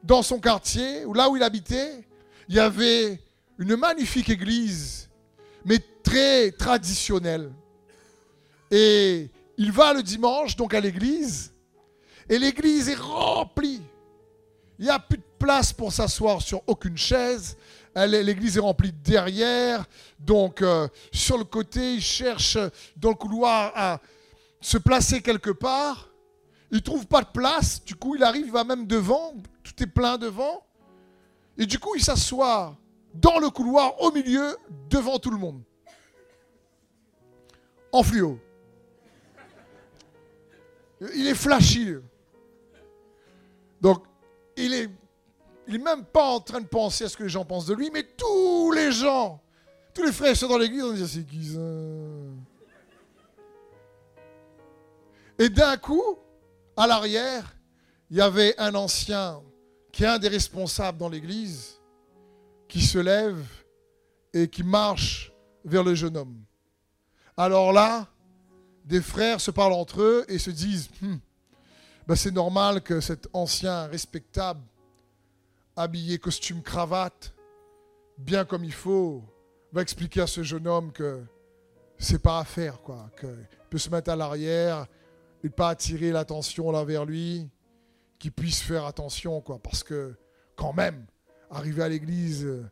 dans 0.03 0.23
son 0.23 0.39
quartier, 0.39 1.05
ou 1.05 1.13
là 1.13 1.29
où 1.29 1.37
il 1.37 1.43
habitait, 1.43 2.07
il 2.49 2.55
y 2.55 2.61
avait 2.61 3.21
une 3.59 3.77
magnifique 3.77 4.31
église, 4.31 5.10
mais 5.65 5.79
très 6.03 6.51
traditionnelle. 6.53 7.53
Et 8.71 9.31
il 9.57 9.73
va 9.73 9.93
le 9.93 10.03
dimanche, 10.03 10.57
donc 10.57 10.75
à 10.75 10.81
l'église, 10.81 11.53
et 12.29 12.39
l'église 12.39 12.89
est 12.89 12.95
remplie. 12.95 13.83
Il 14.79 14.85
n'y 14.85 14.91
a 14.91 14.99
plus 14.99 15.19
de 15.19 15.25
place 15.39 15.73
pour 15.73 15.93
s'asseoir 15.93 16.41
sur 16.41 16.63
aucune 16.67 16.97
chaise. 16.97 17.57
L'église 17.95 18.57
est 18.57 18.61
remplie 18.61 18.93
derrière. 18.93 19.85
Donc, 20.19 20.63
euh, 20.63 20.89
sur 21.13 21.37
le 21.37 21.45
côté, 21.45 21.95
il 21.95 22.01
cherche 22.01 22.57
dans 22.97 23.11
le 23.11 23.17
couloir 23.17 23.73
à 23.75 24.01
se 24.61 24.79
placer 24.79 25.21
quelque 25.21 25.51
part. 25.51 26.09
Il 26.71 26.77
ne 26.77 26.83
trouve 26.83 27.07
pas 27.07 27.23
de 27.23 27.29
place. 27.29 27.85
Du 27.85 27.97
coup, 27.97 28.15
il 28.15 28.23
arrive, 28.23 28.47
il 28.47 28.53
va 28.53 28.65
même 28.65 28.87
devant. 28.87 29.35
Tout 29.65 29.83
est 29.83 29.89
plein 29.89 30.17
devant. 30.17 30.65
Et 31.59 31.67
du 31.67 31.79
coup, 31.79 31.95
il 31.97 32.03
s'assoit 32.03 32.77
dans 33.15 33.39
le 33.39 33.51
couloir, 33.51 34.01
au 34.01 34.13
milieu, 34.13 34.57
devant 34.89 35.19
tout 35.19 35.31
le 35.31 35.39
monde. 35.39 35.63
En 37.93 38.03
fluo. 38.03 38.39
Il 41.15 41.27
est 41.27 41.35
flashy. 41.35 41.95
Donc, 43.81 44.05
il 44.57 44.75
est, 44.75 44.91
il 45.67 45.77
est 45.77 45.79
même 45.79 46.05
pas 46.05 46.27
en 46.27 46.41
train 46.41 46.61
de 46.61 46.67
penser 46.67 47.05
à 47.05 47.09
ce 47.09 47.17
que 47.17 47.23
les 47.23 47.29
gens 47.29 47.45
pensent 47.45 47.67
de 47.67 47.75
lui, 47.75 47.91
mais 47.91 48.03
tous 48.03 48.71
les 48.73 48.93
gens, 48.93 49.41
tous 49.95 50.03
les 50.03 50.13
frères 50.13 50.37
sont 50.37 50.49
dans 50.49 50.59
l'église, 50.59 50.83
on 50.83 50.93
dit 50.93 51.09
c'est 51.09 51.25
qui 51.25 51.55
ça? 51.55 51.61
Et 55.39 55.49
d'un 55.49 55.79
coup, 55.79 56.19
à 56.77 56.87
l'arrière, 56.87 57.57
il 58.11 58.19
y 58.19 58.21
avait 58.21 58.55
un 58.59 58.75
ancien 58.75 59.41
qui 59.91 60.05
est 60.05 60.07
un 60.07 60.19
des 60.19 60.29
responsables 60.29 60.99
dans 60.99 61.09
l'église, 61.09 61.80
qui 62.71 62.81
se 62.81 62.99
lève 62.99 63.45
et 64.33 64.49
qui 64.49 64.63
marche 64.63 65.33
vers 65.65 65.83
le 65.83 65.95
jeune 65.95 66.17
homme. 66.17 66.41
Alors 67.37 67.73
là, 67.73 68.07
des 68.85 69.03
frères 69.03 69.41
se 69.41 69.51
parlent 69.51 69.73
entre 69.73 70.01
eux 70.01 70.25
et 70.29 70.39
se 70.39 70.51
disent, 70.51 70.89
hmm, 71.03 71.17
ben 72.07 72.15
c'est 72.15 72.31
normal 72.31 72.81
que 72.81 73.01
cet 73.01 73.29
ancien 73.33 73.87
respectable, 73.87 74.61
habillé 75.77 76.19
costume 76.19 76.63
cravate, 76.63 77.35
bien 78.17 78.45
comme 78.45 78.65
il 78.65 78.73
faut, 78.73 79.25
va 79.73 79.83
expliquer 79.83 80.23
à 80.23 80.27
ce 80.27 80.43
jeune 80.43 80.67
homme 80.67 80.93
que 80.93 81.23
c'est 81.99 82.23
pas 82.23 82.39
à 82.39 82.45
faire, 82.45 82.81
quoi, 82.81 83.11
qu'il 83.19 83.49
peut 83.69 83.79
se 83.79 83.91
mettre 83.91 84.11
à 84.11 84.17
l'arrière 84.17 84.87
et 85.43 85.51
pas 85.51 85.71
attirer 85.71 86.13
l'attention 86.13 86.71
là 86.71 86.85
vers 86.85 87.05
lui, 87.05 87.49
qu'il 88.19 88.33
puisse 88.33 88.63
faire 88.63 88.85
attention, 88.85 89.41
quoi, 89.41 89.59
parce 89.59 89.83
que 89.83 90.15
quand 90.55 90.73
même, 90.73 91.07
arriver 91.51 91.83
à 91.83 91.89
l'église 91.89 92.45
euh, 92.45 92.65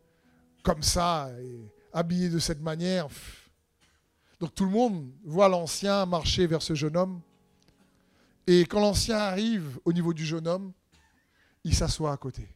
comme 0.62 0.82
ça, 0.82 1.30
et 1.40 1.70
habillé 1.92 2.28
de 2.28 2.38
cette 2.38 2.60
manière, 2.60 3.08
donc 4.40 4.54
tout 4.54 4.64
le 4.64 4.70
monde 4.70 5.10
voit 5.24 5.48
l'ancien 5.48 6.06
marcher 6.06 6.46
vers 6.46 6.62
ce 6.62 6.74
jeune 6.74 6.96
homme. 6.96 7.20
Et 8.46 8.60
quand 8.62 8.80
l'ancien 8.80 9.16
arrive 9.16 9.78
au 9.84 9.92
niveau 9.92 10.14
du 10.14 10.24
jeune 10.24 10.46
homme, 10.46 10.72
il 11.64 11.74
s'assoit 11.74 12.12
à 12.12 12.16
côté. 12.16 12.48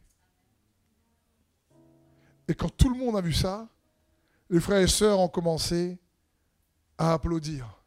Et 2.47 2.55
quand 2.55 2.69
tout 2.69 2.89
le 2.89 2.97
monde 2.97 3.17
a 3.17 3.21
vu 3.21 3.33
ça, 3.33 3.67
les 4.49 4.59
frères 4.59 4.81
et 4.81 4.87
sœurs 4.87 5.19
ont 5.19 5.27
commencé 5.27 5.97
à 6.97 7.13
applaudir. 7.13 7.81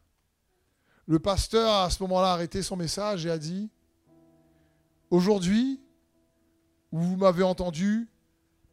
Le 1.05 1.19
pasteur 1.19 1.69
a 1.69 1.85
à 1.85 1.89
ce 1.89 2.01
moment-là 2.03 2.33
arrêté 2.33 2.61
son 2.61 2.75
message 2.75 3.25
et 3.25 3.31
a 3.31 3.37
dit, 3.37 3.69
aujourd'hui, 5.09 5.81
vous 6.91 7.15
m'avez 7.17 7.43
entendu 7.43 8.07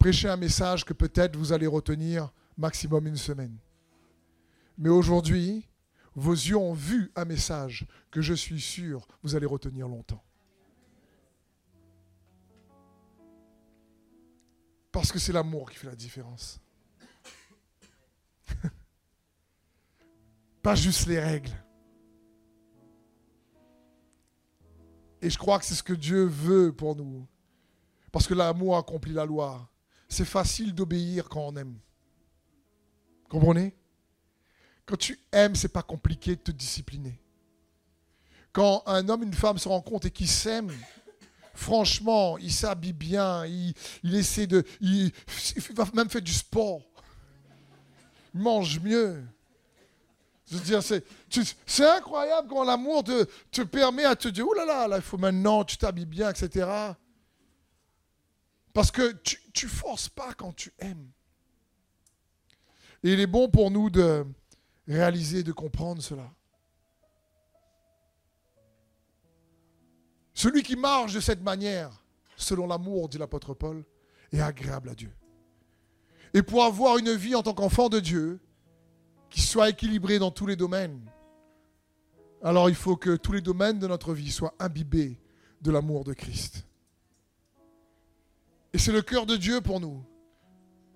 prêcher 0.05 0.29
un 0.29 0.37
message 0.37 0.85
que 0.85 0.93
peut-être 0.93 1.35
vous 1.35 1.55
allez 1.55 1.67
retenir 1.67 2.31
maximum 2.59 3.07
une 3.07 3.17
semaine. 3.17 3.57
Mais 4.77 4.91
aujourd'hui, 4.91 5.67
vos 6.15 6.35
yeux 6.35 6.59
ont 6.59 6.75
vu 6.75 7.11
un 7.17 7.25
message 7.25 7.87
que 8.11 8.21
je 8.21 8.35
suis 8.35 8.61
sûr 8.61 9.09
vous 9.23 9.35
allez 9.35 9.47
retenir 9.47 9.89
longtemps. 9.89 10.23
Parce 14.93 15.11
que 15.11 15.19
c'est 15.19 15.33
l'amour 15.33 15.71
qui 15.71 15.79
fait 15.79 15.87
la 15.87 15.97
différence. 15.97 16.61
Pas 20.63 20.75
juste 20.75 21.07
les 21.07 21.19
règles. 21.19 21.65
Et 25.23 25.31
je 25.31 25.39
crois 25.39 25.59
que 25.59 25.65
c'est 25.65 25.75
ce 25.75 25.83
que 25.83 25.95
Dieu 25.95 26.27
veut 26.27 26.75
pour 26.75 26.95
nous. 26.95 27.27
Parce 28.13 28.27
que 28.27 28.35
l'amour 28.35 28.77
accomplit 28.77 29.15
la 29.15 29.25
loi. 29.25 29.67
C'est 30.15 30.25
facile 30.25 30.73
d'obéir 30.73 31.29
quand 31.29 31.41
on 31.41 31.57
aime. 31.57 31.77
Comprenez? 33.29 33.75
Quand 34.87 34.97
tu 34.97 35.19
aimes, 35.33 35.57
c'est 35.57 35.73
pas 35.73 35.83
compliqué 35.83 36.37
de 36.37 36.41
te 36.41 36.53
discipliner. 36.53 37.21
Quand 38.53 38.85
un 38.87 39.09
homme 39.09 39.25
une 39.25 39.35
femme 39.35 39.59
se 39.59 39.69
rencontrent 39.69 40.07
et 40.07 40.13
qu'ils 40.13 40.29
s'aiment, 40.29 40.73
franchement, 41.53 42.39
il 42.39 42.53
s'habille 42.53 42.93
bien, 42.93 43.45
il, 43.45 43.75
essaie 44.05 44.47
de. 44.47 44.63
Il, 44.81 45.11
va 45.75 45.85
même 45.95 46.09
faire 46.09 46.23
du 46.23 46.33
sport. 46.33 46.83
Il 48.37 48.41
mange 48.41 48.79
mieux. 48.79 49.21
Je 50.49 50.59
veux 50.59 50.63
dire, 50.63 50.81
c'est 50.81 51.87
incroyable 51.89 52.47
quand 52.49 52.63
l'amour 52.63 53.03
te, 53.03 53.63
permet 53.63 54.05
à 54.05 54.15
te 54.15 54.29
dire, 54.29 54.47
oh 54.47 54.55
là, 54.55 54.87
là, 54.87 54.95
il 54.95 55.03
faut 55.03 55.19
maintenant, 55.19 55.65
tu 55.65 55.77
t'habilles 55.77 56.07
bien, 56.07 56.31
etc. 56.31 56.95
Parce 58.75 58.91
que 58.91 59.13
tu 59.23 59.67
ne 59.67 59.71
forces 59.71 60.11
pas 60.11 60.35
quand 60.35 60.53
tu 60.53 60.75
aimes. 60.81 61.09
Et 63.05 63.13
il 63.13 63.21
est 63.21 63.27
bon 63.27 63.49
pour 63.49 63.71
nous 63.71 63.89
de, 63.89 64.27
réaliser, 64.89 65.43
de 65.43 65.53
comprendre 65.53 66.03
cela. 66.03 66.31
Celui 70.35 70.65
qui 70.65 70.75
marche 70.75 71.15
de 71.15 71.21
cette 71.21 71.43
manière, 71.43 72.05
selon 72.37 72.67
l'amour, 72.67 73.09
dit 73.09 73.17
l'apôtre 73.19 73.55
Paul, 73.55 73.85
est 74.33 74.41
agréable 74.41 74.89
à 74.89 74.95
Dieu. 74.95 75.13
Et 76.35 76.43
pour 76.43 76.65
avoir 76.65 76.99
une 76.99 77.15
vie 77.15 77.37
en 77.37 77.45
tant 77.45 77.55
qu'enfant 77.55 77.89
de 77.89 78.01
Dieu, 78.01 78.41
qui 79.31 79.41
soit 79.41 79.71
équilibrée 79.71 80.19
dans 80.19 80.33
tous 80.33 80.47
les 80.47 80.57
domaines, 80.57 81.01
alors 82.43 82.69
il 82.69 82.75
faut 82.75 82.97
que 82.97 83.15
tous 83.17 83.33
les 83.33 83.41
domaines 83.41 83.79
de 83.79 83.87
notre 83.87 84.13
vie 84.13 84.33
soient 84.33 84.55
imbibés 84.59 85.21
de 85.61 85.71
l'amour 85.71 86.03
de 86.03 86.13
Christ. 86.13 86.67
Et 88.75 88.79
c'est 88.79 88.93
le 88.93 89.03
cœur 89.03 89.25
de 89.25 89.37
Dieu 89.37 89.61
pour 89.61 89.81
nous. 89.81 90.05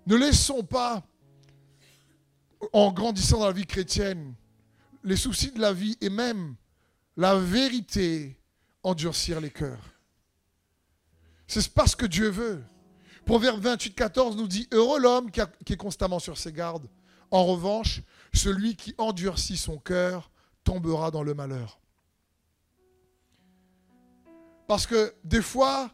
Ne 0.06 0.16
laissons 0.16 0.64
pas 0.64 1.06
en 2.72 2.92
grandissant 2.92 3.38
dans 3.38 3.46
la 3.46 3.52
vie 3.52 3.66
chrétienne, 3.66 4.34
les 5.04 5.14
soucis 5.14 5.52
de 5.52 5.60
la 5.60 5.72
vie 5.72 5.96
et 6.00 6.10
même 6.10 6.56
la 7.16 7.36
vérité 7.36 8.36
endurcir 8.82 9.40
les 9.40 9.50
cœurs. 9.50 9.94
C'est 11.46 11.72
pas 11.72 11.86
ce 11.86 11.94
que 11.94 12.06
Dieu 12.06 12.28
veut. 12.28 12.64
Proverbe 13.24 13.60
28, 13.60 13.94
14 13.94 14.36
nous 14.36 14.48
dit 14.48 14.66
Heureux 14.72 14.98
l'homme 14.98 15.30
qui, 15.30 15.40
est 15.40 15.76
constamment 15.76 16.18
sur 16.18 16.36
ses 16.36 16.52
gardes. 16.52 16.88
En 17.30 17.44
revanche, 17.44 18.02
celui 18.34 18.74
qui 18.74 18.92
endurcit 18.98 19.56
son 19.56 19.78
cœur 19.78 20.32
tombera 20.64 21.12
dans 21.12 21.22
le 21.22 21.32
malheur. 21.32 21.78
Parce 24.66 24.84
que 24.84 25.14
des 25.22 25.42
fois, 25.42 25.92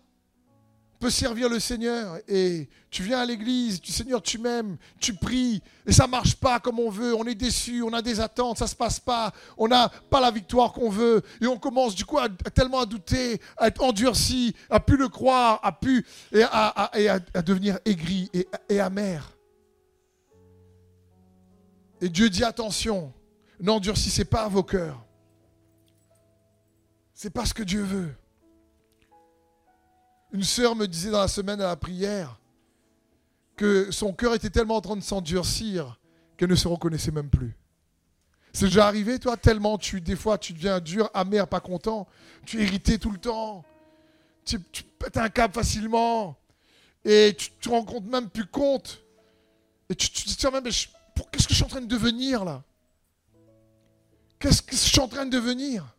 servir 1.10 1.48
le 1.48 1.58
Seigneur 1.58 2.18
et 2.28 2.68
tu 2.90 3.02
viens 3.02 3.20
à 3.20 3.26
l'église, 3.26 3.80
tu 3.80 3.92
Seigneur, 3.92 4.22
tu 4.22 4.38
m'aimes, 4.38 4.76
tu 5.00 5.14
pries 5.14 5.62
et 5.86 5.92
ça 5.92 6.06
marche 6.06 6.36
pas 6.36 6.60
comme 6.60 6.78
on 6.78 6.90
veut, 6.90 7.14
on 7.14 7.24
est 7.24 7.34
déçu, 7.34 7.82
on 7.82 7.92
a 7.92 8.02
des 8.02 8.20
attentes, 8.20 8.58
ça 8.58 8.66
se 8.66 8.76
passe 8.76 9.00
pas, 9.00 9.32
on 9.56 9.68
n'a 9.68 9.88
pas 9.88 10.20
la 10.20 10.30
victoire 10.30 10.72
qu'on 10.72 10.90
veut 10.90 11.22
et 11.40 11.46
on 11.46 11.58
commence 11.58 11.94
du 11.94 12.04
coup 12.04 12.18
à, 12.18 12.28
tellement 12.28 12.80
à 12.80 12.86
douter, 12.86 13.40
à 13.56 13.68
être 13.68 13.82
endurci, 13.82 14.54
à 14.70 14.80
plus 14.80 14.96
le 14.96 15.08
croire, 15.08 15.60
à 15.62 15.72
plus 15.72 16.04
et 16.32 16.42
à, 16.42 16.90
devenir 17.44 17.78
aigri 17.84 18.30
et, 18.32 18.46
et 18.68 18.80
amer. 18.80 19.30
Et 22.00 22.08
Dieu 22.08 22.28
dit 22.28 22.44
attention, 22.44 23.12
n'endurcissez 23.60 24.24
pas 24.24 24.48
vos 24.48 24.62
cœurs. 24.62 25.04
C'est 27.14 27.30
pas 27.30 27.46
ce 27.46 27.54
que 27.54 27.62
Dieu 27.62 27.82
veut. 27.82 28.14
Une 30.34 30.42
sœur 30.42 30.74
me 30.74 30.88
disait 30.88 31.12
dans 31.12 31.20
la 31.20 31.28
semaine 31.28 31.60
à 31.60 31.68
la 31.68 31.76
prière 31.76 32.40
que 33.54 33.92
son 33.92 34.12
cœur 34.12 34.34
était 34.34 34.50
tellement 34.50 34.74
en 34.74 34.80
train 34.80 34.96
de 34.96 35.00
s'endurcir 35.00 36.00
qu'elle 36.36 36.50
ne 36.50 36.56
se 36.56 36.66
reconnaissait 36.66 37.12
même 37.12 37.30
plus. 37.30 37.56
C'est 38.52 38.64
déjà 38.64 38.88
arrivé, 38.88 39.20
toi, 39.20 39.36
tellement 39.36 39.78
tu, 39.78 40.00
des 40.00 40.16
fois, 40.16 40.36
tu 40.36 40.52
deviens 40.52 40.80
dur, 40.80 41.08
amer, 41.14 41.46
pas 41.46 41.60
content. 41.60 42.08
Tu 42.44 42.60
es 42.60 42.98
tout 42.98 43.12
le 43.12 43.18
temps. 43.18 43.64
Tu, 44.44 44.60
tu 44.72 44.82
pètes 44.82 45.18
un 45.18 45.28
câble 45.28 45.54
facilement. 45.54 46.36
Et 47.04 47.36
tu 47.38 47.52
te 47.52 47.68
rends 47.68 47.84
compte 47.84 48.06
même 48.06 48.28
plus 48.28 48.46
compte. 48.46 49.04
Et 49.88 49.94
tu, 49.94 50.10
te 50.10 50.24
dis, 50.24 50.36
tiens, 50.36 50.50
mais 50.50 50.68
qu'est-ce 50.68 51.46
que 51.46 51.50
je 51.50 51.54
suis 51.54 51.62
en 51.64 51.68
train 51.68 51.80
de 51.80 51.86
devenir 51.86 52.44
là? 52.44 52.64
Qu'est-ce 54.40 54.62
que 54.62 54.74
je 54.74 54.80
suis 54.80 54.98
en 54.98 55.06
train 55.06 55.26
de 55.26 55.30
devenir? 55.30 55.94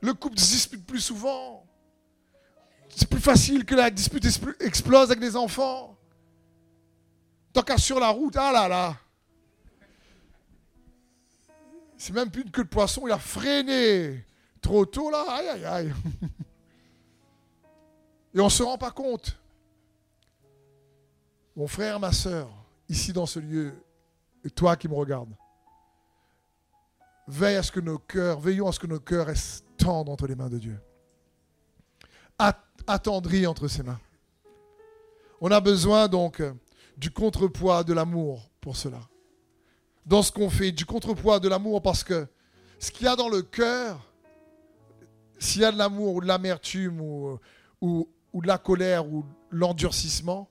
Le 0.00 0.12
couple 0.12 0.34
dispute 0.34 0.84
plus 0.84 1.00
souvent. 1.00 1.67
C'est 2.90 3.08
plus 3.08 3.20
facile 3.20 3.64
que 3.64 3.74
la 3.74 3.90
dispute 3.90 4.24
explose 4.60 5.10
avec 5.10 5.20
les 5.20 5.36
enfants. 5.36 5.96
Tant 7.52 7.62
qu'à 7.62 7.78
sur 7.78 7.98
la 8.00 8.08
route, 8.08 8.36
ah 8.36 8.52
là 8.52 8.68
là. 8.68 8.96
C'est 11.96 12.12
même 12.12 12.30
plus 12.30 12.44
que 12.44 12.60
le 12.60 12.66
poisson, 12.66 13.06
il 13.06 13.12
a 13.12 13.18
freiné 13.18 14.24
trop 14.60 14.86
tôt 14.86 15.10
là. 15.10 15.24
Aïe 15.28 15.48
aïe 15.48 15.64
aïe. 15.64 15.94
Et 18.34 18.40
on 18.40 18.44
ne 18.44 18.50
se 18.50 18.62
rend 18.62 18.78
pas 18.78 18.90
compte. 18.90 19.38
Mon 21.56 21.66
frère, 21.66 21.98
ma 21.98 22.12
soeur, 22.12 22.48
ici 22.88 23.12
dans 23.12 23.26
ce 23.26 23.40
lieu, 23.40 23.72
et 24.44 24.50
toi 24.50 24.76
qui 24.76 24.86
me 24.86 24.94
regardes, 24.94 25.34
veille 27.26 27.56
à 27.56 27.62
ce 27.64 27.72
que 27.72 27.80
nos 27.80 27.98
cœurs, 27.98 28.38
veillons 28.38 28.68
à 28.68 28.72
ce 28.72 28.78
que 28.78 28.86
nos 28.86 29.00
cœurs 29.00 29.28
tendres 29.76 30.12
entre 30.12 30.28
les 30.28 30.36
mains 30.36 30.48
de 30.48 30.58
Dieu. 30.58 30.78
Attendris 32.88 33.46
entre 33.46 33.68
ses 33.68 33.82
mains. 33.82 34.00
On 35.42 35.50
a 35.50 35.60
besoin 35.60 36.08
donc 36.08 36.42
du 36.96 37.10
contrepoids 37.10 37.84
de 37.84 37.92
l'amour 37.92 38.50
pour 38.62 38.76
cela. 38.76 39.00
Dans 40.06 40.22
ce 40.22 40.32
qu'on 40.32 40.48
fait, 40.48 40.72
du 40.72 40.86
contrepoids 40.86 41.38
de 41.38 41.48
l'amour 41.48 41.82
parce 41.82 42.02
que 42.02 42.26
ce 42.78 42.90
qu'il 42.90 43.04
y 43.04 43.08
a 43.08 43.14
dans 43.14 43.28
le 43.28 43.42
cœur, 43.42 44.00
s'il 45.38 45.60
y 45.60 45.64
a 45.66 45.70
de 45.70 45.76
l'amour 45.76 46.14
ou 46.14 46.20
de 46.22 46.26
l'amertume 46.26 46.98
ou, 47.00 47.38
ou, 47.82 48.08
ou 48.32 48.40
de 48.40 48.46
la 48.46 48.56
colère 48.56 49.06
ou 49.06 49.22
l'endurcissement 49.50 50.48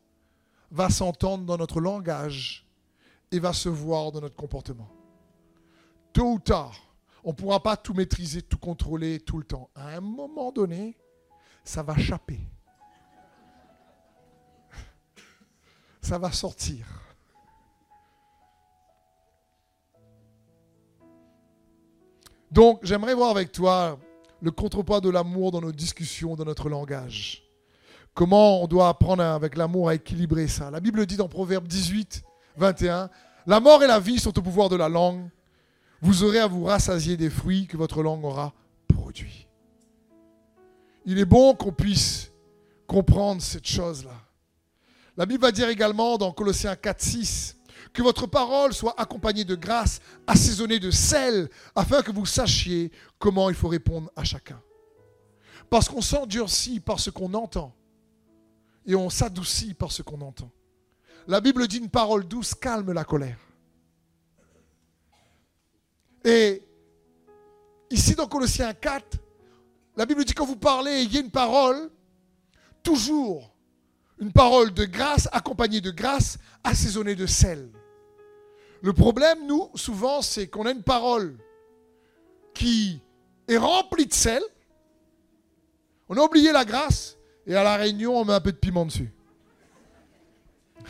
va 0.69 0.91
s'entendre 0.91 1.43
dans 1.43 1.57
notre 1.57 1.81
langage 1.81 2.67
et 3.31 3.39
va 3.39 3.51
se 3.51 3.67
voir 3.67 4.11
dans 4.11 4.21
notre 4.21 4.35
comportement. 4.35 4.89
Tôt 6.13 6.33
ou 6.33 6.39
tard, 6.39 6.75
on 7.23 7.31
ne 7.31 7.35
pourra 7.35 7.63
pas 7.63 7.77
tout 7.77 7.95
maîtriser, 7.95 8.43
tout 8.43 8.59
contrôler 8.59 9.19
tout 9.21 9.39
le 9.39 9.43
temps. 9.43 9.71
À 9.75 9.89
un 9.97 10.01
moment 10.01 10.51
donné, 10.51 10.95
ça 11.67 11.83
va 11.83 11.97
chapper. 11.97 12.39
Ça 16.01 16.17
va 16.17 16.31
sortir. 16.31 16.85
Donc, 22.49 22.79
j'aimerais 22.83 23.13
voir 23.13 23.31
avec 23.31 23.51
toi 23.51 23.99
le 24.41 24.51
contrepoids 24.51 25.01
de 25.01 25.09
l'amour 25.09 25.51
dans 25.51 25.59
nos 25.59 25.73
discussions, 25.73 26.35
dans 26.37 26.45
notre 26.45 26.69
langage. 26.69 27.43
Comment 28.13 28.63
on 28.63 28.67
doit 28.67 28.87
apprendre 28.87 29.23
avec 29.23 29.57
l'amour 29.57 29.89
à 29.89 29.95
équilibrer 29.95 30.47
ça. 30.47 30.71
La 30.71 30.79
Bible 30.79 31.05
dit 31.05 31.17
dans 31.17 31.27
Proverbe 31.27 31.67
18, 31.67 32.23
21, 32.55 33.09
La 33.45 33.59
mort 33.59 33.83
et 33.83 33.87
la 33.87 33.99
vie 33.99 34.19
sont 34.19 34.37
au 34.39 34.41
pouvoir 34.41 34.69
de 34.69 34.77
la 34.77 34.87
langue. 34.87 35.29
Vous 36.01 36.23
aurez 36.23 36.39
à 36.39 36.47
vous 36.47 36.63
rassasier 36.63 37.17
des 37.17 37.29
fruits 37.29 37.67
que 37.67 37.75
votre 37.75 38.01
langue 38.01 38.23
aura 38.23 38.53
produits. 38.87 39.46
Il 41.09 41.19
est 41.19 41.25
bon 41.25 41.55
qu'on 41.55 41.71
puisse 41.71 42.33
comprendre 42.85 43.41
cette 43.41 43.65
chose-là. 43.65 44.11
La 45.15 45.25
Bible 45.25 45.41
va 45.41 45.53
dire 45.53 45.69
également 45.69 46.17
dans 46.17 46.33
Colossiens 46.33 46.75
4, 46.75 47.01
6, 47.01 47.57
que 47.93 48.01
votre 48.01 48.27
parole 48.27 48.73
soit 48.73 48.93
accompagnée 48.99 49.45
de 49.45 49.55
grâce, 49.55 50.01
assaisonnée 50.27 50.79
de 50.79 50.91
sel, 50.91 51.49
afin 51.75 52.01
que 52.01 52.11
vous 52.11 52.25
sachiez 52.25 52.91
comment 53.19 53.49
il 53.49 53.55
faut 53.55 53.69
répondre 53.69 54.11
à 54.17 54.25
chacun. 54.25 54.61
Parce 55.69 55.87
qu'on 55.87 56.01
s'endurcit 56.01 56.81
par 56.81 56.99
ce 56.99 57.09
qu'on 57.09 57.33
entend 57.35 57.73
et 58.85 58.93
on 58.93 59.09
s'adoucit 59.09 59.73
par 59.73 59.93
ce 59.93 60.01
qu'on 60.01 60.19
entend. 60.19 60.51
La 61.25 61.39
Bible 61.39 61.69
dit 61.69 61.77
une 61.77 61.89
parole 61.89 62.27
douce 62.27 62.53
calme 62.53 62.91
la 62.91 63.05
colère. 63.05 63.39
Et 66.25 66.61
ici 67.89 68.13
dans 68.13 68.27
Colossiens 68.27 68.73
4, 68.73 69.19
la 69.97 70.05
Bible 70.05 70.23
dit 70.23 70.33
quand 70.33 70.45
vous 70.45 70.55
parlez, 70.55 70.91
ayez 70.91 71.21
une 71.21 71.31
parole, 71.31 71.89
toujours 72.83 73.51
une 74.19 74.31
parole 74.31 74.71
de 74.71 74.85
grâce, 74.85 75.27
accompagnée 75.31 75.81
de 75.81 75.89
grâce, 75.89 76.37
assaisonnée 76.63 77.15
de 77.15 77.25
sel. 77.25 77.71
Le 78.81 78.93
problème, 78.93 79.47
nous, 79.47 79.71
souvent, 79.73 80.21
c'est 80.21 80.47
qu'on 80.47 80.67
a 80.67 80.71
une 80.71 80.83
parole 80.83 81.35
qui 82.53 83.01
est 83.47 83.57
remplie 83.57 84.05
de 84.05 84.13
sel. 84.13 84.43
On 86.09 86.17
a 86.17 86.21
oublié 86.21 86.51
la 86.51 86.63
grâce 86.63 87.17
et 87.47 87.55
à 87.55 87.63
la 87.63 87.75
réunion, 87.75 88.15
on 88.17 88.25
met 88.25 88.33
un 88.33 88.41
peu 88.41 88.51
de 88.51 88.57
piment 88.57 88.85
dessus. 88.85 89.11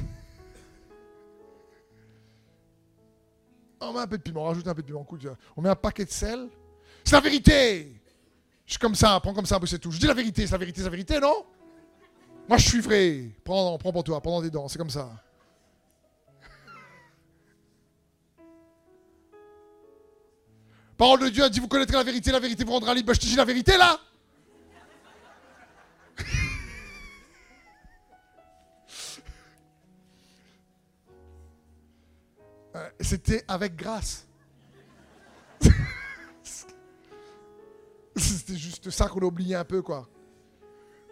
On 3.79 3.93
met 3.93 3.99
un 3.99 4.07
peu 4.07 4.17
de 4.17 4.23
piment, 4.23 4.41
on 4.41 4.47
rajoute 4.47 4.67
un 4.67 4.73
peu 4.73 4.81
de 4.81 4.87
piment. 4.87 5.07
On 5.55 5.61
met 5.61 5.69
un 5.69 5.75
paquet 5.75 6.03
de 6.03 6.11
sel. 6.11 6.49
C'est 7.05 7.15
la 7.15 7.21
vérité. 7.21 7.96
Je 8.67 8.73
suis 8.73 8.79
comme 8.79 8.95
ça, 8.95 9.17
prends 9.21 9.33
comme 9.33 9.45
ça 9.45 9.59
c'est 9.65 9.79
tout. 9.79 9.91
Je 9.91 9.99
dis 9.99 10.07
la 10.07 10.13
vérité, 10.13 10.45
c'est 10.45 10.51
la 10.51 10.57
vérité, 10.57 10.79
c'est 10.81 10.83
la 10.83 10.91
vérité, 10.91 11.19
non? 11.21 11.45
Moi, 12.49 12.57
je 12.57 12.67
suis 12.67 12.81
vrai. 12.81 13.29
Prends, 13.43 13.77
prends 13.77 13.93
pour 13.93 14.03
toi, 14.03 14.21
prends 14.21 14.41
des 14.41 14.51
dents, 14.51 14.67
c'est 14.67 14.77
comme 14.77 14.89
ça. 14.89 15.09
Parole 20.97 21.21
de 21.21 21.29
Dieu 21.29 21.43
a 21.43 21.49
dit, 21.49 21.59
vous 21.59 21.67
connaîtrez 21.67 21.95
la 21.95 22.03
vérité, 22.03 22.31
la 22.31 22.39
vérité 22.39 22.65
vous 22.65 22.73
rendra 22.73 22.93
libre. 22.93 23.13
Je 23.13 23.19
te 23.19 23.25
dis 23.25 23.35
la 23.35 23.45
vérité, 23.45 23.77
là 23.77 23.99
Euh, 32.75 32.89
c'était 32.99 33.43
avec 33.47 33.75
grâce. 33.75 34.26
C'était 38.21 38.57
juste 38.57 38.89
ça 38.89 39.07
qu'on 39.07 39.19
a 39.19 39.25
oublié 39.25 39.55
un 39.55 39.65
peu, 39.65 39.81
quoi. 39.81 40.07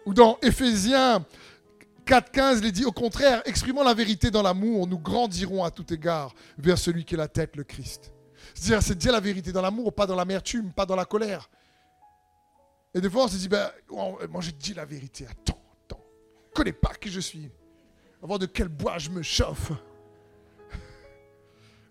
Ou 0.04 0.14
dans 0.14 0.38
Éphésiens 0.42 1.24
4.15, 2.06 2.60
il 2.62 2.72
dit 2.72 2.84
au 2.84 2.92
contraire, 2.92 3.42
exprimant 3.44 3.82
la 3.82 3.94
vérité 3.94 4.30
dans 4.30 4.42
l'amour, 4.42 4.86
nous 4.86 4.98
grandirons 4.98 5.64
à 5.64 5.70
tout 5.70 5.92
égard 5.92 6.34
vers 6.56 6.78
celui 6.78 7.04
qui 7.04 7.14
est 7.14 7.18
la 7.18 7.28
tête, 7.28 7.56
le 7.56 7.64
Christ. 7.64 8.12
C'est-à-dire, 8.54 8.82
c'est 8.82 8.96
dire 8.96 9.12
la 9.12 9.20
vérité 9.20 9.50
dans 9.50 9.62
l'amour, 9.62 9.92
pas 9.92 10.06
dans 10.06 10.14
l'amertume, 10.14 10.72
pas 10.72 10.86
dans 10.86 10.94
la 10.94 11.04
colère. 11.04 11.50
Et 12.94 13.00
des 13.00 13.10
fois, 13.10 13.24
on 13.24 13.28
se 13.28 13.36
dit, 13.36 13.48
ben, 13.48 13.70
moi 13.90 14.40
j'ai 14.40 14.52
dit 14.52 14.72
la 14.72 14.84
vérité. 14.84 15.26
Attends, 15.28 15.60
attends. 15.84 16.04
Je 16.48 16.54
connais 16.54 16.72
pas 16.72 16.94
qui 16.94 17.10
je 17.10 17.20
suis. 17.20 17.50
Avant 18.22 18.38
de 18.38 18.46
quel 18.46 18.68
bois 18.68 18.98
je 18.98 19.10
me 19.10 19.22
chauffe. 19.22 19.72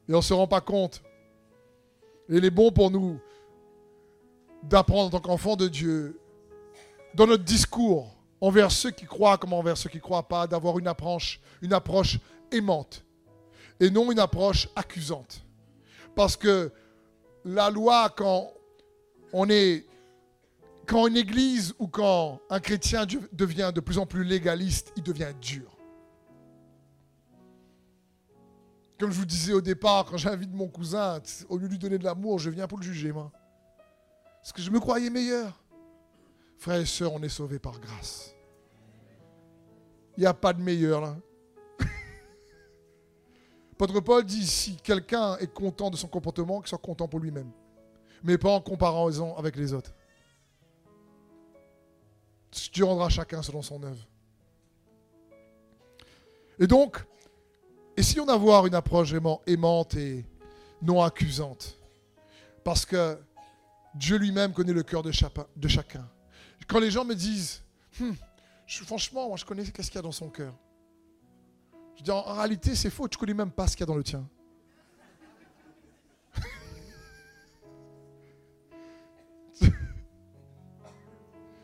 Et 0.07 0.13
on 0.13 0.17
ne 0.17 0.21
se 0.21 0.33
rend 0.33 0.47
pas 0.47 0.61
compte. 0.61 1.03
Et 2.29 2.37
il 2.37 2.45
est 2.45 2.49
bon 2.49 2.71
pour 2.71 2.89
nous 2.89 3.19
d'apprendre 4.69 5.07
en 5.07 5.09
tant 5.09 5.19
qu'enfants 5.19 5.55
de 5.55 5.67
Dieu, 5.67 6.19
dans 7.13 7.27
notre 7.27 7.43
discours, 7.43 8.15
envers 8.41 8.71
ceux 8.71 8.91
qui 8.91 9.05
croient 9.05 9.37
comme 9.37 9.53
envers 9.53 9.77
ceux 9.77 9.89
qui 9.89 9.97
ne 9.97 10.01
croient 10.01 10.27
pas, 10.27 10.47
d'avoir 10.47 10.77
une 10.79 10.87
approche, 10.87 11.39
une 11.61 11.73
approche 11.73 12.19
aimante 12.51 13.05
et 13.79 13.89
non 13.89 14.11
une 14.11 14.19
approche 14.19 14.69
accusante. 14.75 15.43
Parce 16.15 16.37
que 16.37 16.71
la 17.43 17.69
loi, 17.69 18.09
quand 18.15 18.51
on 19.33 19.49
est, 19.49 19.85
quand 20.85 21.07
une 21.07 21.17
église 21.17 21.73
ou 21.79 21.87
quand 21.87 22.39
un 22.49 22.59
chrétien 22.59 23.05
devient 23.33 23.71
de 23.73 23.81
plus 23.81 23.97
en 23.97 24.05
plus 24.05 24.23
légaliste, 24.23 24.93
il 24.95 25.03
devient 25.03 25.33
dur. 25.41 25.71
Comme 28.97 29.11
je 29.11 29.17
vous 29.17 29.25
disais 29.25 29.51
au 29.51 29.61
départ, 29.61 30.05
quand 30.05 30.17
j'invite 30.17 30.53
mon 30.53 30.67
cousin, 30.67 31.21
au 31.49 31.57
lieu 31.57 31.67
de 31.67 31.71
lui 31.71 31.79
donner 31.79 31.97
de 31.97 32.05
l'amour, 32.05 32.39
je 32.39 32.49
viens 32.49 32.65
pour 32.65 32.77
le 32.77 32.83
juger, 32.83 33.11
moi. 33.11 33.31
Parce 34.45 34.53
que 34.53 34.61
je 34.61 34.69
me 34.69 34.79
croyais 34.79 35.09
meilleur. 35.09 35.59
Frères 36.59 36.79
et 36.79 36.85
sœurs, 36.85 37.11
on 37.13 37.23
est 37.23 37.29
sauvés 37.29 37.57
par 37.57 37.79
grâce. 37.79 38.35
Il 40.15 40.19
n'y 40.19 40.27
a 40.27 40.35
pas 40.35 40.53
de 40.53 40.61
meilleur 40.61 41.01
là. 41.01 41.15
Apôtre 43.73 43.99
Paul 44.01 44.23
dit 44.23 44.45
si 44.45 44.77
quelqu'un 44.77 45.35
est 45.37 45.51
content 45.51 45.89
de 45.89 45.97
son 45.97 46.07
comportement, 46.07 46.59
qu'il 46.59 46.69
soit 46.69 46.77
content 46.77 47.07
pour 47.07 47.19
lui-même. 47.19 47.49
Mais 48.23 48.37
pas 48.37 48.51
en 48.51 48.61
comparaison 48.61 49.35
avec 49.35 49.55
les 49.55 49.73
autres. 49.73 49.95
Dieu 52.71 52.85
rendra 52.85 53.09
chacun 53.09 53.41
selon 53.41 53.63
son 53.63 53.81
œuvre. 53.81 54.07
Et 56.59 56.67
donc, 56.67 57.03
Essayons 57.97 58.25
d'avoir 58.25 58.67
une 58.67 58.75
approche 58.75 59.13
aimante 59.47 59.95
et 59.95 60.23
non 60.81 61.01
accusante. 61.01 61.79
Parce 62.61 62.85
que 62.85 63.17
Dieu 63.95 64.17
lui-même 64.17 64.53
connaît 64.53 64.73
le 64.73 64.83
cœur 64.83 65.01
de, 65.01 65.11
chacun. 65.11 66.07
Quand 66.67 66.79
les 66.79 66.91
gens 66.91 67.05
me 67.05 67.15
disent, 67.15 67.63
Hmm, 67.99 68.11
franchement, 68.67 69.29
moi 69.29 69.37
je 69.37 69.45
connais 69.45 69.63
qu'est-ce 69.63 69.89
qu'il 69.89 69.95
y 69.97 69.99
a 69.99 70.01
dans 70.01 70.11
son 70.11 70.29
cœur. 70.29 70.53
Je 71.97 72.03
dis, 72.03 72.11
en 72.11 72.33
réalité, 72.33 72.75
c'est 72.75 72.89
faux, 72.89 73.07
tu 73.07 73.17
connais 73.17 73.33
même 73.33 73.51
pas 73.51 73.67
ce 73.67 73.77
qu'il 73.77 73.81
y 73.81 73.83
a 73.83 73.87
dans 73.87 73.95
le 73.95 74.03
tien. 74.03 74.27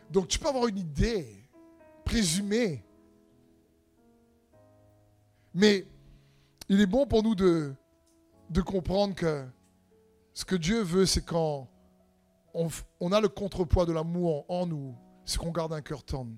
Donc 0.10 0.30
tu 0.30 0.39
peux 0.39 0.48
avoir 0.48 0.67
une 0.67 0.78
idée 0.78 1.28
présumée. 2.06 2.86
Mais 5.54 5.86
il 6.70 6.80
est 6.80 6.86
bon 6.86 7.06
pour 7.06 7.24
nous 7.24 7.36
de, 7.36 7.74
de 8.50 8.62
comprendre 8.62 9.13
que 9.15 9.46
ce 10.34 10.46
que 10.46 10.56
Dieu 10.56 10.82
veut, 10.82 11.06
c'est 11.06 11.26
quand 11.26 11.70
on, 12.54 13.12
a 13.12 13.22
le 13.22 13.28
contrepoids 13.28 13.86
de 13.86 13.94
l'amour 13.94 14.46
en, 14.50 14.66
nous, 14.66 14.96
c'est 15.26 15.38
qu'on 15.38 15.52
garde 15.52 15.74
un 15.74 15.82
cœur 15.82 16.04
tendre. 16.04 16.32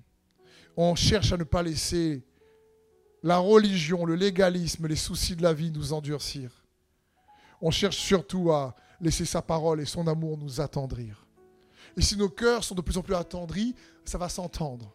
On 0.76 0.94
cherche 0.94 1.32
à 1.32 1.36
ne 1.36 1.44
pas 1.44 1.62
laisser 1.62 2.24
la 3.22 3.38
religion, 3.38 4.04
le 4.04 4.14
légalisme, 4.14 4.86
les 4.86 4.96
soucis 4.96 5.36
de 5.36 5.42
la 5.42 5.52
vie 5.52 5.70
nous 5.70 5.92
endurcir. 5.92 6.50
On 7.60 7.70
cherche 7.70 7.96
surtout 7.96 8.52
à 8.52 8.74
laisser 9.00 9.24
sa 9.24 9.40
parole 9.40 9.80
et 9.80 9.86
son 9.86 10.06
amour 10.06 10.36
nous 10.36 10.60
attendrir. 10.60 11.26
Et 11.96 12.02
si 12.02 12.16
nos 12.16 12.28
cœurs 12.28 12.64
sont 12.64 12.74
de 12.74 12.80
plus 12.80 12.98
en 12.98 13.02
plus 13.02 13.14
attendris, 13.14 13.74
ça 14.04 14.18
va 14.18 14.28
s'entendre. 14.28 14.92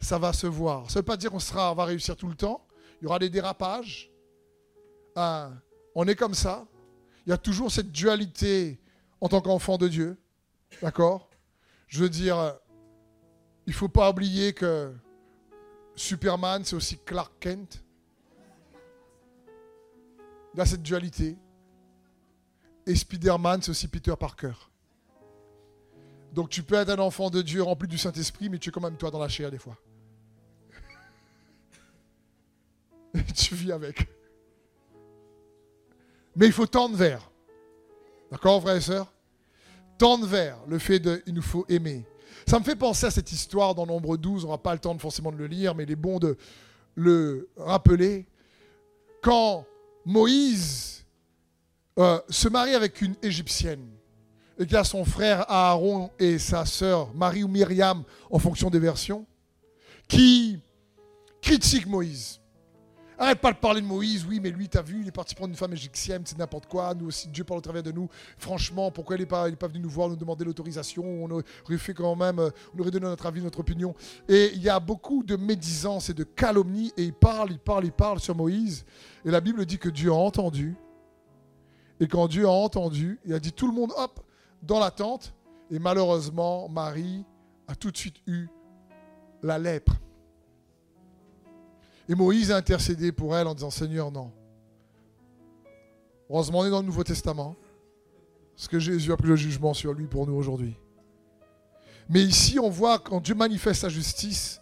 Ça 0.00 0.18
va 0.18 0.32
se 0.32 0.46
voir. 0.46 0.90
Ça 0.90 0.98
ne 0.98 1.02
veut 1.02 1.06
pas 1.06 1.16
dire 1.16 1.30
qu'on 1.30 1.38
sera, 1.38 1.74
va 1.74 1.84
réussir 1.84 2.16
tout 2.16 2.28
le 2.28 2.34
temps. 2.34 2.64
Il 3.00 3.04
y 3.04 3.06
aura 3.06 3.18
des 3.18 3.30
dérapages. 3.30 4.10
Ah, 5.16 5.50
on 5.94 6.06
est 6.06 6.14
comme 6.14 6.34
ça. 6.34 6.66
Il 7.26 7.30
y 7.30 7.32
a 7.32 7.38
toujours 7.38 7.72
cette 7.72 7.90
dualité 7.90 8.80
en 9.20 9.28
tant 9.28 9.40
qu'enfant 9.40 9.78
de 9.78 9.88
Dieu. 9.88 10.16
D'accord? 10.82 11.28
Je 11.86 12.02
veux 12.02 12.08
dire, 12.08 12.56
il 13.66 13.70
ne 13.70 13.74
faut 13.74 13.88
pas 13.88 14.10
oublier 14.10 14.52
que 14.52 14.94
Superman, 15.94 16.64
c'est 16.64 16.76
aussi 16.76 16.98
Clark 16.98 17.32
Kent. 17.40 17.82
Il 20.54 20.60
a 20.60 20.66
cette 20.66 20.82
dualité. 20.82 21.36
Et 22.86 22.94
Spider-Man, 22.94 23.62
c'est 23.62 23.70
aussi 23.70 23.88
Peter 23.88 24.14
Parker. 24.18 24.54
Donc 26.32 26.50
tu 26.50 26.62
peux 26.62 26.76
être 26.76 26.90
un 26.90 26.98
enfant 26.98 27.30
de 27.30 27.42
Dieu 27.42 27.62
rempli 27.62 27.88
du 27.88 27.98
Saint-Esprit, 27.98 28.48
mais 28.48 28.58
tu 28.58 28.68
es 28.68 28.72
quand 28.72 28.80
même 28.80 28.96
toi 28.96 29.10
dans 29.10 29.18
la 29.18 29.28
chair 29.28 29.50
des 29.50 29.58
fois. 29.58 29.76
tu 33.34 33.54
vis 33.54 33.72
avec. 33.72 34.08
Mais 36.36 36.46
il 36.46 36.52
faut 36.52 36.66
tendre 36.66 36.96
vers. 36.96 37.30
D'accord, 38.30 38.60
frères 38.60 38.76
et 38.76 38.80
sœurs 38.80 39.12
Tendre 39.98 40.26
vers 40.26 40.58
le 40.68 40.78
fait 40.78 41.00
de 41.00 41.22
il 41.26 41.34
nous 41.34 41.42
faut 41.42 41.66
aimer. 41.68 42.04
Ça 42.46 42.58
me 42.58 42.64
fait 42.64 42.76
penser 42.76 43.06
à 43.06 43.10
cette 43.10 43.30
histoire 43.32 43.74
dans 43.74 43.84
Nombre 43.84 44.16
12, 44.16 44.44
on 44.44 44.46
n'aura 44.46 44.62
pas 44.62 44.72
le 44.72 44.78
temps 44.78 44.96
forcément 44.98 45.32
de 45.32 45.36
le 45.36 45.46
lire, 45.46 45.74
mais 45.74 45.82
il 45.82 45.90
est 45.90 45.96
bon 45.96 46.18
de 46.18 46.36
le 46.94 47.48
rappeler. 47.56 48.26
Quand 49.20 49.66
Moïse 50.04 51.04
euh, 51.98 52.20
se 52.28 52.48
marie 52.48 52.74
avec 52.74 53.02
une 53.02 53.14
Égyptienne, 53.22 53.86
et 54.58 54.66
qu'il 54.66 54.76
a 54.76 54.84
son 54.84 55.04
frère 55.04 55.44
Aaron 55.50 56.10
et 56.18 56.38
sa 56.38 56.64
sœur 56.64 57.12
Marie 57.14 57.44
ou 57.44 57.48
Myriam, 57.48 58.02
en 58.30 58.38
fonction 58.38 58.70
des 58.70 58.78
versions, 58.78 59.26
qui 60.08 60.58
critiquent 61.42 61.86
Moïse. 61.86 62.37
Arrête 63.20 63.40
pas 63.40 63.52
de 63.52 63.58
parler 63.58 63.80
de 63.80 63.86
Moïse, 63.86 64.24
oui, 64.28 64.38
mais 64.40 64.50
lui, 64.50 64.68
t'as 64.68 64.80
vu, 64.80 65.00
il 65.00 65.08
est 65.08 65.12
parti 65.12 65.34
prendre 65.34 65.50
une 65.50 65.56
femme 65.56 65.72
égyptienne, 65.72 66.22
c'est 66.24 66.38
n'importe 66.38 66.66
quoi. 66.66 66.94
Nous 66.94 67.08
aussi, 67.08 67.26
Dieu 67.26 67.42
parle 67.42 67.58
au 67.58 67.62
travers 67.62 67.82
de 67.82 67.90
nous. 67.90 68.08
Franchement, 68.36 68.92
pourquoi 68.92 69.16
il 69.16 69.20
n'est 69.20 69.26
pas, 69.26 69.48
venu 69.48 69.80
nous 69.80 69.90
voir, 69.90 70.08
nous 70.08 70.14
demander 70.14 70.44
l'autorisation? 70.44 71.02
On 71.04 71.30
aurait 71.30 71.78
fait 71.78 71.94
quand 71.94 72.14
même, 72.14 72.38
euh, 72.38 72.50
on 72.76 72.80
aurait 72.80 72.92
donné 72.92 73.06
notre 73.06 73.26
avis, 73.26 73.42
notre 73.42 73.58
opinion. 73.58 73.92
Et 74.28 74.52
il 74.54 74.62
y 74.62 74.68
a 74.68 74.78
beaucoup 74.78 75.24
de 75.24 75.34
médisance 75.34 76.10
et 76.10 76.14
de 76.14 76.22
calomnie, 76.22 76.92
et 76.96 77.02
il 77.02 77.12
parle, 77.12 77.50
il 77.50 77.58
parle, 77.58 77.86
il 77.86 77.92
parle 77.92 78.20
sur 78.20 78.36
Moïse. 78.36 78.84
Et 79.24 79.32
la 79.32 79.40
Bible 79.40 79.66
dit 79.66 79.78
que 79.78 79.88
Dieu 79.88 80.12
a 80.12 80.14
entendu. 80.14 80.76
Et 81.98 82.06
quand 82.06 82.28
Dieu 82.28 82.46
a 82.46 82.50
entendu, 82.50 83.18
il 83.24 83.34
a 83.34 83.40
dit 83.40 83.52
tout 83.52 83.66
le 83.66 83.74
monde, 83.74 83.92
hop, 83.96 84.20
dans 84.62 84.78
la 84.78 84.92
tente. 84.92 85.34
Et 85.72 85.80
malheureusement, 85.80 86.68
Marie 86.68 87.24
a 87.66 87.74
tout 87.74 87.90
de 87.90 87.96
suite 87.96 88.16
eu 88.28 88.46
la 89.42 89.58
lèpre. 89.58 89.94
Et 92.08 92.14
Moïse 92.14 92.50
a 92.50 92.56
intercédé 92.56 93.12
pour 93.12 93.36
elle 93.36 93.46
en 93.46 93.54
disant 93.54 93.70
Seigneur, 93.70 94.10
non. 94.10 94.32
Heureusement, 96.30 96.60
on 96.60 96.64
est 96.64 96.70
dans 96.70 96.80
le 96.80 96.86
Nouveau 96.86 97.04
Testament. 97.04 97.56
Parce 98.56 98.68
que 98.68 98.78
Jésus 98.78 99.12
a 99.12 99.16
pris 99.16 99.28
le 99.28 99.36
jugement 99.36 99.72
sur 99.72 99.92
lui 99.92 100.06
pour 100.06 100.26
nous 100.26 100.34
aujourd'hui. 100.34 100.76
Mais 102.08 102.22
ici, 102.22 102.58
on 102.58 102.70
voit 102.70 102.98
quand 102.98 103.20
Dieu 103.20 103.34
manifeste 103.34 103.82
sa 103.82 103.88
justice, 103.88 104.60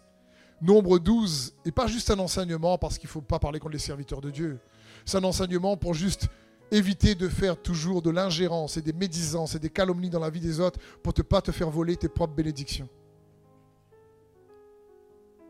nombre 0.61 0.98
12, 0.98 1.54
et 1.64 1.72
pas 1.72 1.87
juste 1.87 2.11
un 2.11 2.18
enseignement, 2.18 2.76
parce 2.76 2.98
qu'il 2.98 3.06
ne 3.06 3.12
faut 3.12 3.20
pas 3.20 3.38
parler 3.38 3.59
contre 3.59 3.72
les 3.72 3.78
serviteurs 3.78 4.20
de 4.20 4.30
Dieu. 4.30 4.59
C'est 5.04 5.16
un 5.16 5.24
enseignement 5.24 5.76
pour 5.76 5.94
juste 5.94 6.28
éviter 6.70 7.14
de 7.14 7.28
faire 7.28 7.56
toujours 7.56 8.02
de 8.02 8.11
l'ingérence 8.11 8.76
et 8.76 8.82
des 8.82 8.92
médisances 8.92 9.54
et 9.54 9.61
des 9.61 9.70
calomnies 9.70 10.11
dans 10.11 10.18
la 10.18 10.30
vie 10.30 10.40
des 10.40 10.59
autres 10.59 10.80
pour 11.02 11.14
ne 11.16 11.22
pas 11.22 11.40
te 11.40 11.52
faire 11.52 11.70
voler 11.70 11.96
tes 11.96 12.09
propres 12.09 12.35
bénédictions. 12.35 12.88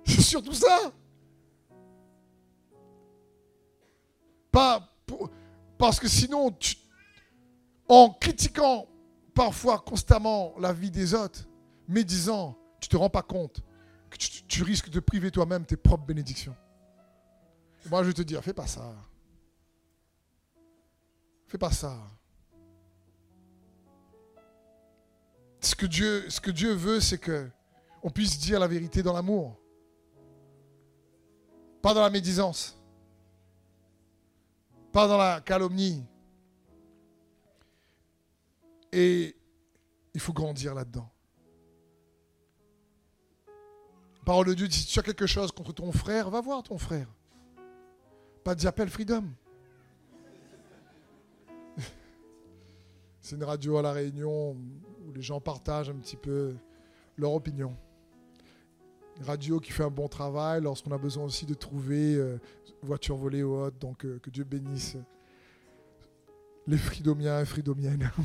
C'est 0.04 0.20
surtout 0.20 0.52
ça. 0.52 0.92
Parce 5.78 6.00
que 6.00 6.08
sinon, 6.08 6.56
en 7.88 8.10
critiquant 8.10 8.88
parfois 9.34 9.78
constamment 9.78 10.54
la 10.58 10.72
vie 10.72 10.90
des 10.90 11.14
autres, 11.14 11.46
médisant, 11.86 12.56
tu 12.80 12.86
ne 12.86 12.90
te 12.90 12.96
rends 12.96 13.10
pas 13.10 13.22
compte 13.22 13.62
que 14.10 14.16
tu, 14.16 14.62
risques 14.62 14.88
de 14.88 15.00
priver 15.00 15.30
toi-même 15.30 15.66
tes 15.66 15.76
propres 15.76 16.06
bénédictions. 16.06 16.56
moi, 17.90 18.02
je 18.02 18.12
te 18.12 18.22
dire, 18.22 18.42
fais 18.42 18.54
pas 18.54 18.66
ça. 18.66 18.94
Fais 21.46 21.58
pas 21.58 21.70
ça. 21.70 21.96
Ce 25.60 25.74
que 25.74 25.86
Dieu, 25.86 26.30
ce 26.30 26.40
que 26.40 26.50
Dieu 26.50 26.72
veut, 26.72 27.00
c'est 27.00 27.18
que 27.18 27.48
on 28.02 28.10
puisse 28.10 28.38
dire 28.38 28.60
la 28.60 28.68
vérité 28.68 29.02
dans 29.02 29.12
l'amour, 29.12 29.58
pas 31.82 31.92
dans 31.92 32.02
la 32.02 32.10
médisance 32.10 32.75
pas 34.96 35.06
dans 35.06 35.18
la 35.18 35.42
calomnie. 35.42 36.02
Et 38.90 39.36
il 40.14 40.20
faut 40.20 40.32
grandir 40.32 40.74
là-dedans. 40.74 41.06
Parole 44.24 44.46
de 44.46 44.54
Dieu 44.54 44.66
dit, 44.68 44.78
si 44.78 44.86
tu 44.86 44.98
as 44.98 45.02
quelque 45.02 45.26
chose 45.26 45.52
contre 45.52 45.74
ton 45.74 45.92
frère, 45.92 46.30
va 46.30 46.40
voir 46.40 46.62
ton 46.62 46.78
frère. 46.78 47.08
Pas 48.42 48.54
de 48.54 48.66
appel 48.66 48.88
freedom. 48.88 49.24
C'est 53.20 53.36
une 53.36 53.44
radio 53.44 53.76
à 53.76 53.82
la 53.82 53.92
Réunion 53.92 54.52
où 54.52 55.12
les 55.14 55.20
gens 55.20 55.42
partagent 55.42 55.90
un 55.90 55.96
petit 55.96 56.16
peu 56.16 56.56
leur 57.18 57.34
opinion. 57.34 57.76
Une 59.18 59.24
radio 59.24 59.60
qui 59.60 59.72
fait 59.72 59.84
un 59.84 59.90
bon 59.90 60.08
travail 60.08 60.62
lorsqu'on 60.62 60.92
a 60.92 60.98
besoin 60.98 61.24
aussi 61.24 61.44
de 61.44 61.52
trouver 61.52 62.18
euh, 62.86 62.88
voiture 62.88 63.16
volée 63.16 63.42
ou 63.42 63.56
autre. 63.56 63.76
Donc 63.78 64.04
euh, 64.04 64.18
que 64.20 64.30
Dieu 64.30 64.44
bénisse 64.44 64.96
les 66.66 66.78
fridomiens 66.78 67.40
et 67.40 67.44
fridomiennes. 67.44 68.10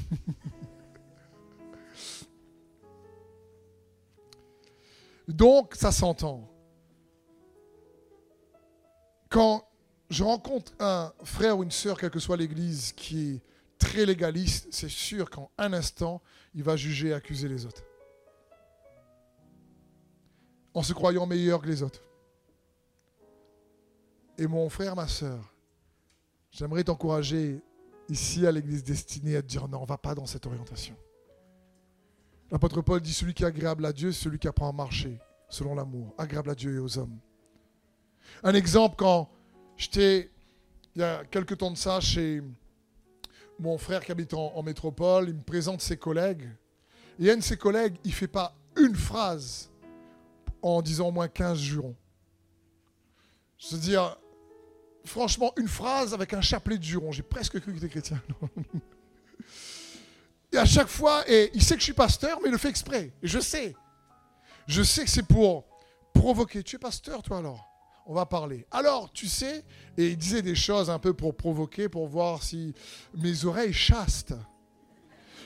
Donc 5.28 5.76
ça 5.76 5.92
s'entend. 5.92 6.50
Quand 9.30 9.68
je 10.10 10.24
rencontre 10.24 10.74
un 10.80 11.14
frère 11.24 11.58
ou 11.58 11.64
une 11.64 11.72
sœur, 11.72 11.98
quelle 11.98 12.10
que 12.10 12.20
soit 12.20 12.38
l'église, 12.38 12.92
qui 12.92 13.36
est 13.36 13.42
très 13.78 14.06
légaliste, 14.06 14.68
c'est 14.72 14.90
sûr 14.90 15.30
qu'en 15.30 15.50
un 15.58 15.72
instant, 15.74 16.22
il 16.54 16.64
va 16.64 16.76
juger 16.76 17.10
et 17.10 17.14
accuser 17.14 17.48
les 17.48 17.66
autres. 17.66 17.84
En 20.74 20.84
se 20.84 20.94
croyant 20.94 21.26
meilleur 21.26 21.62
que 21.62 21.68
les 21.68 21.82
autres. 21.82 22.02
Et 24.42 24.48
mon 24.48 24.70
frère, 24.70 24.96
ma 24.96 25.08
soeur, 25.08 25.54
j'aimerais 26.50 26.84
t'encourager 26.84 27.62
ici 28.10 28.48
à 28.48 28.52
l'église 28.52 28.84
destinée 28.84 29.36
à 29.36 29.44
te 29.44 29.48
dire 29.48 29.68
non, 29.68 29.78
on 29.78 29.82
ne 29.82 29.86
va 29.86 30.00
pas 30.00 30.16
dans 30.16 30.26
cette 30.26 30.48
orientation. 30.48 30.96
L'apôtre 32.50 32.82
Paul 32.82 33.02
dit 33.02 33.14
celui 33.14 33.36
qui 33.36 33.44
est 33.44 33.46
agréable 33.46 33.86
à 33.86 33.94
Dieu, 33.94 34.12
c'est 34.12 34.24
celui 34.24 34.40
qui 34.40 34.48
apprend 34.48 34.68
à 34.68 34.72
marcher 34.72 35.20
selon 35.48 35.76
l'amour, 35.76 36.16
agréable 36.18 36.50
à 36.50 36.56
Dieu 36.56 36.74
et 36.74 36.80
aux 36.80 36.98
hommes. 36.98 37.20
Un 38.44 38.56
exemple, 38.56 38.96
quand 38.98 39.30
j'étais, 39.78 40.32
il 40.96 41.02
y 41.02 41.04
a 41.04 41.24
quelques 41.26 41.60
temps 41.60 41.70
de 41.70 41.78
ça, 41.78 42.00
chez 42.00 42.42
mon 43.60 43.78
frère 43.78 44.04
qui 44.04 44.12
habite 44.12 44.34
en, 44.34 44.64
métropole, 44.64 45.30
il 45.30 45.36
me 45.36 45.44
présente 45.44 45.82
ses 45.82 45.98
collègues. 45.98 46.50
Et 47.20 47.30
un 47.30 47.38
de 47.38 47.44
ses 47.44 47.58
collègues, 47.58 47.96
il 48.04 48.10
ne 48.10 48.16
fait 48.16 48.28
pas 48.28 48.56
une 48.76 48.96
phrase 48.96 49.70
en 50.64 50.82
disant 50.82 51.10
au 51.10 51.12
moins 51.12 51.28
15 51.28 51.60
jurons. 51.60 51.96
Je 53.60 53.76
veux 53.76 53.82
dire, 53.82 54.18
franchement, 55.06 55.54
une 55.58 55.68
phrase 55.68 56.14
avec 56.14 56.34
un 56.34 56.42
chapelet 56.42 56.78
de 56.78 56.84
jurons. 56.84 57.12
J'ai 57.12 57.24
presque 57.24 57.60
cru 57.60 57.74
que 57.74 57.80
tu 57.80 57.90
chrétien. 57.90 58.22
et 60.52 60.58
à 60.58 60.66
chaque 60.66 60.88
fois, 60.88 61.24
et 61.30 61.52
il 61.54 61.64
sait 61.64 61.76
que 61.76 61.80
je 61.80 61.86
suis 61.86 61.94
pasteur, 61.94 62.40
mais 62.42 62.50
il 62.50 62.52
le 62.52 62.58
fait 62.58 62.70
exprès. 62.70 63.12
Et 63.22 63.28
je 63.28 63.40
sais. 63.40 63.76
Je 64.68 64.84
sais 64.84 65.04
que 65.04 65.10
c'est 65.10 65.28
pour 65.28 65.66
provoquer. 66.14 66.64
Tu 66.64 66.76
es 66.76 66.80
pasteur, 66.80 67.24
toi 67.24 67.40
alors? 67.40 67.68
On 68.06 68.14
va 68.14 68.26
parler. 68.26 68.66
Alors, 68.72 69.12
tu 69.12 69.28
sais, 69.28 69.64
et 69.98 70.10
il 70.10 70.18
disait 70.18 70.42
des 70.42 70.56
choses 70.56 70.90
un 70.90 71.00
peu 71.00 71.14
pour 71.14 71.36
provoquer, 71.36 71.88
pour 71.88 72.08
voir 72.08 72.42
si 72.42 72.74
mes 73.16 73.46
oreilles 73.46 73.74
chastes, 73.74 74.34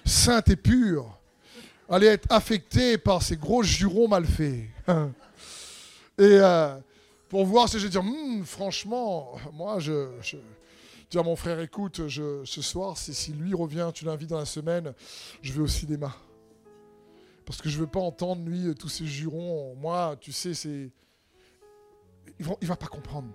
saintes 0.06 0.50
et 0.50 0.56
pures, 0.56 1.20
allaient 1.90 2.08
être 2.08 2.32
affectées 2.32 2.98
par 2.98 3.22
ces 3.22 3.36
gros 3.36 3.62
jurons 3.62 4.08
mal 4.08 4.26
faits. 4.26 4.66
Et 6.18 6.40
euh, 6.40 6.78
pour 7.36 7.44
voir 7.44 7.68
si 7.68 7.80
je 7.80 7.84
vais 7.84 7.90
dire, 7.90 8.02
hmm, 8.02 8.46
franchement, 8.46 9.36
moi, 9.52 9.80
je, 9.80 10.10
je 10.22 10.38
dis 11.10 11.20
à 11.20 11.22
mon 11.22 11.36
frère, 11.36 11.60
écoute, 11.60 12.08
je, 12.08 12.46
ce 12.46 12.62
soir, 12.62 12.98
si, 12.98 13.34
lui 13.34 13.54
revient, 13.54 13.92
tu 13.94 14.06
l'invites 14.06 14.30
dans 14.30 14.38
la 14.38 14.46
semaine, 14.46 14.94
je 15.42 15.52
vais 15.52 15.60
au 15.60 15.68
cinéma. 15.68 16.16
Parce 17.46 17.62
que 17.62 17.68
je 17.68 17.76
ne 17.76 17.82
veux 17.82 17.90
pas 17.90 18.00
entendre, 18.00 18.42
lui, 18.50 18.74
tous 18.76 18.88
ces 18.88 19.06
jurons. 19.06 19.76
Moi, 19.76 20.16
tu 20.22 20.32
sais, 20.32 20.54
c'est... 20.54 20.90
Il 22.40 22.48
ne 22.48 22.68
va 22.68 22.78
pas 22.78 22.88
comprendre. 22.88 23.28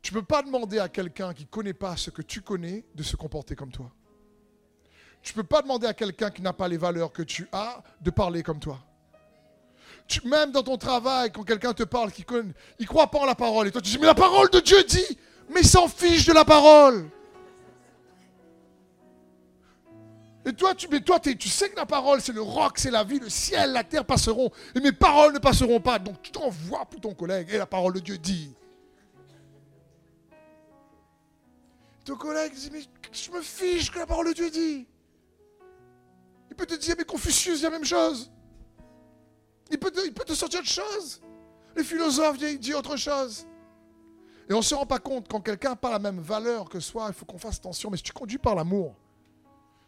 Tu 0.00 0.14
ne 0.14 0.20
peux 0.20 0.24
pas 0.24 0.42
demander 0.42 0.78
à 0.78 0.88
quelqu'un 0.88 1.34
qui 1.34 1.42
ne 1.42 1.48
connaît 1.48 1.74
pas 1.74 1.94
ce 1.98 2.08
que 2.08 2.22
tu 2.22 2.40
connais 2.40 2.86
de 2.94 3.02
se 3.02 3.16
comporter 3.16 3.54
comme 3.54 3.70
toi. 3.70 3.92
Tu 5.20 5.34
ne 5.34 5.42
peux 5.42 5.46
pas 5.46 5.60
demander 5.60 5.86
à 5.86 5.92
quelqu'un 5.92 6.30
qui 6.30 6.40
n'a 6.40 6.54
pas 6.54 6.68
les 6.68 6.78
valeurs 6.78 7.12
que 7.12 7.22
tu 7.22 7.50
as 7.52 7.84
de 8.00 8.08
parler 8.08 8.42
comme 8.42 8.60
toi. 8.60 8.80
Même 10.24 10.52
dans 10.52 10.62
ton 10.62 10.78
travail, 10.78 11.30
quand 11.30 11.42
quelqu'un 11.42 11.74
te 11.74 11.82
parle, 11.82 12.10
qui 12.10 12.24
connaît, 12.24 12.52
il 12.78 12.86
croit 12.86 13.10
pas 13.10 13.18
en 13.18 13.26
la 13.26 13.34
parole, 13.34 13.68
et 13.68 13.70
toi 13.70 13.82
tu 13.82 13.90
dis, 13.90 13.98
mais 13.98 14.06
la 14.06 14.14
parole 14.14 14.48
de 14.50 14.60
Dieu 14.60 14.82
dit, 14.84 15.18
mais 15.50 15.60
il 15.60 15.66
s'en 15.66 15.86
fiche 15.86 16.26
de 16.26 16.32
la 16.32 16.44
parole. 16.44 17.10
Et 20.48 20.52
toi, 20.54 20.74
tu, 20.74 20.88
mais 20.88 21.00
toi 21.00 21.20
tu 21.20 21.48
sais 21.48 21.68
que 21.68 21.76
la 21.76 21.84
parole, 21.84 22.22
c'est 22.22 22.32
le 22.32 22.40
roc, 22.40 22.78
c'est 22.78 22.90
la 22.90 23.04
vie, 23.04 23.18
le 23.18 23.28
ciel, 23.28 23.72
la 23.72 23.84
terre 23.84 24.06
passeront. 24.06 24.50
Et 24.74 24.80
mes 24.80 24.92
paroles 24.92 25.34
ne 25.34 25.38
passeront 25.38 25.78
pas. 25.78 25.98
Donc 25.98 26.22
tu 26.22 26.30
t'envoies 26.30 26.86
pour 26.86 27.00
ton 27.02 27.12
collègue. 27.12 27.48
Et 27.52 27.58
la 27.58 27.66
parole 27.66 27.92
de 27.92 28.00
Dieu 28.00 28.16
dit. 28.16 28.54
Ton 32.06 32.16
collègue 32.16 32.54
dit, 32.54 32.70
mais 32.72 32.80
je 33.12 33.30
me 33.30 33.42
fiche 33.42 33.90
que 33.90 33.98
la 33.98 34.06
parole 34.06 34.28
de 34.28 34.32
Dieu 34.32 34.48
dit. 34.48 34.86
Il 36.48 36.56
peut 36.56 36.64
te 36.64 36.76
dire, 36.76 36.94
mais 36.96 37.04
Confucius 37.04 37.58
dit 37.58 37.64
la 37.64 37.70
même 37.70 37.84
chose. 37.84 38.30
Il 39.70 39.78
peut 39.78 39.90
te, 39.90 40.34
sortir 40.34 40.60
autre 40.60 40.68
chose. 40.68 41.20
Les 41.76 41.84
philosophes 41.84 42.38
disent 42.38 42.74
autre 42.74 42.96
chose. 42.96 43.46
Et 44.48 44.54
on 44.54 44.58
ne 44.58 44.62
se 44.62 44.74
rend 44.74 44.86
pas 44.86 44.98
compte, 44.98 45.28
quand 45.28 45.40
quelqu'un 45.40 45.70
n'a 45.70 45.76
pas 45.76 45.90
la 45.90 45.98
même 45.98 46.20
valeur 46.20 46.68
que 46.68 46.80
soi, 46.80 47.06
il 47.08 47.14
faut 47.14 47.26
qu'on 47.26 47.38
fasse 47.38 47.56
attention. 47.56 47.90
Mais 47.90 47.98
si 47.98 48.02
tu 48.02 48.12
conduis 48.12 48.38
par 48.38 48.54
l'amour, 48.54 48.96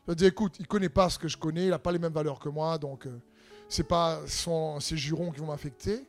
je 0.07 0.13
dis, 0.15 0.27
écoute, 0.27 0.57
il 0.59 0.63
ne 0.63 0.67
connaît 0.67 0.89
pas 0.89 1.09
ce 1.09 1.19
que 1.19 1.29
je 1.29 1.37
connais, 1.37 1.65
il 1.65 1.71
n'a 1.71 1.79
pas 1.79 1.93
les 1.93 1.99
mêmes 1.99 2.13
valeurs 2.13 2.39
que 2.39 2.49
moi, 2.49 2.77
donc 2.77 3.07
euh, 3.07 3.21
ce 3.69 3.81
n'est 3.81 3.89
pas 3.89 4.21
son, 4.27 4.79
ses 4.81 4.97
jurons 4.97 5.31
qui 5.31 5.41
vont 5.41 5.47
m'affecter, 5.47 6.07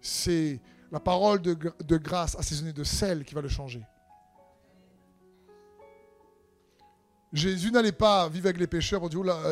c'est 0.00 0.60
la 0.92 1.00
parole 1.00 1.40
de, 1.40 1.56
de 1.82 1.96
grâce 1.96 2.36
assaisonnée 2.36 2.72
de 2.72 2.84
sel 2.84 3.24
qui 3.24 3.34
va 3.34 3.40
le 3.40 3.48
changer. 3.48 3.82
Jésus 7.32 7.70
n'allait 7.70 7.92
pas 7.92 8.28
vivre 8.28 8.46
avec 8.46 8.58
les 8.58 8.66
pécheurs, 8.66 9.02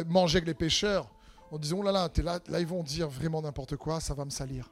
manger 0.06 0.38
avec 0.38 0.48
les 0.48 0.54
pécheurs, 0.54 1.08
en 1.50 1.58
disant, 1.58 1.78
oh 1.80 1.82
là 1.82 1.92
là, 1.92 2.10
là, 2.22 2.40
là, 2.48 2.60
ils 2.60 2.66
vont 2.66 2.82
dire 2.82 3.08
vraiment 3.08 3.40
n'importe 3.42 3.76
quoi, 3.76 4.00
ça 4.00 4.14
va 4.14 4.24
me 4.24 4.30
salir. 4.30 4.68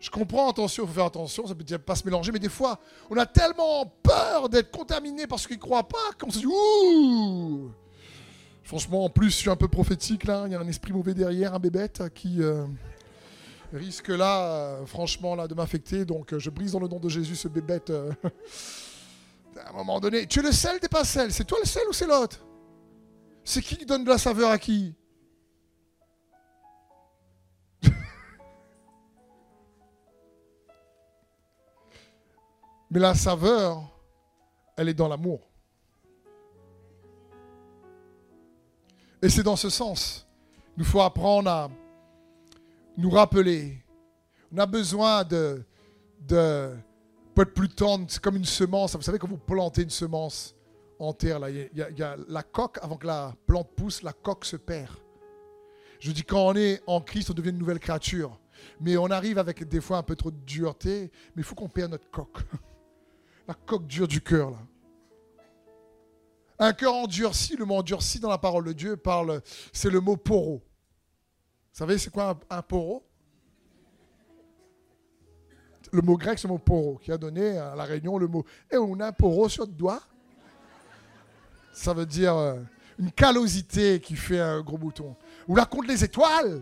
Je 0.00 0.10
comprends, 0.10 0.50
attention, 0.50 0.84
il 0.84 0.86
faut 0.86 0.94
faire 0.94 1.06
attention, 1.06 1.46
ça 1.46 1.54
peut 1.54 1.78
pas 1.78 1.96
se 1.96 2.04
mélanger, 2.04 2.30
mais 2.30 2.38
des 2.38 2.48
fois, 2.48 2.78
on 3.10 3.16
a 3.16 3.26
tellement 3.26 3.86
peur 4.02 4.48
d'être 4.48 4.70
contaminé 4.70 5.26
parce 5.26 5.46
qu'ils 5.46 5.56
ne 5.56 5.62
croient 5.62 5.88
pas 5.88 6.12
qu'on 6.18 6.30
se 6.30 6.38
dit 6.38 6.46
Ouh 6.46 7.72
Franchement, 8.62 9.04
en 9.04 9.08
plus, 9.08 9.30
je 9.30 9.36
suis 9.36 9.50
un 9.50 9.56
peu 9.56 9.66
prophétique 9.66 10.24
là, 10.24 10.44
il 10.46 10.52
y 10.52 10.54
a 10.54 10.60
un 10.60 10.68
esprit 10.68 10.92
mauvais 10.92 11.14
derrière, 11.14 11.54
un 11.54 11.58
bébête 11.58 12.02
qui 12.14 12.42
euh, 12.42 12.64
risque 13.72 14.08
là, 14.08 14.44
euh, 14.44 14.86
franchement, 14.86 15.34
là, 15.34 15.48
de 15.48 15.54
m'affecter. 15.54 16.04
Donc, 16.04 16.32
euh, 16.32 16.38
je 16.38 16.50
brise 16.50 16.72
dans 16.72 16.80
le 16.80 16.86
nom 16.86 17.00
de 17.00 17.08
Jésus 17.08 17.34
ce 17.34 17.48
bébête. 17.48 17.90
à 19.64 19.70
un 19.70 19.72
moment 19.72 19.98
donné, 19.98 20.26
tu 20.26 20.38
es 20.40 20.42
le 20.42 20.52
sel, 20.52 20.78
t'es 20.78 20.88
pas 20.88 21.04
sel. 21.04 21.32
C'est 21.32 21.44
toi 21.44 21.58
le 21.60 21.66
sel 21.66 21.82
ou 21.88 21.92
c'est 21.92 22.06
l'autre? 22.06 22.44
C'est 23.50 23.62
qui 23.62 23.78
qui 23.78 23.86
donne 23.86 24.04
de 24.04 24.10
la 24.10 24.18
saveur 24.18 24.50
à 24.50 24.58
qui 24.58 24.94
Mais 32.90 33.00
la 33.00 33.14
saveur, 33.14 33.90
elle 34.76 34.90
est 34.90 34.94
dans 34.94 35.08
l'amour. 35.08 35.48
Et 39.22 39.30
c'est 39.30 39.42
dans 39.42 39.56
ce 39.56 39.70
sens. 39.70 40.28
Nous 40.76 40.84
faut 40.84 41.00
apprendre 41.00 41.50
à 41.50 41.70
nous 42.98 43.08
rappeler. 43.08 43.82
On 44.52 44.58
a 44.58 44.66
besoin 44.66 45.24
de, 45.24 45.64
de 46.20 46.76
être 47.38 47.54
plus 47.54 47.70
tendre. 47.70 48.04
C'est 48.08 48.20
comme 48.20 48.36
une 48.36 48.44
semence. 48.44 48.94
Vous 48.94 49.00
savez, 49.00 49.18
quand 49.18 49.26
vous 49.26 49.38
plantez 49.38 49.84
une 49.84 49.88
semence 49.88 50.54
en 50.98 51.12
terre, 51.12 51.40
il 51.48 51.70
y, 51.74 52.02
a 52.02 52.16
la 52.28 52.42
coque, 52.42 52.78
avant 52.82 52.96
que 52.96 53.06
la 53.06 53.34
plante 53.46 53.70
pousse, 53.76 54.02
la 54.02 54.12
coque 54.12 54.44
se 54.44 54.56
perd. 54.56 54.94
Je 56.00 56.12
dis, 56.12 56.22
quand 56.22 56.48
on 56.48 56.54
est 56.54 56.82
en 56.86 57.00
Christ, 57.00 57.30
on 57.30 57.34
devient 57.34 57.50
une 57.50 57.58
nouvelle 57.58 57.80
créature. 57.80 58.38
Mais 58.80 58.96
on 58.96 59.06
arrive 59.06 59.38
avec 59.38 59.66
des 59.68 59.80
fois 59.80 59.98
un 59.98 60.02
peu 60.02 60.16
trop 60.16 60.30
de 60.30 60.36
dureté, 60.44 61.10
mais 61.34 61.42
il 61.42 61.44
faut 61.44 61.54
qu'on 61.54 61.68
perde 61.68 61.92
notre 61.92 62.10
coque. 62.10 62.38
la 63.48 63.54
coque 63.54 63.86
dure 63.86 64.08
du 64.08 64.20
cœur, 64.20 64.50
là. 64.50 64.58
Un 66.60 66.72
cœur 66.72 66.94
endurci, 66.94 67.54
le 67.54 67.64
mot 67.64 67.76
endurci 67.76 68.18
dans 68.18 68.28
la 68.28 68.38
parole 68.38 68.64
de 68.64 68.72
Dieu 68.72 68.96
parle, 68.96 69.40
c'est 69.72 69.90
le 69.90 70.00
mot 70.00 70.16
poro. 70.16 70.60
Vous 71.72 71.78
savez, 71.78 71.98
c'est 71.98 72.10
quoi 72.10 72.36
un, 72.50 72.62
poro? 72.62 73.06
Le 75.92 76.02
mot 76.02 76.16
grec, 76.16 76.36
c'est 76.36 76.48
le 76.48 76.54
mot 76.54 76.58
poro, 76.58 76.96
qui 76.96 77.12
a 77.12 77.16
donné 77.16 77.56
à 77.56 77.76
la 77.76 77.84
Réunion 77.84 78.18
le 78.18 78.26
mot 78.26 78.44
Et 78.72 78.76
on 78.76 78.98
a 78.98 79.06
un 79.06 79.12
poro 79.12 79.48
sur 79.48 79.66
le 79.66 79.72
doigt. 79.72 80.02
Ça 81.78 81.94
veut 81.94 82.06
dire 82.06 82.36
euh, 82.36 82.60
une 82.98 83.12
callosité 83.12 84.00
qui 84.00 84.16
fait 84.16 84.40
un 84.40 84.62
gros 84.62 84.76
bouton. 84.76 85.14
Ou 85.46 85.54
la 85.54 85.64
contre 85.64 85.86
les 85.86 86.02
étoiles. 86.02 86.60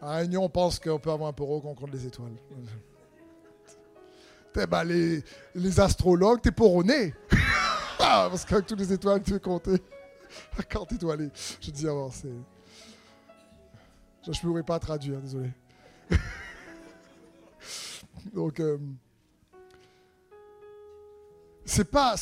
À 0.00 0.16
Réunion, 0.16 0.42
on 0.42 0.48
pense 0.48 0.80
qu'on 0.80 0.98
peut 0.98 1.12
avoir 1.12 1.28
un 1.28 1.32
poro 1.32 1.60
qu'on 1.60 1.76
compte 1.76 1.92
les 1.92 2.04
étoiles. 2.04 2.32
Ben, 4.52 4.82
les, 4.82 5.22
les 5.54 5.80
astrologues, 5.80 6.42
t'es 6.42 6.50
poronné. 6.50 7.14
Ah, 8.04 8.26
parce 8.28 8.44
qu'avec 8.44 8.66
toutes 8.66 8.80
les 8.80 8.92
étoiles, 8.92 9.22
tu 9.22 9.30
veux 9.30 9.38
compter. 9.38 9.80
La 10.58 10.64
carte 10.64 10.90
étoilée. 10.90 11.30
Je 11.60 11.70
dis 11.70 11.86
avant, 11.86 12.10
c'est. 12.10 12.32
Je 14.24 14.30
ne 14.30 14.36
pourrais 14.40 14.64
pas 14.64 14.80
traduire, 14.80 15.20
désolé. 15.20 15.50
Donc, 18.34 18.58
euh, 18.58 18.76
c'est 21.72 21.90
pas, 21.90 22.16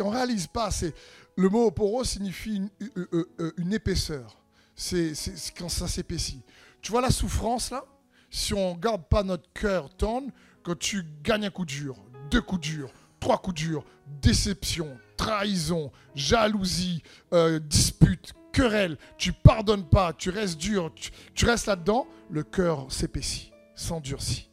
on 0.00 0.08
réalise 0.08 0.46
pas. 0.46 0.70
C'est 0.70 0.94
le 1.36 1.48
mot 1.48 1.70
poro 1.70 2.04
signifie 2.04 2.56
une, 2.56 2.70
une, 2.80 3.52
une 3.58 3.72
épaisseur. 3.72 4.38
C'est, 4.74 5.12
quand 5.56 5.68
ça 5.68 5.86
s'épaissit. 5.88 6.42
Tu 6.80 6.90
vois 6.92 7.00
la 7.00 7.10
souffrance 7.10 7.70
là? 7.70 7.84
Si 8.30 8.54
on 8.54 8.74
ne 8.74 8.78
garde 8.78 9.04
pas 9.08 9.22
notre 9.22 9.50
cœur 9.52 9.94
tendre, 9.96 10.28
quand 10.62 10.78
tu 10.78 11.02
gagnes 11.22 11.46
un 11.46 11.50
coup 11.50 11.64
dur, 11.64 11.96
deux 12.30 12.40
coups 12.40 12.60
durs, 12.60 12.92
trois 13.20 13.38
coups 13.38 13.56
durs, 13.56 13.84
déception, 14.22 14.98
trahison, 15.16 15.90
jalousie, 16.14 17.02
euh, 17.32 17.58
dispute, 17.58 18.34
querelle, 18.52 18.98
tu 19.16 19.32
pardonnes 19.32 19.88
pas, 19.88 20.12
tu 20.12 20.30
restes 20.30 20.58
dur, 20.58 20.92
tu, 20.94 21.10
tu 21.34 21.46
restes 21.46 21.66
là-dedans, 21.66 22.06
le 22.30 22.42
cœur 22.42 22.86
s'épaissit, 22.90 23.50
s'endurcit. 23.74 24.47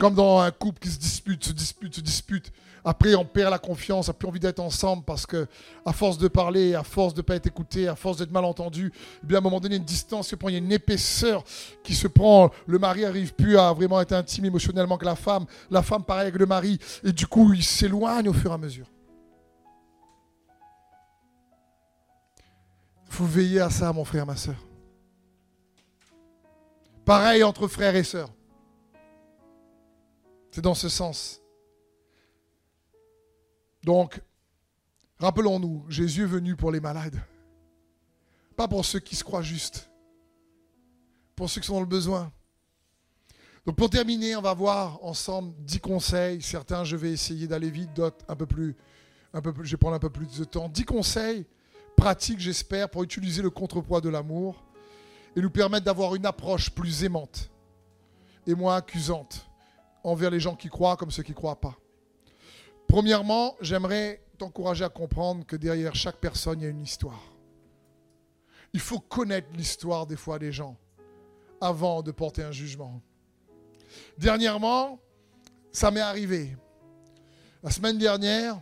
Comme 0.00 0.14
dans 0.14 0.40
un 0.40 0.50
couple 0.50 0.78
qui 0.78 0.88
se 0.88 0.98
dispute, 0.98 1.44
se 1.44 1.52
dispute, 1.52 1.94
se 1.94 2.00
dispute. 2.00 2.50
Après, 2.82 3.14
on 3.14 3.26
perd 3.26 3.50
la 3.50 3.58
confiance, 3.58 4.08
on 4.08 4.12
n'a 4.12 4.14
plus 4.14 4.28
envie 4.28 4.40
d'être 4.40 4.58
ensemble 4.58 5.04
parce 5.04 5.26
que, 5.26 5.46
à 5.84 5.92
force 5.92 6.16
de 6.16 6.26
parler, 6.26 6.74
à 6.74 6.82
force 6.82 7.12
de 7.12 7.18
ne 7.18 7.22
pas 7.22 7.36
être 7.36 7.46
écouté, 7.46 7.86
à 7.86 7.94
force 7.94 8.16
d'être 8.16 8.32
mal 8.32 8.46
entendu, 8.46 8.90
eh 9.22 9.26
bien, 9.26 9.36
à 9.36 9.40
un 9.40 9.42
moment 9.42 9.60
donné, 9.60 9.76
une 9.76 9.84
distance 9.84 10.28
se 10.28 10.36
prend, 10.36 10.48
il 10.48 10.52
y 10.52 10.54
a 10.54 10.58
une 10.58 10.72
épaisseur 10.72 11.44
qui 11.84 11.94
se 11.94 12.08
prend. 12.08 12.50
Le 12.66 12.78
mari 12.78 13.02
n'arrive 13.02 13.34
plus 13.34 13.58
à 13.58 13.74
vraiment 13.74 14.00
être 14.00 14.12
intime 14.12 14.46
émotionnellement 14.46 14.96
que 14.96 15.04
la 15.04 15.16
femme. 15.16 15.44
La 15.70 15.82
femme, 15.82 16.02
pareil 16.02 16.28
avec 16.28 16.36
le 16.36 16.46
mari. 16.46 16.78
Et 17.04 17.12
du 17.12 17.26
coup, 17.26 17.52
il 17.52 17.62
s'éloigne 17.62 18.30
au 18.30 18.32
fur 18.32 18.52
et 18.52 18.54
à 18.54 18.58
mesure. 18.58 18.86
Il 23.06 23.12
faut 23.12 23.26
veiller 23.26 23.60
à 23.60 23.68
ça, 23.68 23.92
mon 23.92 24.06
frère, 24.06 24.24
ma 24.24 24.36
soeur. 24.36 24.56
Pareil 27.04 27.42
entre 27.42 27.68
frères 27.68 27.96
et 27.96 28.04
sœurs. 28.04 28.30
C'est 30.50 30.60
dans 30.60 30.74
ce 30.74 30.88
sens. 30.88 31.40
Donc, 33.82 34.20
rappelons-nous, 35.18 35.84
Jésus 35.88 36.22
est 36.24 36.26
venu 36.26 36.56
pour 36.56 36.70
les 36.70 36.80
malades, 36.80 37.20
pas 38.56 38.68
pour 38.68 38.84
ceux 38.84 38.98
qui 38.98 39.16
se 39.16 39.24
croient 39.24 39.42
justes, 39.42 39.90
pour 41.34 41.48
ceux 41.48 41.60
qui 41.60 41.66
sont 41.66 41.74
dans 41.74 41.80
le 41.80 41.86
besoin. 41.86 42.32
Donc 43.66 43.76
pour 43.76 43.90
terminer, 43.90 44.36
on 44.36 44.42
va 44.42 44.54
voir 44.54 45.02
ensemble 45.04 45.54
dix 45.60 45.80
conseils. 45.80 46.42
Certains, 46.42 46.82
je 46.84 46.96
vais 46.96 47.12
essayer 47.12 47.46
d'aller 47.46 47.70
vite, 47.70 47.92
d'autres 47.94 48.24
un 48.28 48.36
peu 48.36 48.46
plus 48.46 48.74
je 49.32 49.70
vais 49.70 49.76
prendre 49.76 49.96
un 49.96 50.00
peu 50.00 50.10
plus 50.10 50.38
de 50.38 50.44
temps. 50.44 50.68
10 50.68 50.84
conseils 50.84 51.46
pratiques, 51.96 52.40
j'espère, 52.40 52.88
pour 52.90 53.02
utiliser 53.02 53.42
le 53.42 53.50
contrepoids 53.50 54.00
de 54.00 54.08
l'amour 54.08 54.62
et 55.36 55.40
nous 55.40 55.50
permettre 55.50 55.84
d'avoir 55.84 56.14
une 56.14 56.26
approche 56.26 56.70
plus 56.70 57.04
aimante 57.04 57.50
et 58.46 58.54
moins 58.54 58.76
accusante 58.76 59.49
envers 60.04 60.30
les 60.30 60.40
gens 60.40 60.56
qui 60.56 60.68
croient 60.68 60.96
comme 60.96 61.10
ceux 61.10 61.22
qui 61.22 61.32
ne 61.32 61.36
croient 61.36 61.60
pas. 61.60 61.76
Premièrement, 62.88 63.56
j'aimerais 63.60 64.22
t'encourager 64.38 64.84
à 64.84 64.88
comprendre 64.88 65.44
que 65.46 65.56
derrière 65.56 65.94
chaque 65.94 66.16
personne, 66.16 66.60
il 66.60 66.64
y 66.64 66.66
a 66.66 66.70
une 66.70 66.82
histoire. 66.82 67.22
Il 68.72 68.80
faut 68.80 69.00
connaître 69.00 69.48
l'histoire 69.54 70.06
des 70.06 70.16
fois 70.16 70.38
des 70.38 70.52
gens 70.52 70.76
avant 71.60 72.02
de 72.02 72.10
porter 72.10 72.42
un 72.42 72.52
jugement. 72.52 73.00
Dernièrement, 74.16 74.98
ça 75.72 75.90
m'est 75.90 76.00
arrivé. 76.00 76.56
La 77.62 77.70
semaine 77.70 77.98
dernière, 77.98 78.60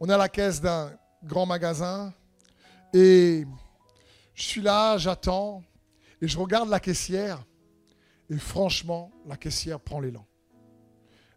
on 0.00 0.08
est 0.08 0.12
à 0.12 0.18
la 0.18 0.28
caisse 0.28 0.60
d'un 0.60 0.92
grand 1.22 1.46
magasin 1.46 2.12
et 2.92 3.44
je 4.34 4.42
suis 4.42 4.62
là, 4.62 4.96
j'attends 4.98 5.62
et 6.20 6.28
je 6.28 6.38
regarde 6.38 6.68
la 6.68 6.80
caissière 6.80 7.44
et 8.30 8.38
franchement, 8.38 9.12
la 9.26 9.36
caissière 9.36 9.80
prend 9.80 10.00
l'élan. 10.00 10.26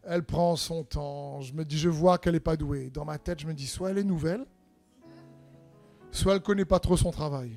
Elle 0.04 0.24
prend 0.24 0.56
son 0.56 0.84
temps. 0.84 1.42
Je 1.42 1.54
me 1.54 1.66
dis, 1.66 1.78
je 1.78 1.90
vois 1.90 2.18
qu'elle 2.18 2.34
n'est 2.34 2.40
pas 2.40 2.56
douée. 2.56 2.90
Dans 2.90 3.04
ma 3.04 3.18
tête, 3.18 3.40
je 3.40 3.48
me 3.48 3.54
dis, 3.54 3.68
soit 3.68 3.92
elle 3.92 3.98
est 3.98 4.04
nouvelle, 4.06 4.46
soit 6.12 6.34
elle 6.34 6.40
ne 6.40 6.46
connaît 6.46 6.66
pas 6.66 6.80
trop 6.80 6.96
son 6.96 7.12
travail. 7.12 7.52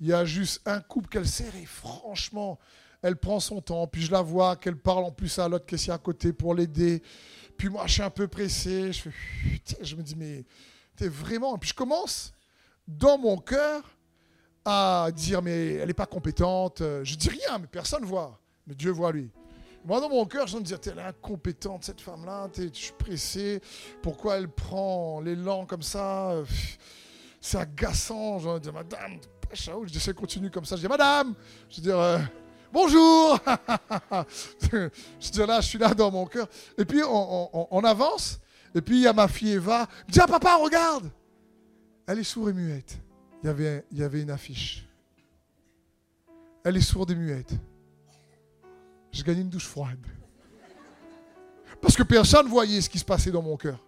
Il 0.00 0.06
y 0.08 0.12
a 0.12 0.24
juste 0.24 0.60
un 0.66 0.80
couple 0.80 1.08
qu'elle 1.08 1.26
serre 1.26 1.54
et 1.56 1.64
franchement, 1.64 2.58
elle 3.00 3.16
prend 3.16 3.40
son 3.40 3.62
temps. 3.62 3.86
Puis 3.86 4.02
je 4.02 4.12
la 4.12 4.20
vois 4.20 4.56
qu'elle 4.56 4.76
parle 4.76 5.04
en 5.04 5.12
plus 5.12 5.38
à 5.38 5.48
l'autre 5.48 5.64
caissier 5.64 5.92
à 5.92 5.98
côté 5.98 6.32
pour 6.34 6.54
l'aider. 6.54 7.02
Puis 7.56 7.70
moi, 7.70 7.86
je 7.86 7.94
suis 7.94 8.02
un 8.02 8.10
peu 8.10 8.28
pressé. 8.28 8.92
Je, 8.92 9.08
je 9.80 9.96
me 9.96 10.02
dis, 10.02 10.14
mais 10.14 10.44
t'es 10.94 11.08
vraiment. 11.08 11.56
Et 11.56 11.58
puis 11.58 11.70
je 11.70 11.74
commence 11.74 12.34
dans 12.86 13.16
mon 13.16 13.38
cœur 13.38 13.82
à 14.64 15.08
dire, 15.14 15.40
mais 15.40 15.74
elle 15.74 15.88
n'est 15.88 15.94
pas 15.94 16.06
compétente. 16.06 16.80
Je 17.02 17.14
dis 17.14 17.30
rien, 17.30 17.58
mais 17.58 17.66
personne 17.66 18.02
ne 18.02 18.06
voit. 18.06 18.41
Mais 18.66 18.74
Dieu 18.74 18.90
voit 18.90 19.12
lui. 19.12 19.30
Moi, 19.84 20.00
dans 20.00 20.08
mon 20.08 20.24
cœur, 20.26 20.46
je 20.46 20.56
me 20.56 20.62
dire, 20.62 20.78
elle 20.86 20.98
est 20.98 21.02
incompétente, 21.02 21.84
cette 21.84 22.00
femme-là. 22.00 22.48
Je 22.56 22.68
suis 22.72 22.92
pressé. 22.92 23.60
Pourquoi 24.00 24.36
elle 24.36 24.48
prend 24.48 25.20
l'élan 25.20 25.66
comme 25.66 25.82
ça? 25.82 26.34
C'est 27.40 27.58
agaçant. 27.58 28.38
Je 28.38 28.58
dis, 28.60 28.70
madame, 28.70 29.18
je 29.52 29.92
dis, 29.92 29.98
ça 29.98 30.12
continue 30.12 30.50
comme 30.50 30.64
ça. 30.64 30.76
Je 30.76 30.82
dis, 30.82 30.88
madame, 30.88 31.34
je 31.68 31.80
dis, 31.80 31.90
euh, 31.90 32.18
bonjour. 32.72 33.40
je 34.60 35.30
dis, 35.30 35.38
là, 35.38 35.60
je 35.60 35.66
suis 35.66 35.78
là 35.78 35.92
dans 35.94 36.12
mon 36.12 36.26
cœur. 36.26 36.46
Et 36.78 36.84
puis, 36.84 37.02
on, 37.02 37.82
avance. 37.84 38.38
Et 38.76 38.80
puis, 38.80 38.98
il 38.98 39.02
y 39.02 39.06
a 39.08 39.12
ma 39.12 39.26
fille 39.26 39.54
Eva. 39.54 39.88
Je 40.06 40.12
dis, 40.12 40.20
ah, 40.20 40.28
papa, 40.28 40.54
regarde. 40.56 41.10
Elle 42.06 42.20
est 42.20 42.24
sourde 42.24 42.50
et 42.50 42.52
muette. 42.52 42.98
Il 43.42 43.82
y 43.98 44.02
avait 44.04 44.22
une 44.22 44.30
affiche. 44.30 44.86
Elle 46.64 46.76
est 46.76 46.80
sourde 46.80 47.10
et 47.10 47.16
muette. 47.16 47.52
Je 49.12 49.22
gagnais 49.22 49.42
une 49.42 49.50
douche 49.50 49.66
froide. 49.66 49.98
Parce 51.80 51.96
que 51.96 52.02
personne 52.02 52.46
ne 52.46 52.50
voyait 52.50 52.80
ce 52.80 52.88
qui 52.88 52.98
se 52.98 53.04
passait 53.04 53.30
dans 53.30 53.42
mon 53.42 53.56
cœur. 53.56 53.78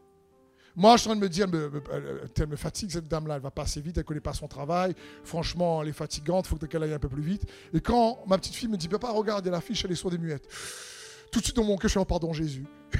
Moi, 0.76 0.96
je 0.96 1.02
suis 1.02 1.08
en 1.08 1.12
train 1.12 1.20
de 1.20 1.24
me 1.24 1.28
dire, 1.28 1.46
elle 2.36 2.46
me 2.48 2.56
fatigue 2.56 2.90
cette 2.90 3.06
dame-là, 3.06 3.36
elle 3.36 3.42
va 3.42 3.52
pas 3.52 3.62
assez 3.62 3.80
vite, 3.80 3.96
elle 3.96 4.02
ne 4.02 4.06
connaît 4.06 4.20
pas 4.20 4.32
son 4.32 4.48
travail. 4.48 4.94
Franchement, 5.22 5.80
elle 5.80 5.88
est 5.88 5.92
fatigante, 5.92 6.46
il 6.46 6.48
faut 6.48 6.66
qu'elle 6.66 6.82
aille 6.82 6.92
un 6.92 6.98
peu 6.98 7.08
plus 7.08 7.22
vite. 7.22 7.44
Et 7.72 7.80
quand 7.80 8.24
ma 8.26 8.38
petite 8.38 8.54
fille 8.54 8.68
me 8.68 8.76
dit, 8.76 8.88
papa, 8.88 9.10
regarde, 9.10 9.46
il 9.46 9.48
y 9.48 9.52
l'affiche, 9.52 9.84
elle 9.84 9.92
est 9.92 9.96
sourde 9.96 10.14
et 10.14 10.18
muette. 10.18 10.48
Tout 11.30 11.38
de 11.38 11.44
suite 11.44 11.56
dans 11.56 11.64
mon 11.64 11.76
cœur, 11.76 11.88
je 11.88 11.92
suis 11.92 12.00
oh 12.00 12.04
pardon 12.04 12.32
Jésus. 12.32 12.66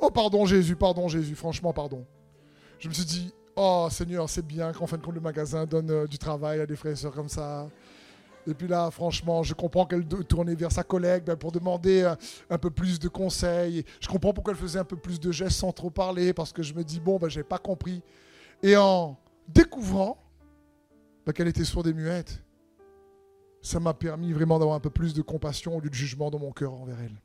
oh 0.00 0.10
pardon 0.10 0.44
Jésus, 0.44 0.74
pardon 0.74 1.06
Jésus, 1.06 1.36
franchement 1.36 1.72
pardon. 1.72 2.04
Je 2.80 2.88
me 2.88 2.94
suis 2.94 3.04
dit, 3.04 3.32
oh 3.54 3.86
Seigneur, 3.92 4.28
c'est 4.28 4.44
bien 4.44 4.72
qu'en 4.72 4.88
fin 4.88 4.96
de 4.96 5.02
compte 5.02 5.14
le 5.14 5.20
magasin 5.20 5.66
donne 5.66 5.90
euh, 5.90 6.06
du 6.06 6.18
travail 6.18 6.60
à 6.60 6.66
des 6.66 6.74
frères 6.74 6.92
et 6.92 6.96
sœurs 6.96 7.14
comme 7.14 7.28
ça. 7.28 7.68
Et 8.48 8.54
puis 8.54 8.66
là, 8.66 8.90
franchement, 8.90 9.42
je 9.42 9.52
comprends 9.52 9.84
qu'elle 9.84 10.06
tournait 10.06 10.54
vers 10.54 10.72
sa 10.72 10.82
collègue 10.82 11.24
ben, 11.24 11.36
pour 11.36 11.52
demander 11.52 12.00
euh, 12.02 12.14
un, 12.48 12.56
peu 12.56 12.70
plus 12.70 12.98
de 12.98 13.06
conseils. 13.06 13.84
Je 14.00 14.08
comprends 14.08 14.32
pourquoi 14.32 14.54
elle 14.54 14.58
faisait 14.58 14.78
un 14.78 14.84
peu 14.84 14.96
plus 14.96 15.20
de 15.20 15.30
gestes 15.30 15.58
sans 15.58 15.70
trop 15.70 15.90
parler, 15.90 16.32
parce 16.32 16.54
que 16.54 16.62
je 16.62 16.72
me 16.72 16.82
dis, 16.82 16.98
bon, 16.98 17.18
ben, 17.18 17.28
je 17.28 17.40
n'ai 17.40 17.44
pas 17.44 17.58
compris. 17.58 18.02
Et 18.62 18.74
en 18.74 19.18
découvrant 19.48 20.16
ben, 21.26 21.34
qu'elle 21.34 21.48
était 21.48 21.64
sourde 21.64 21.88
et 21.88 21.92
muette, 21.92 22.42
ça 23.60 23.80
m'a 23.80 23.92
permis 23.92 24.32
vraiment 24.32 24.58
d'avoir 24.58 24.76
un 24.76 24.80
peu 24.80 24.88
plus 24.88 25.12
de 25.12 25.20
compassion 25.20 25.76
au 25.76 25.80
lieu 25.80 25.90
de 25.90 25.94
jugement 25.94 26.30
dans 26.30 26.38
mon 26.38 26.52
cœur 26.52 26.72
envers 26.72 26.98
elle. 27.00 27.20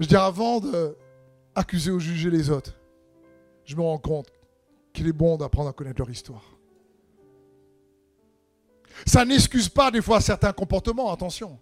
Je 0.00 0.06
dire, 0.06 0.22
avant 0.22 0.60
d'accuser 0.60 1.90
ou 1.90 2.00
juger 2.00 2.30
les 2.30 2.48
autres, 2.48 2.74
je 3.66 3.76
me 3.76 3.82
rends 3.82 3.98
compte 3.98 4.30
qu'il 4.94 5.06
est 5.08 5.12
bon 5.12 5.36
d'apprendre 5.36 5.68
à 5.68 5.72
connaître 5.74 5.98
leur 5.98 6.08
histoire. 6.08 6.57
Ça 9.06 9.24
n'excuse 9.24 9.68
pas 9.68 9.90
des 9.90 10.02
fois 10.02 10.20
certains 10.20 10.52
comportements, 10.52 11.12
attention. 11.12 11.58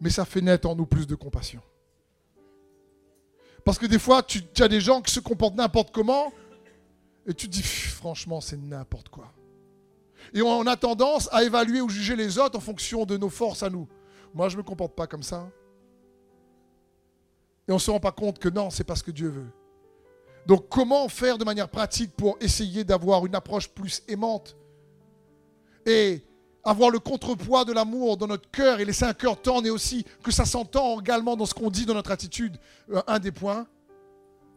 Mais 0.00 0.10
ça 0.10 0.24
fait 0.24 0.40
naître 0.40 0.68
en 0.68 0.74
nous 0.74 0.86
plus 0.86 1.06
de 1.06 1.14
compassion. 1.14 1.60
Parce 3.64 3.78
que 3.78 3.86
des 3.86 3.98
fois, 3.98 4.22
tu, 4.22 4.42
as 4.58 4.68
des 4.68 4.80
gens 4.80 5.02
qui 5.02 5.12
se 5.12 5.20
comportent 5.20 5.56
n'importe 5.56 5.92
comment, 5.92 6.32
et 7.26 7.34
tu 7.34 7.46
te 7.46 7.52
dis, 7.52 7.62
franchement, 7.62 8.40
c'est 8.40 8.56
n'importe 8.56 9.10
quoi. 9.10 9.32
Et 10.32 10.42
on 10.42 10.66
a 10.66 10.76
tendance 10.76 11.28
à 11.32 11.44
évaluer 11.44 11.80
ou 11.80 11.88
juger 11.88 12.16
les 12.16 12.38
autres 12.38 12.56
en 12.56 12.60
fonction 12.60 13.04
de 13.04 13.16
nos 13.16 13.28
forces 13.28 13.62
à 13.62 13.70
nous. 13.70 13.88
Moi, 14.34 14.48
je 14.48 14.56
ne 14.56 14.62
me 14.62 14.66
comporte 14.66 14.94
pas 14.94 15.06
comme 15.06 15.22
ça. 15.22 15.48
Et 17.68 17.72
on 17.72 17.76
ne 17.76 17.80
se 17.80 17.90
rend 17.90 18.00
pas 18.00 18.12
compte 18.12 18.38
que 18.38 18.48
non, 18.48 18.70
c'est 18.70 18.84
parce 18.84 19.02
que 19.02 19.10
Dieu 19.10 19.28
veut. 19.28 19.50
Donc 20.46 20.68
comment 20.68 21.08
faire 21.08 21.38
de 21.38 21.44
manière 21.44 21.68
pratique 21.68 22.12
pour 22.16 22.36
essayer 22.40 22.84
d'avoir 22.84 23.26
une 23.26 23.34
approche 23.34 23.68
plus 23.68 24.02
aimante 24.08 24.56
et 25.86 26.24
avoir 26.64 26.90
le 26.90 26.98
contrepoids 26.98 27.64
de 27.64 27.72
l'amour 27.72 28.16
dans 28.16 28.26
notre 28.26 28.50
cœur 28.50 28.80
et 28.80 28.84
laisser 28.84 29.04
un 29.04 29.14
cœur 29.14 29.40
tendre 29.40 29.66
et 29.66 29.70
aussi 29.70 30.04
que 30.22 30.30
ça 30.30 30.44
s'entend 30.44 31.00
également 31.00 31.36
dans 31.36 31.46
ce 31.46 31.54
qu'on 31.54 31.70
dit 31.70 31.86
dans 31.86 31.94
notre 31.94 32.10
attitude, 32.10 32.58
euh, 32.90 33.02
un 33.06 33.18
des 33.18 33.32
points, 33.32 33.66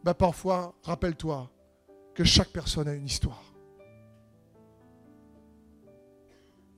bah 0.02 0.14
parfois, 0.14 0.74
rappelle-toi 0.82 1.50
que 2.14 2.24
chaque 2.24 2.50
personne 2.50 2.88
a 2.88 2.94
une 2.94 3.06
histoire. 3.06 3.42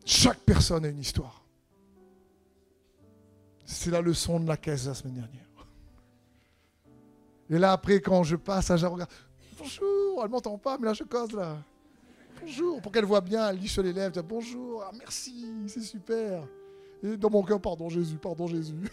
Chaque 0.05 0.39
personne 0.39 0.85
a 0.85 0.89
une 0.89 1.01
histoire. 1.01 1.45
C'est 3.65 3.91
la 3.91 4.01
leçon 4.01 4.39
de 4.39 4.47
la 4.47 4.57
caisse 4.57 4.87
la 4.87 4.95
semaine 4.95 5.15
dernière. 5.15 5.43
Et 7.51 7.59
là, 7.59 7.73
après, 7.73 8.01
quand 8.01 8.23
je 8.23 8.37
passe, 8.37 8.75
je 8.77 8.87
regarde. 8.87 9.11
Bonjour, 9.59 10.23
elle 10.23 10.31
m'entend 10.31 10.59
pas, 10.59 10.79
mais 10.79 10.87
là, 10.87 10.93
je 10.93 11.03
cause 11.03 11.33
là. 11.33 11.57
Bonjour, 12.41 12.81
pour 12.83 12.93
qu'elle 12.93 13.05
voit 13.05 13.21
bien, 13.21 13.49
elle 13.49 13.59
lit 13.59 13.69
sur 13.69 13.83
les 13.83 13.93
lèvres, 13.93 14.23
bonjour, 14.23 14.83
ah, 14.83 14.93
merci, 14.99 15.47
c'est 15.69 15.81
super. 15.81 16.47
Et 17.03 17.17
dans 17.17 17.31
mon 17.31 17.43
cœur, 17.43 17.61
pardon 17.61 17.89
Jésus, 17.89 18.17
pardon 18.17 18.47
Jésus. 18.47 18.75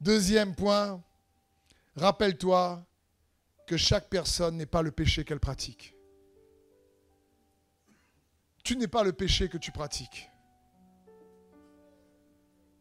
Deuxième 0.00 0.54
point, 0.54 1.02
rappelle-toi 1.96 2.84
que 3.66 3.76
chaque 3.76 4.08
personne 4.08 4.56
n'est 4.56 4.66
pas 4.66 4.82
le 4.82 4.90
péché 4.90 5.24
qu'elle 5.24 5.40
pratique. 5.40 5.94
Tu 8.62 8.76
n'es 8.76 8.88
pas 8.88 9.02
le 9.04 9.12
péché 9.12 9.48
que 9.48 9.58
tu 9.58 9.72
pratiques. 9.72 10.30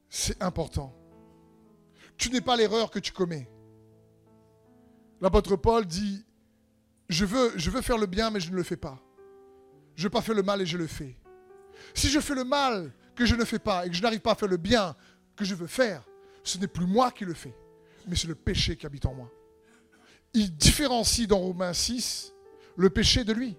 C'est 0.10 0.42
important. 0.42 0.96
Tu 2.18 2.30
n'es 2.32 2.42
pas 2.42 2.56
l'erreur 2.58 2.92
que 2.92 3.00
tu 3.00 3.12
commets. 3.12 3.50
L'apôtre 5.22 5.56
Paul 5.56 5.86
dit, 5.86 6.24
je 7.10 7.26
veux, 7.26 7.82
faire 7.82 7.98
le 7.98 8.06
bien, 8.06 8.30
mais 8.30 8.40
je 8.40 8.52
ne 8.52 8.56
le 8.56 8.64
fais 8.64 8.78
pas. 8.78 9.00
Je 9.96 10.02
ne 10.02 10.06
veux 10.06 10.12
pas 10.12 10.22
faire 10.22 10.36
le 10.36 10.44
mal 10.44 10.62
et 10.62 10.66
je 10.66 10.78
le 10.78 10.88
fais. 10.88 11.18
Si 11.94 12.10
je 12.10 12.20
fais 12.20 12.36
le 12.36 12.44
mal 12.44 12.94
que 13.16 13.26
je 13.26 13.36
ne 13.36 13.44
fais 13.44 13.60
pas 13.60 13.86
et 13.86 13.90
que 13.90 13.96
je 13.96 14.02
n'arrive 14.02 14.22
pas 14.22 14.32
à 14.32 14.36
faire 14.36 14.48
le 14.48 14.58
bien 14.58 14.96
que 15.36 15.44
je 15.44 15.56
veux 15.56 15.68
faire, 15.68 16.04
ce 16.44 16.58
n'est 16.58 16.68
plus 16.68 16.86
moi 16.86 17.12
qui 17.12 17.26
le 17.26 17.34
fais, 17.34 17.54
mais 18.08 18.16
c'est 18.16 18.28
le 18.28 18.36
péché 18.36 18.78
qui 18.78 18.86
habite 18.86 19.06
en 19.06 19.14
moi. 19.14 19.30
Il 20.34 20.56
différencie 20.56 21.28
dans 21.28 21.40
Romains 21.40 21.74
6 21.74 22.34
le 22.78 22.90
péché 22.90 23.24
de 23.24 23.34
lui. 23.34 23.58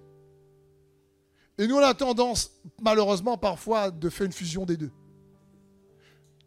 Et 1.58 1.66
nous, 1.66 1.76
on 1.76 1.82
a 1.82 1.92
tendance, 1.92 2.52
malheureusement, 2.80 3.36
parfois, 3.36 3.90
de 3.90 4.08
faire 4.08 4.24
une 4.24 4.32
fusion 4.32 4.64
des 4.64 4.78
deux. 4.78 4.90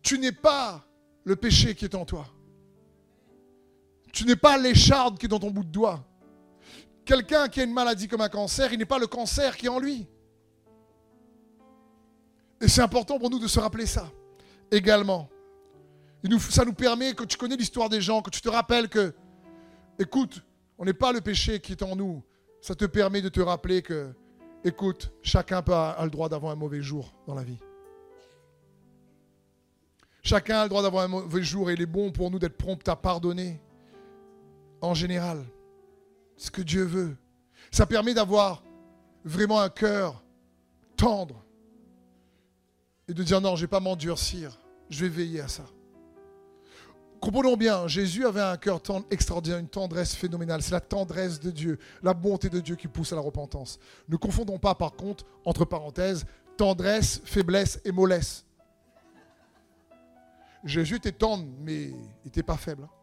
Tu 0.01 0.17
n'es 0.17 0.31
pas 0.31 0.87
le 1.23 1.35
péché 1.35 1.75
qui 1.75 1.85
est 1.85 1.93
en 1.93 2.03
toi. 2.03 2.32
Tu 4.13 4.23
n'es 4.23 4.37
pas 4.37 4.57
l'écharde 4.57 5.17
qui 5.17 5.25
est 5.25 5.29
dans 5.29 5.39
ton 5.39 5.51
bout 5.51 5.65
de 5.65 5.69
doigt. 5.69 6.05
Quelqu'un 7.03 7.49
qui 7.49 7.59
a 7.59 7.65
une 7.65 7.73
maladie 7.73 8.07
comme 8.07 8.21
un 8.21 8.29
cancer, 8.29 8.71
il 8.71 8.79
n'est 8.79 8.85
pas 8.85 8.99
le 8.99 9.07
cancer 9.07 9.57
qui 9.57 9.65
est 9.65 9.69
en 9.69 9.79
lui. 9.79 10.07
Et 12.61 12.69
c'est 12.69 12.81
important 12.81 13.19
pour 13.19 13.29
nous 13.29 13.39
de 13.39 13.47
se 13.47 13.59
rappeler 13.59 13.85
ça 13.85 14.09
également. 14.71 15.29
ça 16.49 16.63
nous 16.63 16.73
permet, 16.73 17.13
que 17.13 17.25
tu 17.25 17.35
connais 17.35 17.57
l'histoire 17.57 17.89
des 17.89 17.99
gens, 17.99 18.21
que 18.21 18.29
tu 18.29 18.39
te 18.39 18.47
rappelles 18.47 18.87
que, 18.87 19.13
écoute, 19.99 20.41
on 20.77 20.85
n'est 20.85 20.93
pas 20.93 21.11
le 21.11 21.19
péché 21.19 21.59
qui 21.59 21.73
est 21.73 21.83
en 21.83 21.97
nous. 21.97 22.23
Ça 22.61 22.73
te 22.73 22.85
permet 22.85 23.21
de 23.21 23.27
te 23.27 23.41
rappeler 23.41 23.81
que 23.81 24.15
Écoute, 24.65 25.11
chacun 25.21 25.57
a 25.57 26.03
le 26.05 26.09
droit 26.09 26.29
d'avoir 26.29 26.53
un 26.53 26.55
mauvais 26.55 26.81
jour 26.81 27.13
dans 27.27 27.35
la 27.35 27.43
vie. 27.43 27.59
Chacun 30.23 30.59
a 30.59 30.63
le 30.63 30.69
droit 30.69 30.81
d'avoir 30.81 31.03
un 31.03 31.09
mauvais 31.09 31.43
jour 31.43 31.69
et 31.69 31.73
il 31.73 31.81
est 31.81 31.85
bon 31.85 32.13
pour 32.13 32.31
nous 32.31 32.39
d'être 32.39 32.57
prompt 32.57 32.87
à 32.87 32.95
pardonner. 32.95 33.59
En 34.83 34.93
général, 34.93 35.41
ce 36.35 36.51
que 36.51 36.61
Dieu 36.61 36.83
veut. 36.83 37.15
Ça 37.71 37.85
permet 37.85 38.13
d'avoir 38.13 38.65
vraiment 39.23 39.61
un 39.61 39.69
cœur 39.69 40.21
tendre 40.97 41.41
et 43.07 43.13
de 43.13 43.23
dire 43.23 43.39
non, 43.39 43.55
je 43.55 43.61
ne 43.61 43.65
vais 43.65 43.69
pas 43.69 43.79
m'endurcir, 43.79 44.59
je 44.89 45.05
vais 45.05 45.09
veiller 45.09 45.39
à 45.39 45.47
ça. 45.47 45.63
Comprenons 47.21 47.55
bien, 47.55 47.87
Jésus 47.87 48.25
avait 48.25 48.41
un 48.41 48.57
cœur 48.57 48.81
tendre, 48.81 49.05
extraordinaire, 49.09 49.59
une 49.59 49.69
tendresse 49.69 50.15
phénoménale. 50.15 50.61
C'est 50.61 50.73
la 50.73 50.81
tendresse 50.81 51.39
de 51.39 51.51
Dieu, 51.51 51.79
la 52.01 52.13
bonté 52.13 52.49
de 52.49 52.59
Dieu 52.59 52.75
qui 52.75 52.89
pousse 52.89 53.13
à 53.13 53.15
la 53.15 53.21
repentance. 53.21 53.79
Ne 54.09 54.17
confondons 54.17 54.59
pas 54.59 54.75
par 54.75 54.91
contre, 54.91 55.25
entre 55.45 55.63
parenthèses, 55.63 56.25
tendresse, 56.57 57.21
faiblesse 57.23 57.79
et 57.85 57.93
mollesse. 57.93 58.43
Jésus 60.65 60.97
était 60.97 61.13
tendre, 61.13 61.45
mais 61.61 61.83
il 61.85 61.95
n'était 62.25 62.43
pas 62.43 62.57
faible. 62.57 62.83
Hein. 62.83 63.02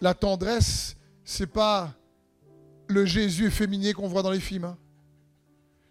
La 0.00 0.14
tendresse, 0.14 0.96
c'est 1.24 1.46
pas 1.46 1.94
le 2.88 3.04
Jésus 3.04 3.46
efféminé 3.46 3.92
qu'on 3.92 4.08
voit 4.08 4.22
dans 4.22 4.30
les 4.30 4.40
films. 4.40 4.64
Hein. 4.64 4.78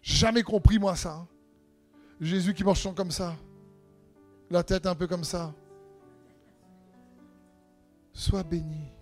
Jamais 0.02 0.42
compris 0.42 0.78
moi 0.78 0.96
ça. 0.96 1.14
Hein. 1.14 1.28
Jésus 2.20 2.52
qui 2.52 2.64
marche 2.64 2.86
comme 2.94 3.10
ça, 3.10 3.36
la 4.50 4.62
tête 4.62 4.86
un 4.86 4.94
peu 4.94 5.06
comme 5.06 5.24
ça. 5.24 5.54
Sois 8.12 8.42
béni. 8.42 8.92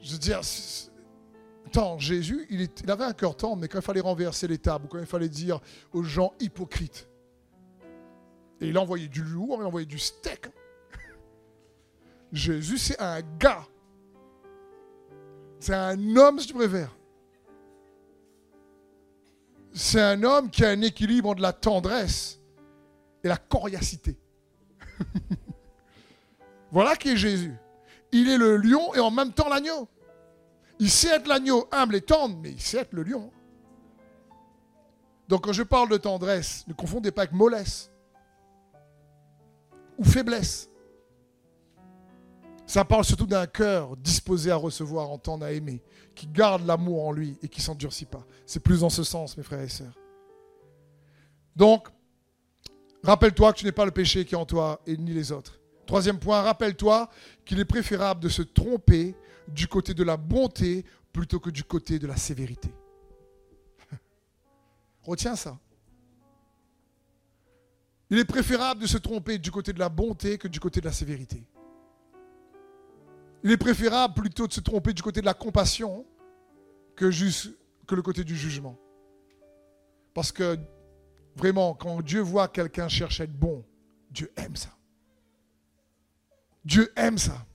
Je 0.00 0.12
veux 0.12 0.18
dire, 0.18 0.40
tant 1.72 1.98
Jésus, 1.98 2.46
il, 2.50 2.68
avait 2.90 3.04
un 3.04 3.12
cœur 3.12 3.36
tendre, 3.36 3.56
mais 3.56 3.68
quand 3.68 3.78
il 3.78 3.84
fallait 3.84 4.00
renverser 4.00 4.46
les 4.46 4.58
tables, 4.58 4.86
quand 4.88 4.98
il 4.98 5.06
fallait 5.06 5.28
dire 5.28 5.60
aux 5.92 6.02
gens 6.02 6.32
hypocrites, 6.40 7.08
et 8.60 8.68
il 8.68 8.78
envoyait 8.78 9.08
du 9.08 9.22
loup, 9.22 9.56
il 9.58 9.64
envoyait 9.64 9.86
du 9.86 9.98
steak. 9.98 10.50
Jésus, 12.32 12.78
c'est 12.78 13.00
un 13.00 13.20
gars. 13.38 13.66
C'est 15.58 15.74
un 15.74 16.16
homme, 16.16 16.38
si 16.38 16.46
tu 16.46 16.54
préfères. 16.54 16.96
C'est 19.72 20.00
un 20.00 20.22
homme 20.22 20.50
qui 20.50 20.64
a 20.64 20.70
un 20.70 20.80
équilibre 20.82 21.30
entre 21.30 21.42
la 21.42 21.52
tendresse 21.52 22.40
et 23.22 23.28
la 23.28 23.36
coriacité. 23.36 24.18
voilà 26.72 26.96
qui 26.96 27.10
est 27.10 27.16
Jésus. 27.16 27.54
Il 28.12 28.28
est 28.28 28.38
le 28.38 28.56
lion 28.56 28.94
et 28.94 29.00
en 29.00 29.10
même 29.10 29.32
temps 29.32 29.48
l'agneau. 29.48 29.88
Il 30.78 30.90
sait 30.90 31.14
être 31.14 31.28
l'agneau 31.28 31.68
humble 31.70 31.96
et 31.96 32.00
tendre, 32.00 32.36
mais 32.38 32.50
il 32.50 32.60
sait 32.60 32.78
être 32.78 32.92
le 32.92 33.02
lion. 33.02 33.30
Donc 35.28 35.44
quand 35.44 35.52
je 35.52 35.62
parle 35.62 35.90
de 35.90 35.98
tendresse, 35.98 36.64
ne 36.66 36.72
confondez 36.72 37.12
pas 37.12 37.22
avec 37.22 37.32
mollesse 37.32 37.92
ou 39.98 40.04
faiblesse. 40.04 40.69
Ça 42.70 42.84
parle 42.84 43.04
surtout 43.04 43.26
d'un 43.26 43.48
cœur 43.48 43.96
disposé 43.96 44.52
à 44.52 44.54
recevoir, 44.54 45.10
entendre, 45.10 45.44
à 45.44 45.50
aimer, 45.50 45.82
qui 46.14 46.28
garde 46.28 46.64
l'amour 46.64 47.04
en 47.04 47.10
lui 47.10 47.36
et 47.42 47.48
qui 47.48 47.60
s'endurcit 47.60 48.04
pas. 48.04 48.24
C'est 48.46 48.60
plus 48.60 48.82
dans 48.82 48.90
ce 48.90 49.02
sens, 49.02 49.36
mes 49.36 49.42
frères 49.42 49.62
et 49.62 49.68
sœurs. 49.68 49.98
Donc, 51.56 51.88
rappelle-toi 53.02 53.52
que 53.52 53.58
tu 53.58 53.64
n'es 53.64 53.72
pas 53.72 53.84
le 53.84 53.90
péché 53.90 54.24
qui 54.24 54.36
est 54.36 54.38
en 54.38 54.46
toi 54.46 54.80
et 54.86 54.96
ni 54.96 55.12
les 55.12 55.32
autres. 55.32 55.58
Troisième 55.84 56.20
point, 56.20 56.42
rappelle-toi 56.42 57.10
qu'il 57.44 57.58
est 57.58 57.64
préférable 57.64 58.20
de 58.20 58.28
se 58.28 58.42
tromper 58.42 59.16
du 59.48 59.66
côté 59.66 59.92
de 59.92 60.04
la 60.04 60.16
bonté 60.16 60.84
plutôt 61.12 61.40
que 61.40 61.50
du 61.50 61.64
côté 61.64 61.98
de 61.98 62.06
la 62.06 62.16
sévérité. 62.16 62.72
Retiens 65.02 65.34
ça. 65.34 65.58
Il 68.10 68.18
est 68.20 68.24
préférable 68.24 68.82
de 68.82 68.86
se 68.86 68.98
tromper 68.98 69.38
du 69.38 69.50
côté 69.50 69.72
de 69.72 69.80
la 69.80 69.88
bonté 69.88 70.38
que 70.38 70.46
du 70.46 70.60
côté 70.60 70.80
de 70.80 70.86
la 70.86 70.92
sévérité. 70.92 71.42
Il 73.42 73.50
est 73.50 73.56
préférable 73.56 74.14
plutôt 74.14 74.46
de 74.46 74.52
se 74.52 74.60
tromper 74.60 74.92
du 74.92 75.02
côté 75.02 75.20
de 75.20 75.26
la 75.26 75.34
compassion 75.34 76.06
que, 76.94 77.10
juste, 77.10 77.50
le 77.94 78.02
côté 78.02 78.24
du 78.24 78.36
jugement. 78.36 78.78
Parce 80.14 80.32
que 80.32 80.58
vraiment, 81.36 81.74
quand 81.74 82.02
Dieu 82.02 82.20
voit 82.20 82.48
quelqu'un 82.48 82.88
chercher 82.88 83.22
à 83.22 83.24
être 83.24 83.38
bon, 83.38 83.64
Dieu 84.10 84.32
aime 84.36 84.56
ça. 84.56 84.70
Dieu 86.64 86.92
aime 86.96 87.18
ça. 87.18 87.46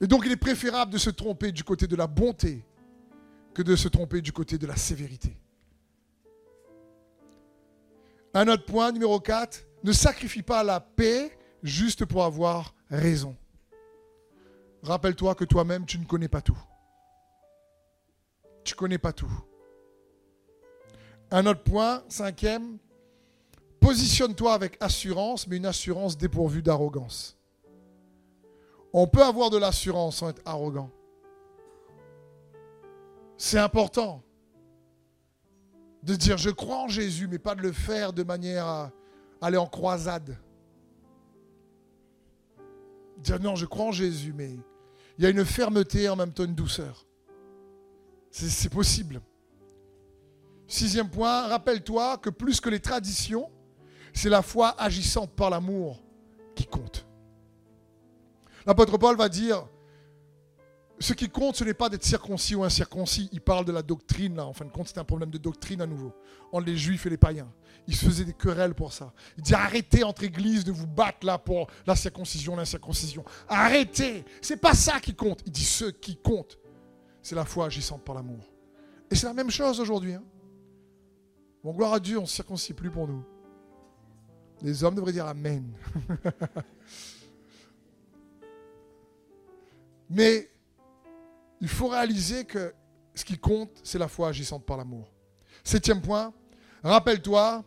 Et 0.00 0.06
donc 0.06 0.24
il 0.26 0.32
est 0.32 0.36
préférable 0.36 0.92
de 0.92 0.98
se 0.98 1.10
tromper 1.10 1.52
du 1.52 1.64
côté 1.64 1.86
de 1.86 1.96
la 1.96 2.06
bonté 2.06 2.64
que 3.54 3.62
de 3.62 3.76
se 3.76 3.88
tromper 3.88 4.20
du 4.20 4.32
côté 4.32 4.58
de 4.58 4.66
la 4.66 4.76
sévérité. 4.76 5.36
Un 8.34 8.48
autre 8.48 8.64
point, 8.64 8.90
numéro 8.90 9.20
4, 9.20 9.64
ne 9.84 9.92
sacrifie 9.92 10.42
pas 10.42 10.64
la 10.64 10.80
paix 10.80 11.38
juste 11.62 12.04
pour 12.04 12.24
avoir 12.24 12.73
raison. 12.90 13.36
Rappelle-toi 14.82 15.34
que 15.34 15.44
toi-même, 15.44 15.86
tu 15.86 15.98
ne 15.98 16.04
connais 16.04 16.28
pas 16.28 16.42
tout. 16.42 16.58
Tu 18.64 18.74
ne 18.74 18.78
connais 18.78 18.98
pas 18.98 19.12
tout. 19.12 19.32
Un 21.30 21.46
autre 21.46 21.62
point, 21.62 22.02
cinquième, 22.08 22.78
positionne-toi 23.80 24.52
avec 24.52 24.76
assurance, 24.80 25.46
mais 25.46 25.56
une 25.56 25.66
assurance 25.66 26.16
dépourvue 26.16 26.62
d'arrogance. 26.62 27.36
On 28.92 29.06
peut 29.06 29.22
avoir 29.22 29.50
de 29.50 29.58
l'assurance 29.58 30.16
sans 30.18 30.28
être 30.28 30.42
arrogant. 30.44 30.90
C'est 33.36 33.58
important 33.58 34.22
de 36.02 36.14
dire 36.14 36.36
je 36.36 36.50
crois 36.50 36.78
en 36.78 36.88
Jésus, 36.88 37.26
mais 37.26 37.38
pas 37.38 37.54
de 37.54 37.62
le 37.62 37.72
faire 37.72 38.12
de 38.12 38.22
manière 38.22 38.66
à 38.66 38.92
aller 39.40 39.56
en 39.56 39.66
croisade. 39.66 40.36
Dire 43.18 43.40
non, 43.40 43.56
je 43.56 43.66
crois 43.66 43.86
en 43.86 43.92
Jésus, 43.92 44.32
mais 44.32 44.56
il 45.18 45.24
y 45.24 45.26
a 45.26 45.30
une 45.30 45.44
fermeté 45.44 46.08
en 46.08 46.16
même 46.16 46.32
temps 46.32 46.44
une 46.44 46.54
douceur. 46.54 47.06
C'est 48.30 48.68
possible. 48.68 49.20
Sixième 50.66 51.08
point, 51.08 51.46
rappelle-toi 51.46 52.18
que 52.18 52.30
plus 52.30 52.60
que 52.60 52.68
les 52.68 52.80
traditions, 52.80 53.50
c'est 54.12 54.28
la 54.28 54.42
foi 54.42 54.74
agissante 54.80 55.30
par 55.30 55.50
l'amour 55.50 56.02
qui 56.54 56.66
compte. 56.66 57.06
L'apôtre 58.66 58.98
Paul 58.98 59.16
va 59.16 59.28
dire, 59.28 59.66
ce 60.98 61.12
qui 61.12 61.28
compte, 61.28 61.56
ce 61.56 61.64
n'est 61.64 61.74
pas 61.74 61.88
d'être 61.88 62.04
circoncis 62.04 62.54
ou 62.54 62.64
incirconcis. 62.64 63.28
Il 63.32 63.40
parle 63.40 63.64
de 63.64 63.72
la 63.72 63.82
doctrine, 63.82 64.36
là. 64.36 64.46
En 64.46 64.52
fin 64.52 64.64
de 64.64 64.70
compte, 64.70 64.88
c'est 64.88 64.98
un 64.98 65.04
problème 65.04 65.30
de 65.30 65.38
doctrine 65.38 65.80
à 65.80 65.86
nouveau. 65.86 66.12
Entre 66.52 66.66
les 66.66 66.76
juifs 66.76 67.04
et 67.06 67.10
les 67.10 67.16
païens. 67.16 67.52
Il 67.86 67.94
se 67.94 68.06
faisait 68.06 68.24
des 68.24 68.32
querelles 68.32 68.74
pour 68.74 68.92
ça. 68.92 69.12
Il 69.36 69.42
dit 69.42 69.54
arrêtez 69.54 70.04
entre 70.04 70.24
églises 70.24 70.64
de 70.64 70.72
vous 70.72 70.86
battre 70.86 71.26
là 71.26 71.36
pour 71.38 71.68
la 71.86 71.94
circoncision, 71.94 72.56
l'incirconcision. 72.56 73.24
Arrêtez. 73.48 74.24
C'est 74.40 74.56
pas 74.56 74.74
ça 74.74 75.00
qui 75.00 75.14
compte. 75.14 75.42
Il 75.44 75.52
dit 75.52 75.64
ce 75.64 75.84
qui 75.86 76.16
compte, 76.16 76.58
c'est 77.20 77.34
la 77.34 77.44
foi 77.44 77.66
agissante 77.66 78.02
par 78.02 78.14
l'amour. 78.14 78.40
Et 79.10 79.14
c'est 79.14 79.26
la 79.26 79.34
même 79.34 79.50
chose 79.50 79.80
aujourd'hui. 79.80 80.14
Hein. 80.14 80.24
Bon, 81.62 81.72
gloire 81.72 81.92
à 81.94 82.00
Dieu, 82.00 82.18
on 82.18 82.22
ne 82.22 82.26
circoncis 82.26 82.72
plus 82.72 82.90
pour 82.90 83.06
nous. 83.06 83.24
Les 84.62 84.82
hommes 84.82 84.94
devraient 84.94 85.12
dire 85.12 85.26
Amen. 85.26 85.70
Mais 90.10 90.50
il 91.60 91.68
faut 91.68 91.88
réaliser 91.88 92.44
que 92.44 92.74
ce 93.14 93.24
qui 93.24 93.38
compte, 93.38 93.70
c'est 93.82 93.98
la 93.98 94.08
foi 94.08 94.28
agissante 94.28 94.64
par 94.64 94.76
l'amour. 94.76 95.10
Septième 95.62 96.00
point, 96.00 96.32
rappelle-toi 96.82 97.64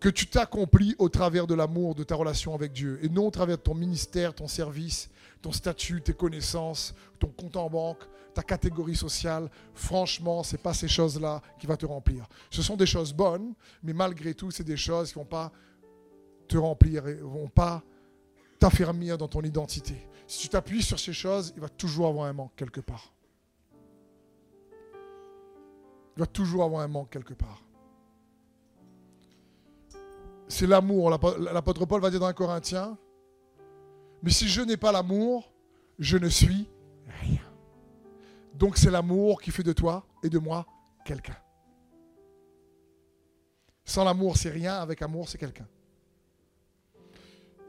que 0.00 0.08
tu 0.08 0.26
t'accomplis 0.26 0.94
au 0.98 1.08
travers 1.08 1.46
de 1.46 1.54
l'amour 1.54 1.94
de 1.94 2.04
ta 2.04 2.14
relation 2.14 2.54
avec 2.54 2.72
Dieu 2.72 3.00
et 3.02 3.08
non 3.08 3.26
au 3.26 3.30
travers 3.30 3.56
de 3.56 3.62
ton 3.62 3.74
ministère, 3.74 4.34
ton 4.34 4.46
service, 4.46 5.10
ton 5.42 5.52
statut, 5.52 6.00
tes 6.02 6.12
connaissances, 6.12 6.94
ton 7.18 7.28
compte 7.28 7.56
en 7.56 7.68
banque, 7.68 8.04
ta 8.34 8.42
catégorie 8.42 8.96
sociale. 8.96 9.50
Franchement, 9.74 10.42
ce 10.42 10.54
n'est 10.54 10.62
pas 10.62 10.74
ces 10.74 10.88
choses-là 10.88 11.42
qui 11.58 11.66
vont 11.66 11.76
te 11.76 11.86
remplir. 11.86 12.28
Ce 12.50 12.62
sont 12.62 12.76
des 12.76 12.86
choses 12.86 13.12
bonnes, 13.12 13.54
mais 13.82 13.92
malgré 13.92 14.34
tout, 14.34 14.50
c'est 14.50 14.64
des 14.64 14.76
choses 14.76 15.12
qui 15.12 15.18
ne 15.18 15.24
vont 15.24 15.28
pas 15.28 15.52
te 16.46 16.56
remplir 16.56 17.06
et 17.08 17.16
ne 17.16 17.22
vont 17.22 17.48
pas 17.48 17.82
t'affermir 18.58 19.18
dans 19.18 19.28
ton 19.28 19.42
identité. 19.42 20.08
Si 20.26 20.40
tu 20.40 20.48
t'appuies 20.48 20.82
sur 20.82 20.98
ces 20.98 21.12
choses, 21.12 21.52
il 21.56 21.60
va 21.60 21.68
toujours 21.68 22.06
avoir 22.08 22.26
un 22.26 22.32
manque 22.32 22.54
quelque 22.56 22.80
part. 22.80 23.12
Il 26.16 26.20
va 26.20 26.26
toujours 26.26 26.64
avoir 26.64 26.82
un 26.82 26.88
manque 26.88 27.10
quelque 27.10 27.34
part. 27.34 27.62
C'est 30.48 30.66
l'amour. 30.66 31.10
L'apôtre 31.10 31.84
Paul 31.86 32.00
va 32.00 32.10
dire 32.10 32.20
dans 32.20 32.26
un 32.26 32.32
Corinthien, 32.32 32.96
mais 34.22 34.30
si 34.30 34.48
je 34.48 34.62
n'ai 34.62 34.76
pas 34.76 34.92
l'amour, 34.92 35.52
je 35.98 36.16
ne 36.16 36.28
suis 36.28 36.68
rien. 37.20 37.42
Donc 38.54 38.76
c'est 38.76 38.90
l'amour 38.90 39.40
qui 39.40 39.50
fait 39.50 39.62
de 39.62 39.72
toi 39.72 40.06
et 40.22 40.28
de 40.28 40.38
moi 40.38 40.66
quelqu'un. 41.04 41.36
Sans 43.84 44.04
l'amour, 44.04 44.36
c'est 44.36 44.50
rien. 44.50 44.74
Avec 44.74 45.00
amour, 45.00 45.28
c'est 45.28 45.38
quelqu'un. 45.38 45.66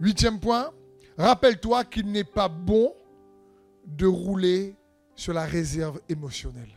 Huitième 0.02 0.40
point, 0.40 0.72
rappelle-toi 1.18 1.86
qu'il 1.86 2.12
n'est 2.12 2.24
pas 2.26 2.50
bon 2.50 2.94
de 3.86 4.06
rouler 4.06 4.76
sur 5.16 5.34
la 5.34 5.46
réserve 5.46 6.02
émotionnelle. 6.10 6.70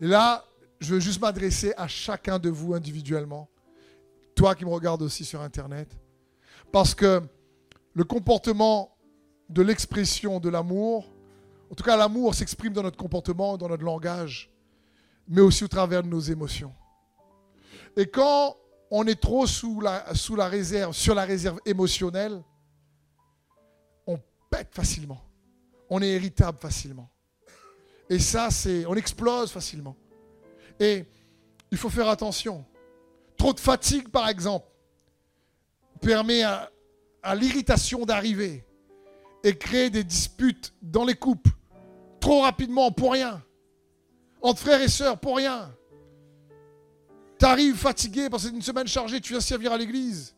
Et 0.00 0.06
là, 0.06 0.44
je 0.80 0.94
veux 0.94 1.00
juste 1.00 1.20
m'adresser 1.20 1.74
à 1.76 1.88
chacun 1.88 2.38
de 2.38 2.48
vous 2.48 2.74
individuellement. 2.74 3.48
Toi 4.34 4.54
qui 4.54 4.64
me 4.64 4.70
regardes 4.70 5.02
aussi 5.02 5.24
sur 5.24 5.40
Internet. 5.40 5.96
Parce 6.72 6.94
que 6.94 7.22
le 7.94 8.04
comportement 8.04 8.96
de 9.48 9.62
l'expression 9.62 10.38
de 10.40 10.48
l'amour, 10.48 11.12
en 11.70 11.74
tout 11.74 11.84
cas 11.84 11.96
l'amour 11.96 12.34
s'exprime 12.34 12.72
dans 12.72 12.82
notre 12.82 12.96
comportement, 12.96 13.56
dans 13.56 13.68
notre 13.68 13.84
langage, 13.84 14.50
mais 15.28 15.40
aussi 15.40 15.64
au 15.64 15.68
travers 15.68 16.02
de 16.02 16.08
nos 16.08 16.20
émotions. 16.20 16.72
Et 17.96 18.06
quand 18.06 18.56
on 18.90 19.06
est 19.06 19.20
trop 19.20 19.46
sous 19.46 19.80
la, 19.80 20.14
sous 20.14 20.36
la 20.36 20.48
réserve, 20.48 20.92
sur 20.92 21.14
la 21.14 21.24
réserve 21.24 21.60
émotionnelle, 21.64 22.42
on 24.06 24.18
pète 24.50 24.74
facilement. 24.74 25.20
On 25.88 26.00
est 26.02 26.14
irritable 26.14 26.58
facilement. 26.58 27.10
Et 28.08 28.18
ça, 28.18 28.50
c'est. 28.50 28.84
On 28.86 28.94
explose 28.94 29.50
facilement. 29.50 29.96
Et 30.78 31.04
il 31.70 31.78
faut 31.78 31.90
faire 31.90 32.08
attention. 32.08 32.64
Trop 33.40 33.54
de 33.54 33.60
fatigue, 33.60 34.10
par 34.10 34.28
exemple, 34.28 34.66
permet 36.02 36.42
à, 36.42 36.70
l'irritation 37.34 38.04
d'arriver 38.04 38.66
et 39.42 39.56
créer 39.56 39.88
des 39.88 40.04
disputes 40.04 40.74
dans 40.82 41.06
les 41.06 41.14
couples. 41.14 41.48
Trop 42.20 42.42
rapidement, 42.42 42.92
pour 42.92 43.12
rien. 43.12 43.42
Entre 44.42 44.60
frères 44.60 44.82
et 44.82 44.88
sœurs, 44.88 45.18
pour 45.18 45.38
rien. 45.38 45.74
Tu 47.38 47.46
arrives 47.46 47.76
fatigué 47.76 48.28
parce 48.28 48.42
que 48.42 48.50
c'est 48.50 48.54
une 48.54 48.60
semaine 48.60 48.86
chargée, 48.86 49.22
tu 49.22 49.32
viens 49.32 49.40
servir 49.40 49.72
à 49.72 49.78
l'église. 49.78 50.36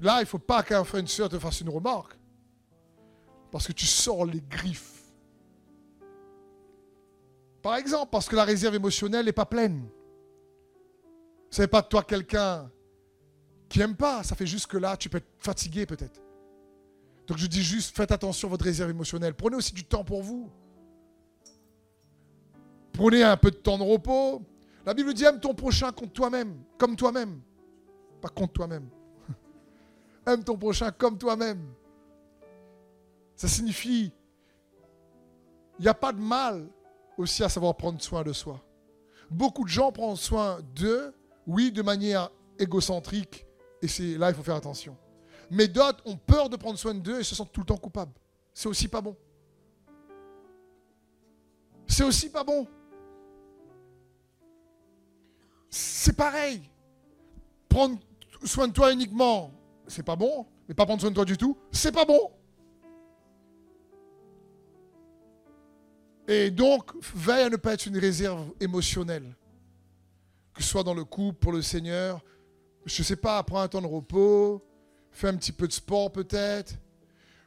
Là, 0.00 0.20
il 0.20 0.20
ne 0.20 0.24
faut 0.24 0.38
pas 0.38 0.62
qu'un 0.62 0.82
frère 0.82 1.00
et 1.00 1.02
une 1.02 1.08
sœur 1.08 1.28
te 1.28 1.38
fasse 1.38 1.60
une 1.60 1.68
remarque. 1.68 2.16
Parce 3.50 3.66
que 3.66 3.72
tu 3.72 3.84
sors 3.84 4.24
les 4.24 4.40
griffes. 4.40 5.12
Par 7.60 7.76
exemple, 7.76 8.08
parce 8.10 8.30
que 8.30 8.34
la 8.34 8.44
réserve 8.44 8.76
émotionnelle 8.76 9.26
n'est 9.26 9.32
pas 9.32 9.44
pleine. 9.44 9.86
Ce 11.54 11.62
n'est 11.62 11.68
pas 11.68 11.82
toi 11.82 12.02
quelqu'un 12.02 12.68
qui 13.68 13.78
n'aime 13.78 13.94
pas. 13.94 14.24
Ça 14.24 14.34
fait 14.34 14.44
juste 14.44 14.66
que 14.66 14.76
là, 14.76 14.96
tu 14.96 15.08
peux 15.08 15.18
être 15.18 15.30
fatigué 15.38 15.86
peut-être. 15.86 16.20
Donc 17.28 17.38
je 17.38 17.46
dis 17.46 17.62
juste, 17.62 17.94
faites 17.94 18.10
attention 18.10 18.48
à 18.48 18.50
votre 18.50 18.64
réserve 18.64 18.90
émotionnelle. 18.90 19.34
Prenez 19.34 19.54
aussi 19.54 19.72
du 19.72 19.84
temps 19.84 20.02
pour 20.02 20.20
vous. 20.20 20.50
Prenez 22.92 23.22
un 23.22 23.36
peu 23.36 23.52
de 23.52 23.56
temps 23.56 23.78
de 23.78 23.84
repos. 23.84 24.42
La 24.84 24.94
Bible 24.94 25.14
dit 25.14 25.22
aime 25.22 25.38
ton 25.38 25.54
prochain 25.54 25.92
contre 25.92 26.12
toi-même, 26.12 26.60
comme 26.76 26.96
toi-même. 26.96 27.40
Pas 28.20 28.30
contre 28.30 28.54
toi-même. 28.54 28.88
aime 30.26 30.42
ton 30.42 30.58
prochain 30.58 30.90
comme 30.90 31.16
toi-même. 31.16 31.64
Ça 33.36 33.46
signifie, 33.46 34.12
il 35.78 35.82
n'y 35.82 35.88
a 35.88 35.94
pas 35.94 36.12
de 36.12 36.20
mal 36.20 36.66
aussi 37.16 37.44
à 37.44 37.48
savoir 37.48 37.76
prendre 37.76 38.02
soin 38.02 38.24
de 38.24 38.32
soi. 38.32 38.60
Beaucoup 39.30 39.62
de 39.62 39.68
gens 39.68 39.92
prennent 39.92 40.16
soin 40.16 40.58
d'eux, 40.74 41.14
oui, 41.46 41.72
de 41.72 41.82
manière 41.82 42.30
égocentrique, 42.58 43.46
et 43.82 43.88
c'est 43.88 44.16
là 44.16 44.30
il 44.30 44.34
faut 44.34 44.42
faire 44.42 44.56
attention. 44.56 44.96
Mais 45.50 45.68
d'autres 45.68 46.02
ont 46.06 46.16
peur 46.16 46.48
de 46.48 46.56
prendre 46.56 46.78
soin 46.78 46.94
d'eux 46.94 47.20
et 47.20 47.24
se 47.24 47.34
sentent 47.34 47.52
tout 47.52 47.60
le 47.60 47.66
temps 47.66 47.76
coupables. 47.76 48.12
C'est 48.52 48.68
aussi 48.68 48.88
pas 48.88 49.00
bon. 49.00 49.16
C'est 51.86 52.04
aussi 52.04 52.30
pas 52.30 52.44
bon. 52.44 52.66
C'est 55.68 56.16
pareil. 56.16 56.62
Prendre 57.68 57.98
soin 58.44 58.68
de 58.68 58.72
toi 58.72 58.92
uniquement, 58.92 59.50
c'est 59.86 60.02
pas 60.02 60.16
bon. 60.16 60.46
Mais 60.68 60.74
pas 60.74 60.86
prendre 60.86 61.00
soin 61.00 61.10
de 61.10 61.14
toi 61.14 61.24
du 61.24 61.36
tout, 61.36 61.58
c'est 61.70 61.92
pas 61.92 62.04
bon. 62.04 62.30
Et 66.26 66.50
donc, 66.50 66.92
veille 67.14 67.44
à 67.44 67.50
ne 67.50 67.56
pas 67.56 67.74
être 67.74 67.86
une 67.86 67.98
réserve 67.98 68.50
émotionnelle. 68.58 69.36
Que 70.54 70.62
ce 70.62 70.68
soit 70.68 70.84
dans 70.84 70.94
le 70.94 71.04
couple, 71.04 71.38
pour 71.38 71.52
le 71.52 71.62
Seigneur. 71.62 72.24
Je 72.86 73.02
ne 73.02 73.04
sais 73.04 73.16
pas, 73.16 73.42
prends 73.42 73.60
un 73.60 73.68
temps 73.68 73.82
de 73.82 73.86
repos, 73.86 74.64
fais 75.10 75.28
un 75.28 75.36
petit 75.36 75.52
peu 75.52 75.66
de 75.66 75.72
sport 75.72 76.12
peut-être, 76.12 76.74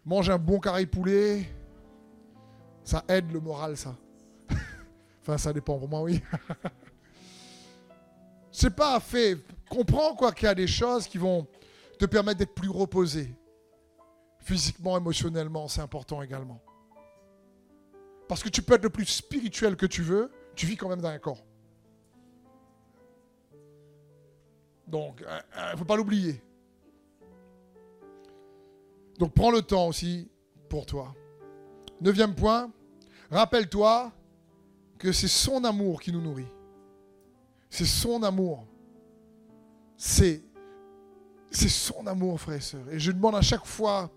mange 0.03 0.29
un 0.29 0.37
bon 0.37 0.59
carré 0.59 0.85
poulet. 0.85 1.47
Ça 2.83 3.03
aide 3.07 3.31
le 3.31 3.39
moral, 3.39 3.77
ça. 3.77 3.95
enfin, 5.21 5.37
ça 5.37 5.53
dépend 5.53 5.77
pour 5.77 5.89
moi, 5.89 6.01
oui. 6.01 6.21
C'est 8.51 8.75
pas 8.75 8.99
fait. 8.99 9.37
Comprends 9.69 10.15
quoi 10.15 10.31
qu'il 10.31 10.45
y 10.45 10.49
a 10.49 10.55
des 10.55 10.67
choses 10.67 11.07
qui 11.07 11.17
vont 11.17 11.45
te 11.99 12.05
permettre 12.05 12.39
d'être 12.39 12.55
plus 12.55 12.69
reposé. 12.69 13.35
Physiquement, 14.39 14.97
émotionnellement, 14.97 15.67
c'est 15.67 15.81
important 15.81 16.21
également. 16.21 16.61
Parce 18.27 18.41
que 18.41 18.49
tu 18.49 18.61
peux 18.61 18.75
être 18.75 18.83
le 18.83 18.89
plus 18.89 19.05
spirituel 19.05 19.75
que 19.75 19.85
tu 19.85 20.01
veux, 20.01 20.31
tu 20.55 20.65
vis 20.65 20.75
quand 20.75 20.89
même 20.89 21.01
dans 21.01 21.09
un 21.09 21.19
corps. 21.19 21.43
Donc, 24.87 25.19
il 25.19 25.25
euh, 25.25 25.39
ne 25.69 25.73
euh, 25.73 25.77
faut 25.77 25.85
pas 25.85 25.95
l'oublier. 25.95 26.41
Donc, 29.19 29.33
prends 29.33 29.51
le 29.51 29.61
temps 29.61 29.87
aussi 29.87 30.29
pour 30.69 30.85
toi. 30.85 31.13
Neuvième 31.99 32.35
point, 32.35 32.71
rappelle-toi 33.29 34.11
que 34.97 35.11
c'est 35.11 35.27
son 35.27 35.63
amour 35.63 36.01
qui 36.01 36.11
nous 36.11 36.21
nourrit. 36.21 36.47
C'est 37.69 37.85
son 37.85 38.23
amour. 38.23 38.65
C'est, 39.97 40.43
c'est 41.51 41.69
son 41.69 42.05
amour, 42.07 42.39
frères 42.39 42.57
et 42.57 42.61
sœurs. 42.61 42.89
Et 42.91 42.99
je 42.99 43.11
demande 43.11 43.35
à 43.35 43.41
chaque 43.41 43.65
fois 43.65 44.09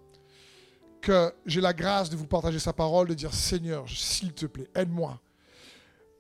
que 1.01 1.35
j'ai 1.47 1.61
la 1.61 1.73
grâce 1.73 2.11
de 2.11 2.17
vous 2.17 2.27
partager 2.27 2.59
sa 2.59 2.73
parole, 2.73 3.09
de 3.09 3.15
dire 3.15 3.33
Seigneur, 3.33 3.89
s'il 3.89 4.33
te 4.33 4.47
plaît, 4.47 4.69
aide-moi. 4.75 5.19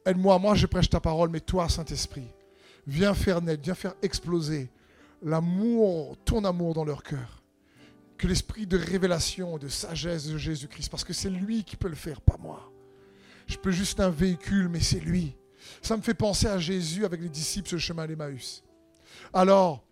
Aide-moi, 0.07 0.39
moi 0.39 0.55
je 0.55 0.67
prêche 0.67 0.89
ta 0.89 1.01
parole, 1.01 1.29
mais 1.29 1.41
toi, 1.41 1.69
Saint-Esprit, 1.69 2.29
viens 2.91 3.14
faire 3.14 3.41
naître, 3.41 3.62
viens 3.62 3.74
faire 3.74 3.95
exploser 4.03 4.68
l'amour, 5.22 6.16
ton 6.24 6.45
amour 6.45 6.74
dans 6.74 6.84
leur 6.84 7.03
cœur. 7.03 7.43
Que 8.18 8.26
l'esprit 8.26 8.66
de 8.66 8.76
révélation, 8.76 9.59
de 9.59 9.68
sagesse 9.68 10.26
de 10.26 10.36
Jésus-Christ, 10.36 10.91
parce 10.91 11.05
que 11.05 11.12
c'est 11.12 11.30
lui 11.30 11.64
qui 11.64 11.76
peut 11.76 11.88
le 11.88 11.95
faire, 11.95 12.20
pas 12.20 12.36
moi. 12.36 12.70
Je 13.47 13.57
peux 13.57 13.70
juste 13.70 14.01
un 14.01 14.11
véhicule, 14.11 14.68
mais 14.68 14.80
c'est 14.80 15.01
lui. 15.01 15.36
Ça 15.80 15.97
me 15.97 16.03
fait 16.03 16.14
penser 16.14 16.47
à 16.47 16.59
Jésus 16.59 17.05
avec 17.05 17.20
les 17.20 17.28
disciples 17.28 17.68
sur 17.68 17.76
le 17.76 17.80
chemin 17.80 18.07
d'Emmaüs. 18.07 18.62
Alors, 19.32 19.84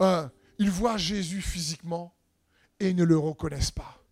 euh, 0.00 0.28
ils 0.58 0.70
voient 0.70 0.96
Jésus 0.96 1.40
physiquement 1.40 2.14
et 2.78 2.92
ne 2.92 3.04
le 3.04 3.16
reconnaissent 3.16 3.70
pas. 3.70 4.04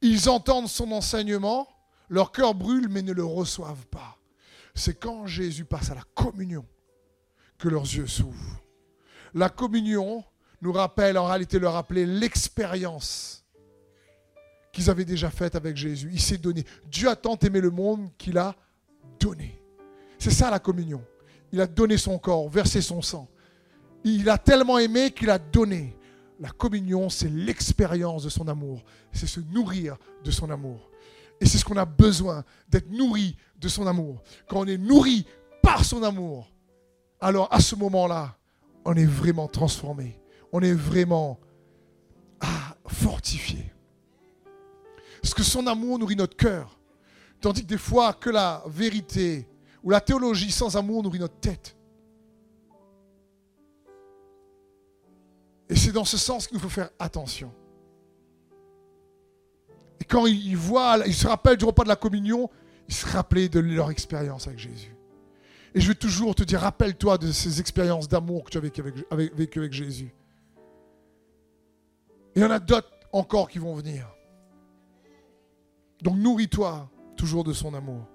Ils 0.00 0.28
entendent 0.28 0.68
son 0.68 0.92
enseignement, 0.92 1.68
leur 2.08 2.32
cœur 2.32 2.54
brûle, 2.54 2.88
mais 2.88 3.02
ne 3.02 3.12
le 3.12 3.24
reçoivent 3.24 3.86
pas. 3.86 4.18
C'est 4.74 4.98
quand 4.98 5.26
Jésus 5.26 5.64
passe 5.64 5.90
à 5.90 5.94
la 5.94 6.04
communion 6.14 6.64
que 7.58 7.68
leurs 7.68 7.84
yeux 7.84 8.06
s'ouvrent. 8.06 8.62
La 9.34 9.48
communion 9.48 10.24
nous 10.62 10.72
rappelle, 10.72 11.18
en 11.18 11.26
réalité, 11.26 11.58
leur 11.58 11.74
rappeler 11.74 12.06
l'expérience 12.06 13.44
qu'ils 14.72 14.90
avaient 14.90 15.04
déjà 15.04 15.30
faite 15.30 15.54
avec 15.54 15.76
Jésus. 15.76 16.10
Il 16.12 16.20
s'est 16.20 16.38
donné. 16.38 16.64
Dieu 16.90 17.08
a 17.08 17.16
tant 17.16 17.36
aimé 17.38 17.60
le 17.60 17.70
monde 17.70 18.10
qu'il 18.18 18.38
a 18.38 18.54
donné. 19.18 19.60
C'est 20.18 20.30
ça 20.30 20.50
la 20.50 20.58
communion. 20.58 21.02
Il 21.52 21.60
a 21.60 21.66
donné 21.66 21.96
son 21.96 22.18
corps, 22.18 22.48
versé 22.48 22.80
son 22.80 23.00
sang. 23.02 23.28
Il 24.04 24.28
a 24.28 24.38
tellement 24.38 24.78
aimé 24.78 25.10
qu'il 25.10 25.30
a 25.30 25.38
donné. 25.38 25.96
La 26.38 26.50
communion, 26.50 27.08
c'est 27.08 27.30
l'expérience 27.30 28.24
de 28.24 28.28
son 28.28 28.46
amour. 28.48 28.82
C'est 29.12 29.26
se 29.26 29.40
nourrir 29.40 29.96
de 30.22 30.30
son 30.30 30.50
amour. 30.50 30.90
Et 31.40 31.46
c'est 31.46 31.58
ce 31.58 31.64
qu'on 31.64 31.76
a 31.76 31.84
besoin, 31.84 32.44
d'être 32.68 32.90
nourri 32.90 33.36
de 33.58 33.68
son 33.68 33.86
amour. 33.86 34.22
Quand 34.48 34.60
on 34.60 34.66
est 34.66 34.78
nourri 34.78 35.26
par 35.62 35.84
son 35.84 36.02
amour, 36.02 36.50
alors 37.20 37.48
à 37.52 37.60
ce 37.60 37.74
moment-là, 37.76 38.36
on 38.84 38.94
est 38.94 39.06
vraiment 39.06 39.48
transformé. 39.48 40.18
On 40.52 40.60
est 40.60 40.72
vraiment 40.72 41.38
ah, 42.40 42.76
fortifié. 42.86 43.72
Parce 45.20 45.34
que 45.34 45.42
son 45.42 45.66
amour 45.66 45.98
nourrit 45.98 46.16
notre 46.16 46.36
cœur. 46.36 46.78
Tandis 47.40 47.62
que 47.62 47.66
des 47.66 47.78
fois, 47.78 48.12
que 48.12 48.30
la 48.30 48.62
vérité 48.66 49.48
ou 49.82 49.90
la 49.90 50.00
théologie 50.00 50.50
sans 50.50 50.76
amour 50.76 51.02
nourrit 51.02 51.18
notre 51.18 51.38
tête. 51.40 51.76
Et 55.68 55.76
c'est 55.76 55.92
dans 55.92 56.04
ce 56.04 56.16
sens 56.16 56.46
qu'il 56.46 56.56
nous 56.56 56.62
faut 56.62 56.68
faire 56.68 56.90
attention. 56.98 57.52
Et 60.00 60.04
quand 60.04 60.26
ils 60.26 60.56
voient, 60.56 60.98
ils 61.06 61.14
se 61.14 61.26
rappellent 61.26 61.56
du 61.56 61.64
repas 61.64 61.82
de 61.82 61.88
la 61.88 61.96
communion, 61.96 62.48
ils 62.88 62.94
se 62.94 63.06
rappellent 63.06 63.50
de 63.50 63.60
leur 63.60 63.90
expérience 63.90 64.46
avec 64.46 64.60
Jésus. 64.60 64.95
Et 65.76 65.80
je 65.80 65.88
vais 65.88 65.94
toujours 65.94 66.34
te 66.34 66.42
dire, 66.42 66.60
rappelle-toi 66.60 67.18
de 67.18 67.30
ces 67.30 67.60
expériences 67.60 68.08
d'amour 68.08 68.44
que 68.44 68.50
tu 68.50 68.56
as 68.56 68.62
vécues 68.62 69.04
avec, 69.10 69.72
Jésus. 69.74 70.10
Il 72.34 72.40
y 72.40 72.44
en 72.46 72.50
a 72.50 72.58
d'autres 72.58 72.90
encore 73.12 73.50
qui 73.50 73.58
vont 73.58 73.74
venir. 73.74 74.08
Donc 76.00 76.16
nourris-toi 76.16 76.90
toujours 77.14 77.44
de 77.44 77.52
son 77.52 77.74
amour. 77.74 78.08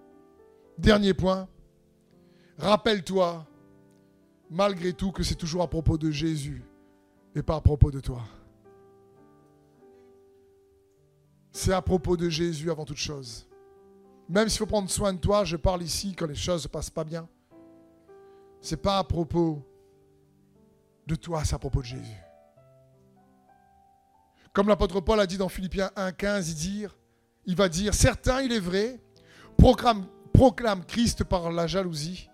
Dernier 0.79 1.13
point, 1.13 1.47
rappelle-toi 2.57 3.45
malgré 4.49 4.93
tout 4.93 5.11
que 5.11 5.21
c'est 5.21 5.35
toujours 5.35 5.61
à 5.61 5.69
propos 5.69 5.99
de 5.99 6.09
Jésus 6.09 6.63
et 7.35 7.43
pas 7.43 7.57
à 7.57 7.61
propos 7.61 7.91
de 7.91 7.99
toi. 7.99 8.23
C'est 11.51 11.73
à 11.73 11.81
propos 11.83 12.17
de 12.17 12.27
Jésus 12.27 12.71
avant 12.71 12.85
toute 12.85 12.97
chose. 12.97 13.47
Même 14.29 14.49
s'il 14.49 14.57
faut 14.57 14.65
prendre 14.65 14.89
soin 14.89 15.13
de 15.13 15.19
toi, 15.19 15.43
je 15.43 15.57
parle 15.57 15.83
ici 15.83 16.15
quand 16.15 16.25
les 16.25 16.33
choses 16.33 16.55
ne 16.55 16.63
se 16.63 16.67
passent 16.67 16.89
pas 16.89 17.03
bien. 17.03 17.29
Ce 18.61 18.75
n'est 18.75 18.81
pas 18.81 18.99
à 18.99 19.03
propos 19.03 19.65
de 21.07 21.15
toi, 21.15 21.43
c'est 21.43 21.55
à 21.55 21.59
propos 21.59 21.81
de 21.81 21.87
Jésus. 21.87 22.23
Comme 24.53 24.67
l'apôtre 24.67 24.99
Paul 24.99 25.19
a 25.19 25.25
dit 25.25 25.37
dans 25.37 25.49
Philippiens 25.49 25.91
1,15, 25.95 26.49
il, 26.49 26.55
dire, 26.55 26.97
il 27.45 27.55
va 27.55 27.69
dire 27.69 27.93
Certains, 27.93 28.41
il 28.41 28.51
est 28.51 28.59
vrai, 28.59 28.99
proclament, 29.57 30.05
proclament 30.33 30.83
Christ 30.85 31.23
par 31.23 31.51
la 31.51 31.67
jalousie, 31.67 32.29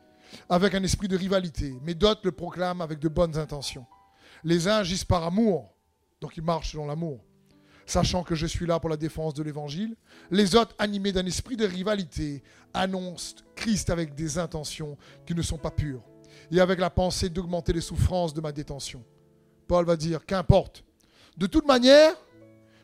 avec 0.49 0.73
un 0.75 0.84
esprit 0.84 1.07
de 1.07 1.17
rivalité, 1.17 1.78
mais 1.84 1.93
d'autres 1.93 2.21
le 2.23 2.32
proclament 2.32 2.82
avec 2.82 2.99
de 2.99 3.07
bonnes 3.07 3.38
intentions. 3.38 3.86
Les 4.43 4.67
uns 4.67 4.78
agissent 4.78 5.05
par 5.05 5.23
amour, 5.23 5.73
donc 6.19 6.38
ils 6.38 6.43
marchent 6.43 6.71
selon 6.71 6.88
l'amour, 6.88 7.23
sachant 7.86 8.23
que 8.23 8.36
je 8.36 8.47
suis 8.47 8.65
là 8.65 8.80
pour 8.80 8.89
la 8.89 8.97
défense 8.97 9.34
de 9.34 9.43
l'évangile. 9.43 9.95
Les 10.32 10.55
autres, 10.55 10.75
animés 10.80 11.11
d'un 11.11 11.25
esprit 11.25 11.55
de 11.55 11.65
rivalité, 11.65 12.43
annoncent 12.73 13.36
Christ 13.55 13.89
avec 13.89 14.15
des 14.15 14.38
intentions 14.38 14.97
qui 15.25 15.36
ne 15.36 15.41
sont 15.41 15.57
pas 15.57 15.71
pures, 15.71 16.03
et 16.52 16.60
avec 16.60 16.80
la 16.80 16.89
pensée 16.89 17.30
d'augmenter 17.30 17.74
les 17.74 17.82
souffrances 17.82 18.34
de 18.34 18.41
ma 18.41 18.52
détention. 18.52 19.04
Paul 19.68 19.86
va 19.86 19.95
dire 19.95 20.26
Qu'importe 20.26 20.84
de 21.38 21.45
toute 21.45 21.68
manière, 21.68 22.16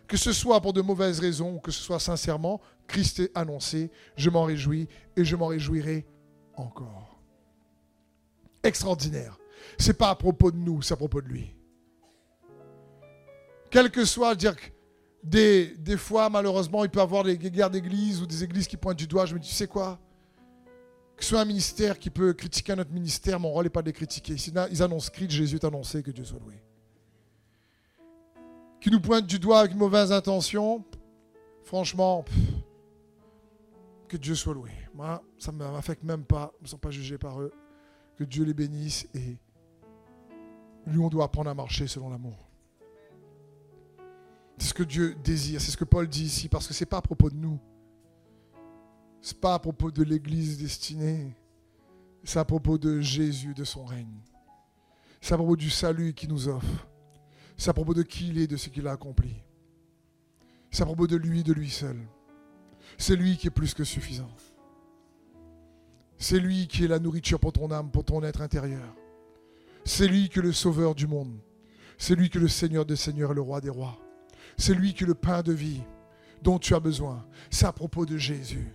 que 0.07 0.15
ce 0.15 0.31
soit 0.31 0.61
pour 0.61 0.73
de 0.73 0.81
mauvaises 0.81 1.19
raisons 1.19 1.55
ou 1.55 1.59
que 1.59 1.71
ce 1.71 1.81
soit 1.81 1.99
sincèrement, 1.99 2.61
Christ 2.87 3.19
est 3.19 3.31
annoncé, 3.35 3.89
je 4.15 4.29
m'en 4.29 4.43
réjouis 4.43 4.87
et 5.17 5.25
je 5.25 5.35
m'en 5.35 5.47
réjouirai 5.47 6.05
encore. 6.55 7.19
Extraordinaire. 8.61 9.39
Ce 9.79 9.87
n'est 9.87 9.93
pas 9.93 10.09
à 10.09 10.15
propos 10.15 10.51
de 10.51 10.57
nous, 10.57 10.81
c'est 10.83 10.93
à 10.93 10.97
propos 10.97 11.21
de 11.21 11.27
lui. 11.27 11.55
Quel 13.71 13.89
que 13.89 14.05
soit, 14.05 14.35
dire 14.35 14.55
des, 15.23 15.73
des 15.77 15.97
fois, 15.97 16.29
malheureusement, 16.29 16.83
il 16.83 16.89
peut 16.89 16.99
y 16.99 17.01
avoir 17.01 17.23
des 17.23 17.37
guerres 17.37 17.71
d'église 17.71 18.21
ou 18.21 18.27
des 18.27 18.43
églises 18.43 18.67
qui 18.67 18.77
pointent 18.77 18.97
du 18.97 19.07
doigt. 19.07 19.25
Je 19.25 19.33
me 19.33 19.39
dis, 19.39 19.47
tu 19.47 19.55
sais 19.55 19.67
quoi? 19.67 19.99
Que 21.23 21.27
ce 21.27 21.35
soit 21.35 21.39
un 21.39 21.45
ministère 21.45 21.97
qui 21.99 22.09
peut 22.09 22.33
critiquer 22.33 22.75
notre 22.75 22.91
ministère, 22.91 23.39
mon 23.39 23.47
rôle 23.47 23.63
n'est 23.63 23.69
pas 23.69 23.81
de 23.81 23.85
les 23.85 23.93
critiquer. 23.93 24.35
Ils 24.69 24.83
annoncent 24.83 25.09
Christ, 25.09 25.31
Jésus 25.31 25.55
est 25.55 25.63
annoncé, 25.63 26.03
que 26.03 26.11
Dieu 26.11 26.25
soit 26.25 26.37
loué 26.37 26.61
qui 28.81 28.91
nous 28.91 28.99
pointent 28.99 29.25
du 29.25 29.39
doigt 29.39 29.59
avec 29.59 29.71
une 29.71 29.77
mauvaise 29.77 30.11
intention, 30.11 30.83
franchement, 31.63 32.25
que 34.09 34.17
Dieu 34.17 34.35
soit 34.35 34.53
loué. 34.53 34.71
Moi, 34.93 35.23
ça 35.37 35.53
ne 35.53 35.59
m'affecte 35.59 36.03
même 36.03 36.25
pas, 36.25 36.51
je 36.61 36.71
ne 36.71 36.75
me 36.75 36.81
pas 36.81 36.91
jugé 36.91 37.17
par 37.17 37.39
eux. 37.39 37.53
Que 38.17 38.25
Dieu 38.25 38.43
les 38.43 38.53
bénisse 38.53 39.07
et 39.13 39.37
lui, 40.85 40.99
on 40.99 41.07
doit 41.07 41.23
apprendre 41.23 41.49
à 41.49 41.53
marcher 41.53 41.87
selon 41.87 42.09
l'amour. 42.09 42.49
C'est 44.57 44.67
ce 44.67 44.73
que 44.73 44.83
Dieu 44.83 45.15
désire, 45.23 45.61
c'est 45.61 45.71
ce 45.71 45.77
que 45.77 45.85
Paul 45.85 46.05
dit 46.05 46.25
ici, 46.25 46.49
parce 46.49 46.67
que 46.67 46.73
ce 46.73 46.83
n'est 46.83 46.89
pas 46.89 46.97
à 46.97 47.01
propos 47.01 47.29
de 47.29 47.37
nous. 47.37 47.61
N'est 49.23 49.39
pas 49.39 49.53
à 49.53 49.59
propos 49.59 49.89
de 49.89 50.03
l'Église 50.03 50.57
destinée. 50.57 51.35
C'est 52.23 52.39
à 52.39 52.45
propos 52.45 52.77
de 52.77 52.99
Jésus, 52.99 53.53
de 53.53 53.63
son 53.63 53.85
règne. 53.85 54.19
C'est 55.21 55.33
à 55.33 55.37
propos 55.37 55.55
du 55.55 55.69
salut 55.69 56.13
qu'il 56.13 56.29
nous 56.29 56.49
offre. 56.49 56.87
C'est 57.57 57.69
à 57.69 57.73
propos 57.73 57.93
de 57.93 58.03
qui 58.03 58.29
il 58.29 58.39
est, 58.39 58.47
de 58.47 58.57
ce 58.57 58.69
qu'il 58.69 58.87
a 58.87 58.91
accompli. 58.91 59.35
C'est 60.71 60.83
à 60.83 60.85
propos 60.85 61.07
de 61.07 61.15
lui, 61.15 61.43
de 61.43 61.53
lui 61.53 61.69
seul. 61.69 61.97
C'est 62.97 63.15
lui 63.15 63.37
qui 63.37 63.47
est 63.47 63.51
plus 63.51 63.73
que 63.73 63.83
suffisant. 63.83 64.29
C'est 66.17 66.39
lui 66.39 66.67
qui 66.67 66.83
est 66.83 66.87
la 66.87 66.99
nourriture 66.99 67.39
pour 67.39 67.53
ton 67.53 67.71
âme, 67.71 67.91
pour 67.91 68.03
ton 68.03 68.23
être 68.23 68.41
intérieur. 68.41 68.93
C'est 69.85 70.07
lui 70.07 70.29
qui 70.29 70.39
est 70.39 70.43
le 70.43 70.53
sauveur 70.53 70.95
du 70.95 71.07
monde. 71.07 71.37
C'est 71.97 72.15
lui 72.15 72.29
qui 72.29 72.37
est 72.37 72.41
le 72.41 72.47
Seigneur 72.47 72.85
des 72.85 72.95
seigneurs 72.95 73.31
et 73.31 73.35
le 73.35 73.41
roi 73.41 73.61
des 73.61 73.69
rois. 73.69 73.97
C'est 74.57 74.73
lui 74.73 74.93
qui 74.93 75.03
est 75.03 75.07
le 75.07 75.15
pain 75.15 75.41
de 75.41 75.53
vie 75.53 75.81
dont 76.41 76.59
tu 76.59 76.75
as 76.75 76.79
besoin. 76.79 77.25
C'est 77.49 77.65
à 77.65 77.71
propos 77.71 78.05
de 78.05 78.17
Jésus 78.17 78.73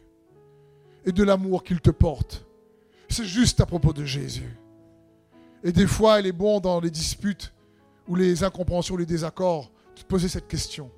et 1.04 1.12
de 1.12 1.22
l'amour 1.22 1.64
qu'il 1.64 1.80
te 1.80 1.90
porte. 1.90 2.44
C'est 3.08 3.24
juste 3.24 3.60
à 3.60 3.66
propos 3.66 3.92
de 3.92 4.04
Jésus. 4.04 4.58
Et 5.64 5.72
des 5.72 5.86
fois, 5.86 6.20
il 6.20 6.26
est 6.26 6.32
bon 6.32 6.60
dans 6.60 6.80
les 6.80 6.90
disputes 6.90 7.52
ou 8.06 8.14
les 8.14 8.44
incompréhensions, 8.44 8.96
les 8.96 9.06
désaccords, 9.06 9.70
de 9.96 10.02
poser 10.02 10.28
cette 10.28 10.46
question. 10.46 10.90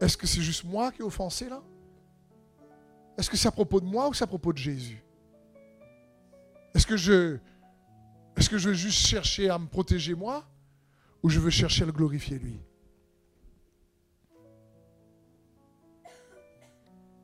Est-ce 0.00 0.16
que 0.16 0.26
c'est 0.26 0.40
juste 0.40 0.64
moi 0.64 0.92
qui 0.92 1.00
ai 1.00 1.04
offensé 1.04 1.48
là? 1.48 1.62
Est-ce 3.18 3.30
que 3.30 3.36
c'est 3.36 3.48
à 3.48 3.52
propos 3.52 3.80
de 3.80 3.86
moi 3.86 4.08
ou 4.08 4.14
c'est 4.14 4.24
à 4.24 4.26
propos 4.26 4.52
de 4.52 4.58
Jésus? 4.58 5.02
Est-ce 6.74 6.86
que 6.86 6.96
je 6.96 7.38
est-ce 8.36 8.50
que 8.50 8.58
je 8.58 8.68
veux 8.68 8.74
juste 8.74 8.98
chercher 9.06 9.48
à 9.48 9.58
me 9.58 9.66
protéger 9.66 10.14
moi 10.14 10.44
ou 11.22 11.30
je 11.30 11.40
veux 11.40 11.50
chercher 11.50 11.84
à 11.84 11.86
le 11.86 11.92
glorifier 11.92 12.38
lui? 12.38 12.60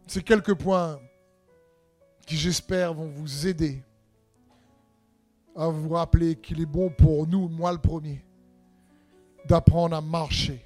C'est 0.06 0.22
quelques 0.22 0.54
points 0.54 0.98
qui 2.26 2.36
j'espère 2.36 2.94
vont 2.94 3.08
vous 3.08 3.46
aider 3.46 3.82
à 5.54 5.68
vous 5.68 5.90
rappeler 5.90 6.36
qu'il 6.36 6.60
est 6.60 6.66
bon 6.66 6.90
pour 6.90 7.26
nous, 7.26 7.48
moi 7.48 7.72
le 7.72 7.78
premier, 7.78 8.24
d'apprendre 9.46 9.96
à 9.96 10.00
marcher 10.00 10.64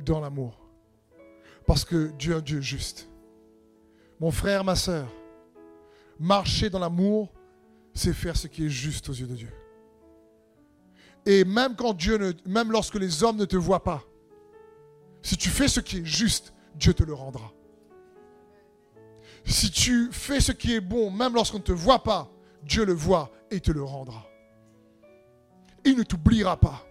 dans 0.00 0.20
l'amour. 0.20 0.58
Parce 1.66 1.84
que 1.84 2.12
Dieu 2.18 2.32
est 2.32 2.36
un 2.36 2.40
Dieu 2.40 2.60
juste. 2.60 3.08
Mon 4.20 4.30
frère, 4.30 4.64
ma 4.64 4.74
soeur, 4.74 5.08
marcher 6.18 6.70
dans 6.70 6.78
l'amour, 6.78 7.32
c'est 7.94 8.12
faire 8.12 8.36
ce 8.36 8.46
qui 8.46 8.66
est 8.66 8.70
juste 8.70 9.08
aux 9.08 9.12
yeux 9.12 9.26
de 9.26 9.34
Dieu. 9.34 9.52
Et 11.26 11.44
même 11.44 11.76
quand 11.76 11.92
Dieu 11.92 12.18
ne, 12.18 12.32
même 12.46 12.72
lorsque 12.72 12.96
les 12.96 13.22
hommes 13.22 13.36
ne 13.36 13.44
te 13.44 13.56
voient 13.56 13.84
pas, 13.84 14.02
si 15.22 15.36
tu 15.36 15.50
fais 15.50 15.68
ce 15.68 15.80
qui 15.80 15.98
est 15.98 16.04
juste, 16.04 16.52
Dieu 16.74 16.94
te 16.94 17.04
le 17.04 17.14
rendra. 17.14 17.52
Si 19.44 19.70
tu 19.70 20.10
fais 20.12 20.40
ce 20.40 20.52
qui 20.52 20.74
est 20.74 20.80
bon, 20.80 21.10
même 21.10 21.34
lorsqu'on 21.34 21.58
ne 21.58 21.62
te 21.62 21.72
voit 21.72 22.02
pas, 22.02 22.30
Dieu 22.62 22.84
le 22.84 22.92
voit 22.92 23.30
et 23.50 23.60
te 23.60 23.70
le 23.70 23.82
rendra. 23.82 24.24
Il 25.84 25.96
ne 25.96 26.02
t'oubliera 26.02 26.56
pas. 26.56 26.84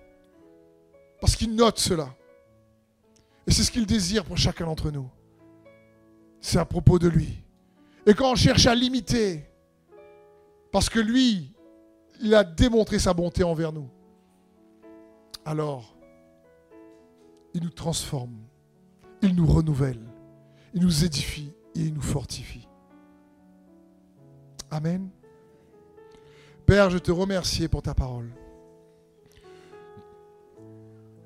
Parce 1.20 1.36
qu'il 1.36 1.56
note 1.56 1.80
cela. 1.80 2.14
Et 3.48 3.52
c'est 3.52 3.64
ce 3.64 3.72
qu'il 3.72 3.86
désire 3.86 4.26
pour 4.26 4.38
chacun 4.38 4.66
d'entre 4.66 4.92
nous. 4.92 5.10
C'est 6.40 6.58
à 6.58 6.66
propos 6.66 7.00
de 7.00 7.08
lui. 7.08 7.44
Et 8.06 8.14
quand 8.14 8.32
on 8.32 8.36
cherche 8.36 8.66
à 8.66 8.76
l'imiter, 8.76 9.46
parce 10.72 10.90
que 10.90 11.00
lui, 11.00 11.54
il 12.20 12.34
a 12.34 12.44
démontré 12.44 13.00
sa 13.00 13.14
bonté 13.14 13.44
envers 13.44 13.72
nous, 13.72 13.90
alors 15.46 15.96
il 17.54 17.64
nous 17.64 17.70
transforme, 17.70 18.38
il 19.22 19.36
nous 19.36 19.46
renouvelle, 19.46 20.02
il 20.74 20.82
nous 20.82 21.06
édifie 21.06 21.52
il 21.76 21.94
nous 21.94 22.02
fortifie. 22.02 22.68
Amen. 24.70 25.10
Père, 26.66 26.90
je 26.90 26.98
te 26.98 27.12
remercie 27.12 27.68
pour 27.68 27.82
ta 27.82 27.94
parole. 27.94 28.30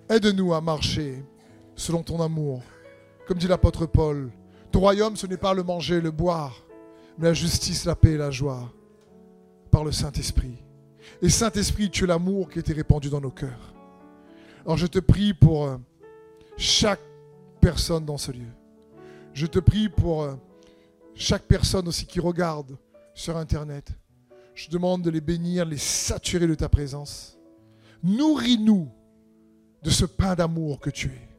Aide-nous 0.09 0.53
à 0.53 0.61
marcher 0.61 1.23
selon 1.75 2.03
ton 2.03 2.21
amour. 2.21 2.61
Comme 3.27 3.37
dit 3.37 3.47
l'apôtre 3.47 3.85
Paul, 3.85 4.31
ton 4.71 4.79
royaume, 4.79 5.15
ce 5.15 5.27
n'est 5.27 5.37
pas 5.37 5.53
le 5.53 5.63
manger, 5.63 5.99
le 6.01 6.11
boire, 6.11 6.63
mais 7.17 7.27
la 7.27 7.33
justice, 7.33 7.85
la 7.85 7.95
paix 7.95 8.11
et 8.11 8.17
la 8.17 8.31
joie 8.31 8.71
par 9.71 9.83
le 9.83 9.91
Saint-Esprit. 9.91 10.63
Et 11.21 11.29
Saint-Esprit, 11.29 11.89
tu 11.89 12.03
es 12.03 12.07
l'amour 12.07 12.49
qui 12.49 12.59
a 12.59 12.73
répandu 12.73 13.09
dans 13.09 13.21
nos 13.21 13.31
cœurs. 13.31 13.73
Alors 14.63 14.77
je 14.77 14.87
te 14.87 14.99
prie 14.99 15.33
pour 15.33 15.65
euh, 15.65 15.77
chaque 16.57 17.01
personne 17.61 18.05
dans 18.05 18.17
ce 18.17 18.31
lieu. 18.31 18.51
Je 19.35 19.45
te 19.47 19.59
prie 19.59 19.89
pour 19.89 20.23
euh, 20.23 20.35
chaque 21.13 21.43
personne 21.43 21.89
aussi 21.89 22.05
qui 22.05 22.21
regarde 22.21 22.77
sur 23.13 23.35
Internet. 23.35 23.89
Je 24.53 24.69
demande 24.69 25.01
de 25.01 25.09
les 25.09 25.19
bénir, 25.19 25.65
les 25.65 25.77
saturer 25.77 26.47
de 26.47 26.55
ta 26.55 26.69
présence. 26.69 27.37
Nourris-nous 28.01 28.89
de 29.83 29.89
ce 29.89 30.05
pain 30.05 30.35
d'amour 30.35 30.79
que 30.79 30.89
tu 30.89 31.07
es. 31.07 31.29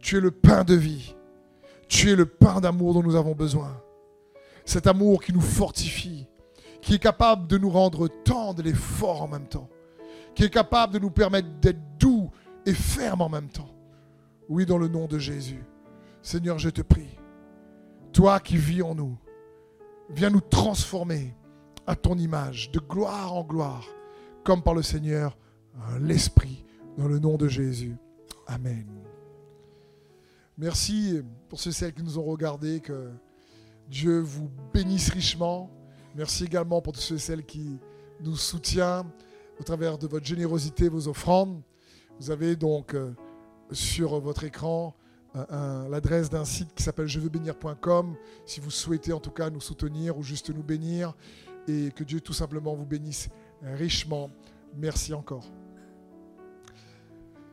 Tu 0.00 0.16
es 0.16 0.20
le 0.20 0.30
pain 0.30 0.64
de 0.64 0.72
vie. 0.72 1.14
Tu 1.88 2.10
es 2.10 2.16
le 2.16 2.24
pain 2.24 2.58
d'amour 2.58 2.94
dont 2.94 3.02
nous 3.02 3.16
avons 3.16 3.34
besoin. 3.34 3.82
Cet 4.64 4.86
amour 4.86 5.22
qui 5.22 5.34
nous 5.34 5.42
fortifie, 5.42 6.26
qui 6.80 6.94
est 6.94 6.98
capable 6.98 7.46
de 7.48 7.58
nous 7.58 7.70
rendre 7.70 8.08
tendres 8.24 8.66
et 8.66 8.72
forts 8.72 9.20
en 9.20 9.28
même 9.28 9.46
temps, 9.46 9.68
qui 10.34 10.44
est 10.44 10.50
capable 10.50 10.94
de 10.94 11.00
nous 11.00 11.10
permettre 11.10 11.48
d'être 11.60 11.98
doux 11.98 12.30
et 12.64 12.72
fermes 12.72 13.20
en 13.20 13.28
même 13.28 13.50
temps. 13.50 13.74
Oui, 14.48 14.64
dans 14.64 14.78
le 14.78 14.88
nom 14.88 15.06
de 15.06 15.18
Jésus. 15.18 15.62
Seigneur, 16.22 16.58
je 16.58 16.70
te 16.70 16.80
prie, 16.80 17.18
toi 18.16 18.40
qui 18.40 18.56
vis 18.56 18.80
en 18.80 18.94
nous, 18.94 19.14
viens 20.08 20.30
nous 20.30 20.40
transformer 20.40 21.34
à 21.86 21.94
ton 21.94 22.16
image, 22.16 22.70
de 22.70 22.78
gloire 22.78 23.34
en 23.34 23.44
gloire, 23.44 23.86
comme 24.42 24.62
par 24.62 24.72
le 24.72 24.82
Seigneur, 24.82 25.36
l'Esprit 26.00 26.64
dans 26.96 27.08
le 27.08 27.18
nom 27.18 27.36
de 27.36 27.46
Jésus. 27.46 27.94
Amen. 28.46 28.86
Merci 30.56 31.20
pour 31.50 31.60
ceux 31.60 31.68
et 31.68 31.72
celles 31.74 31.92
qui 31.92 32.02
nous 32.02 32.18
ont 32.18 32.24
regardés. 32.24 32.80
Que 32.80 33.10
Dieu 33.86 34.20
vous 34.20 34.50
bénisse 34.72 35.10
richement. 35.10 35.70
Merci 36.14 36.44
également 36.44 36.80
pour 36.80 36.94
tous 36.94 37.00
ceux 37.00 37.16
et 37.16 37.18
celles 37.18 37.44
qui 37.44 37.78
nous 38.22 38.36
soutiennent 38.36 39.10
au 39.60 39.62
travers 39.62 39.98
de 39.98 40.06
votre 40.06 40.24
générosité, 40.24 40.88
vos 40.88 41.06
offrandes. 41.06 41.60
Vous 42.18 42.30
avez 42.30 42.56
donc 42.56 42.94
euh, 42.94 43.12
sur 43.72 44.18
votre 44.20 44.44
écran 44.44 44.96
l'adresse 45.90 46.30
d'un 46.30 46.44
site 46.44 46.74
qui 46.74 46.82
s'appelle 46.82 47.06
je 47.06 47.20
veux 47.20 47.28
bénir.com 47.28 48.14
si 48.46 48.60
vous 48.60 48.70
souhaitez 48.70 49.12
en 49.12 49.20
tout 49.20 49.30
cas 49.30 49.50
nous 49.50 49.60
soutenir 49.60 50.16
ou 50.16 50.22
juste 50.22 50.50
nous 50.50 50.62
bénir 50.62 51.14
et 51.68 51.90
que 51.90 52.04
Dieu 52.04 52.20
tout 52.20 52.32
simplement 52.32 52.74
vous 52.74 52.86
bénisse 52.86 53.28
richement. 53.62 54.30
Merci 54.76 55.14
encore. 55.14 55.46